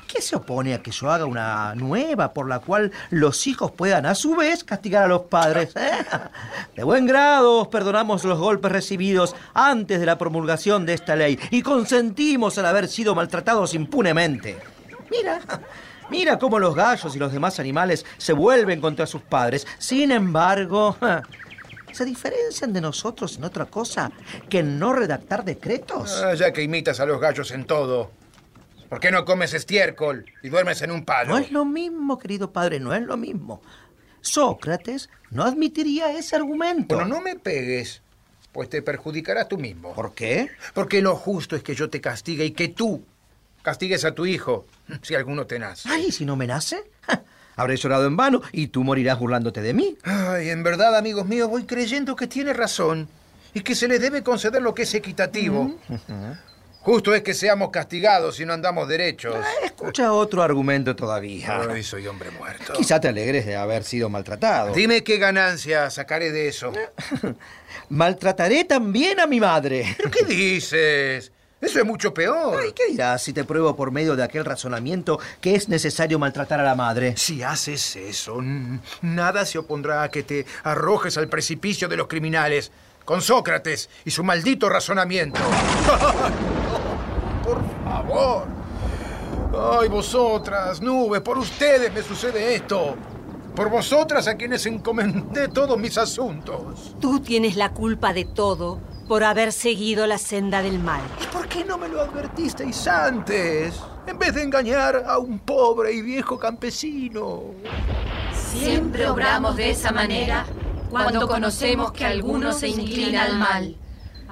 [0.07, 4.07] ¿Qué se opone a que yo haga una nueva por la cual los hijos puedan
[4.07, 5.73] a su vez castigar a los padres?
[5.77, 6.05] eh?
[6.77, 11.39] De buen grado os perdonamos los golpes recibidos antes de la promulgación de esta ley
[11.51, 14.59] y consentimos al haber sido maltratados impunemente.
[15.11, 15.41] Mira,
[16.11, 19.67] mira cómo los gallos y los demás animales se vuelven contra sus padres.
[19.79, 20.97] Sin embargo,
[21.93, 24.11] ¿se diferencian de nosotros en otra cosa
[24.49, 26.23] que en no redactar decretos?
[26.23, 28.22] Ah, ya que imitas a los gallos en todo.
[28.93, 31.31] ¿Por qué no comes estiércol y duermes en un palo?
[31.31, 33.63] No es lo mismo, querido padre, no es lo mismo.
[34.21, 36.97] Sócrates no admitiría ese argumento.
[36.97, 38.03] Bueno, no me pegues,
[38.53, 39.95] pues te perjudicarás tú mismo.
[39.95, 40.51] ¿Por qué?
[40.75, 43.03] Porque lo justo es que yo te castigue y que tú
[43.63, 44.67] castigues a tu hijo,
[45.01, 45.89] si alguno te nace.
[45.91, 47.23] Ay, si no me nace, ja,
[47.57, 49.97] habré llorado en vano y tú morirás burlándote de mí.
[50.03, 53.09] Ay, en verdad, amigos míos, voy creyendo que tiene razón
[53.55, 55.79] y que se le debe conceder lo que es equitativo.
[56.83, 59.37] Justo es que seamos castigados si no andamos derechos.
[59.65, 61.63] Escucha otro argumento todavía.
[61.71, 62.73] Ay, soy hombre muerto.
[62.73, 64.75] Quizá te alegres de haber sido maltratado.
[64.75, 66.73] Dime qué ganancia sacaré de eso.
[67.89, 69.95] Maltrataré también a mi madre.
[69.97, 71.31] ¿Pero qué dices?
[71.61, 72.61] Eso es mucho peor.
[72.61, 76.59] Ay, ¿Qué dirás si te pruebo por medio de aquel razonamiento que es necesario maltratar
[76.59, 77.15] a la madre?
[77.17, 78.41] Si haces eso,
[79.01, 82.73] nada se opondrá a que te arrojes al precipicio de los criminales
[83.05, 85.41] con Sócrates y su maldito razonamiento.
[87.45, 88.47] por favor.
[89.81, 92.97] Ay, vosotras, nubes, por ustedes me sucede esto.
[93.55, 96.97] Por vosotras a quienes encomendé todos mis asuntos.
[97.01, 101.03] Tú tienes la culpa de todo por haber seguido la senda del mal.
[101.23, 103.75] ¿Y por qué no me lo advertisteis antes?
[104.07, 107.43] En vez de engañar a un pobre y viejo campesino.
[108.35, 110.47] Siempre obramos de esa manera
[110.93, 113.77] cuando conocemos que alguno se inclina al mal,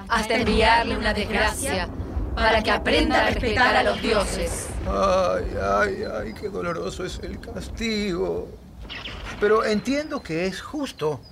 [0.09, 1.89] hasta enviarle una desgracia
[2.35, 4.67] para que aprenda a respetar a los dioses.
[4.87, 8.49] Ay, ay, ay, qué doloroso es el castigo.
[9.41, 11.23] Pero entiendo que es justo,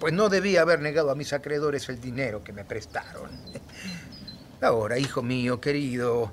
[0.00, 3.30] pues no debía haber negado a mis acreedores el dinero que me prestaron.
[4.60, 6.32] Ahora, hijo mío querido,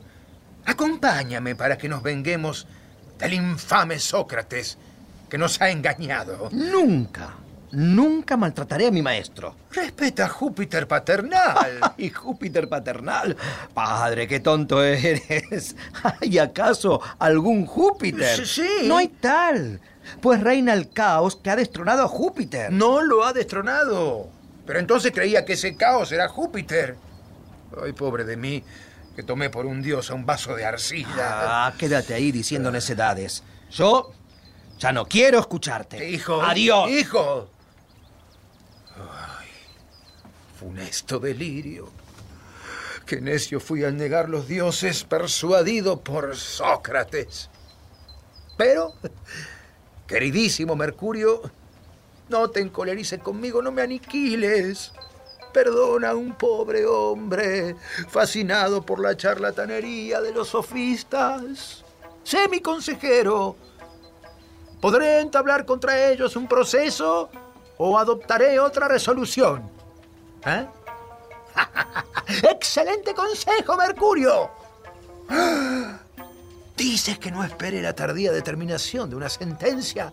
[0.65, 2.65] acompáñame para que nos venguemos
[3.19, 4.79] del infame Sócrates
[5.29, 6.49] que nos ha engañado.
[6.51, 7.35] Nunca,
[7.73, 9.55] nunca maltrataré a mi maestro.
[9.71, 11.93] Respeta a Júpiter paternal.
[11.97, 13.35] ¿Y Júpiter paternal?
[13.73, 15.75] Padre, qué tonto eres.
[16.21, 18.45] ¿Hay acaso algún Júpiter?
[18.45, 18.87] Sí, sí.
[18.87, 19.81] No hay tal.
[20.21, 22.71] Pues reina el caos que ha destronado a Júpiter.
[22.71, 24.29] No lo ha destronado.
[24.65, 26.95] Pero entonces creía que ese caos era Júpiter.
[27.83, 28.63] Ay, pobre de mí,
[29.15, 31.07] que tomé por un dios a un vaso de arcilla.
[31.67, 33.43] Ah, quédate ahí diciendo necedades.
[33.71, 34.13] Yo
[34.79, 36.09] ya no quiero escucharte.
[36.09, 36.41] Hijo.
[36.41, 36.89] Adiós.
[36.89, 37.49] Hijo.
[38.95, 39.47] Ay,
[40.63, 41.89] funesto delirio.
[43.05, 47.49] Qué necio fui al negar los dioses persuadido por Sócrates.
[48.57, 48.93] Pero,
[50.07, 51.41] queridísimo Mercurio,
[52.29, 54.93] no te encolerices conmigo, no me aniquiles.
[55.53, 57.75] Perdona a un pobre hombre
[58.07, 61.83] fascinado por la charlatanería de los sofistas.
[62.23, 63.57] Sé mi consejero.
[64.79, 67.29] ¿Podré entablar contra ellos un proceso
[67.77, 69.72] o adoptaré otra resolución?
[70.45, 70.67] ¿Eh?
[72.51, 74.51] ¡Excelente consejo, Mercurio!
[76.75, 80.11] Dices que no espere la tardía determinación de una sentencia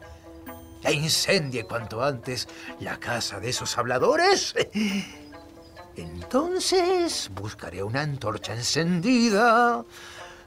[0.82, 2.48] e incendie cuanto antes
[2.80, 4.54] la casa de esos habladores.
[5.96, 9.84] Entonces buscaré una antorcha encendida,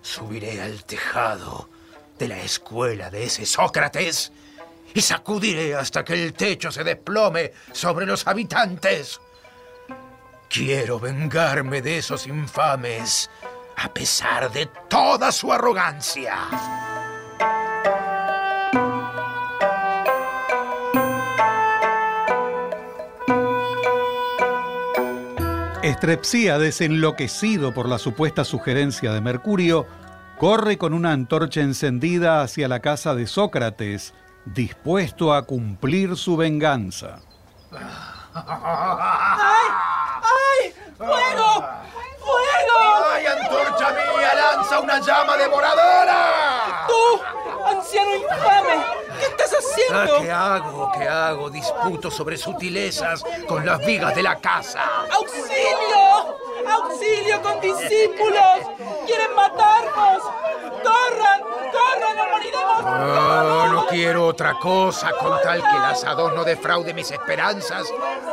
[0.02, 1.70] subiré al tejado
[2.18, 4.32] de la escuela de ese Sócrates
[4.94, 9.20] y sacudiré hasta que el techo se desplome sobre los habitantes.
[10.54, 13.28] Quiero vengarme de esos infames
[13.76, 16.36] a pesar de toda su arrogancia.
[25.82, 29.88] Estrepsíades, enloquecido por la supuesta sugerencia de Mercurio,
[30.38, 34.14] corre con una antorcha encendida hacia la casa de Sócrates,
[34.46, 37.22] dispuesto a cumplir su venganza.
[38.36, 39.93] ¡Ay!
[40.98, 41.66] ¡Fuego!
[42.20, 42.78] ¡Fuego!
[43.12, 44.34] ¡Ay, antorcha mía!
[44.36, 46.86] ¡Lanza una llama devoradora!
[46.88, 47.22] ¡Tú,
[47.66, 49.03] anciano infame!
[49.24, 50.16] ¿Qué estás haciendo?
[50.16, 50.92] Ah, ¿Qué hago?
[50.98, 51.50] ¿Qué hago?
[51.50, 54.82] Disputo sobre sutilezas con las vigas de la casa.
[55.12, 56.38] ¡Auxilio!
[56.70, 58.60] ¡Auxilio con discípulos!
[59.06, 60.24] ¡Quieren matarnos!
[60.84, 61.42] ¡Corran!
[61.42, 62.18] ¡Corran!
[62.18, 62.84] ¡No moriremos!
[62.86, 67.88] Oh, no quiero otra cosa con tal que el asador no defraude mis esperanzas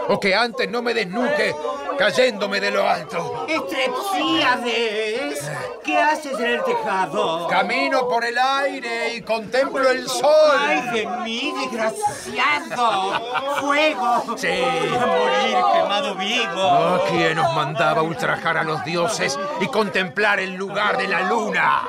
[0.08, 1.54] o que antes no me desnuque
[2.00, 3.46] cayéndome de lo alto.
[3.46, 5.50] Estrepsíades,
[5.84, 7.46] ¿qué haces en el tejado?
[7.48, 10.56] Camino por el aire y contemplo el sol.
[10.58, 13.20] ¡Ay de mí, desgraciado!
[13.61, 14.36] ¡Fuego!
[14.36, 14.48] Sí.
[14.48, 16.62] ¡A morir quemado vivo!
[16.62, 21.82] Oh, ¿Quién os mandaba ultrajar a los dioses y contemplar el lugar de la luna?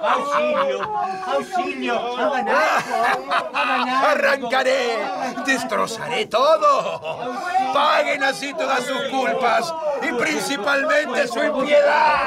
[0.00, 0.82] ¡Auxilio!
[1.26, 2.16] ¡Auxilio!
[2.18, 3.34] ¡Hagan algo!
[3.54, 4.06] ¡Hagan algo!
[4.06, 4.98] Arrancaré,
[5.44, 7.00] destrozaré todo.
[7.72, 12.26] Paguen así todas sus culpas y principalmente su impiedad.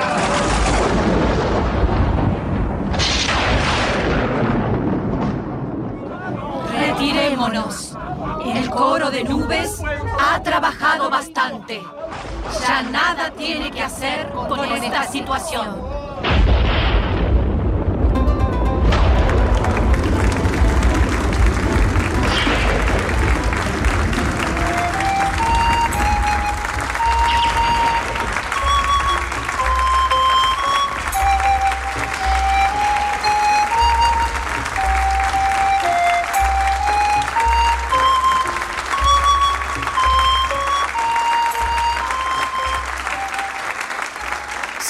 [7.02, 7.98] Retirémonos.
[8.46, 9.82] El coro de nubes
[10.20, 11.82] ha trabajado bastante.
[12.62, 16.01] Ya nada tiene que hacer con esta situación.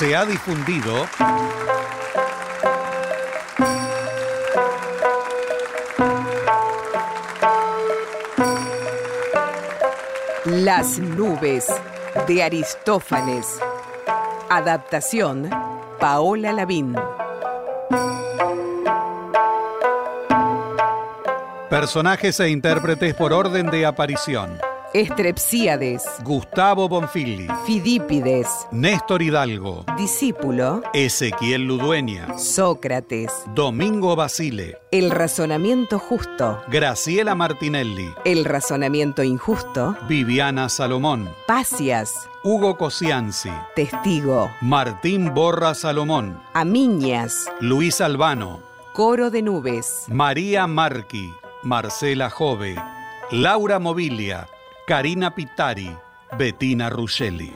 [0.02, 1.06] Se ha difundido
[10.46, 11.68] Las nubes
[12.28, 13.60] de Aristófanes.
[14.50, 15.48] Adaptación
[16.00, 16.96] Paola Lavín.
[21.70, 24.71] personajes e intérpretes por orden de aparición.
[24.94, 26.04] Estrepsíades.
[26.22, 27.48] Gustavo Bonfilli.
[27.66, 28.48] Fidípides.
[28.72, 29.86] Néstor Hidalgo.
[29.98, 30.84] Discípulo.
[30.94, 32.38] Ezequiel Ludueña.
[32.38, 33.32] Sócrates.
[33.56, 34.80] Domingo Basile.
[34.92, 36.62] El razonamiento justo.
[36.68, 38.14] Graciela Martinelli.
[38.26, 39.96] El razonamiento injusto.
[40.10, 41.30] Viviana Salomón.
[41.48, 42.14] Pacias.
[42.44, 43.52] Hugo Cosianzi.
[43.78, 44.52] Testigo.
[44.60, 46.38] Martín Borra Salomón.
[46.54, 47.50] Amiñas.
[47.62, 48.60] Luis Albano.
[48.92, 50.04] Coro de nubes.
[50.10, 51.34] María Marqui.
[51.64, 52.76] Marcela Jove.
[53.32, 54.50] Laura Mobilia.
[54.92, 55.90] Karina Pitari.
[56.38, 57.50] Bettina Ruscelli.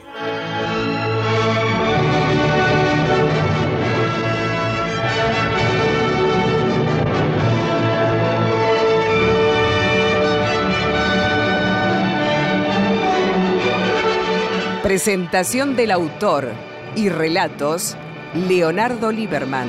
[14.82, 16.54] Presentación del autor
[16.94, 17.98] y relatos
[18.32, 19.68] Leonardo Lieberman.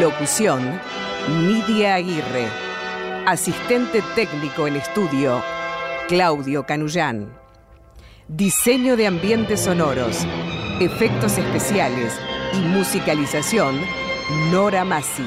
[0.00, 0.80] Locución
[1.46, 2.48] Nidia Aguirre.
[3.26, 5.42] Asistente técnico en estudio
[6.10, 7.32] Claudio Canullán.
[8.26, 10.26] Diseño de ambientes sonoros,
[10.80, 12.12] efectos especiales
[12.52, 13.80] y musicalización
[14.50, 15.22] Nora Massi.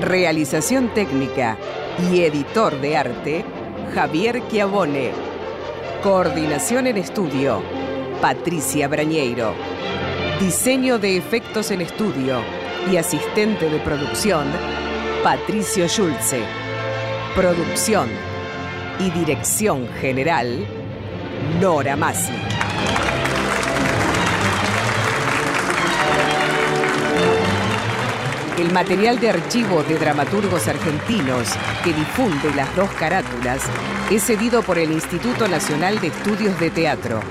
[0.00, 1.58] Realización técnica
[2.08, 3.44] y editor de arte
[3.92, 5.10] Javier Chiavone.
[6.04, 7.60] Coordinación en estudio
[8.22, 9.54] Patricia Brañeiro.
[10.38, 12.42] Diseño de efectos en estudio
[12.92, 14.46] y asistente de producción
[15.24, 16.44] Patricio Schulze.
[17.34, 18.29] Producción
[19.00, 20.64] y dirección general
[21.60, 22.32] Nora Massi.
[28.58, 31.48] El material de archivo de dramaturgos argentinos
[31.82, 33.62] que difunde las dos carátulas
[34.10, 37.22] es cedido por el Instituto Nacional de Estudios de Teatro.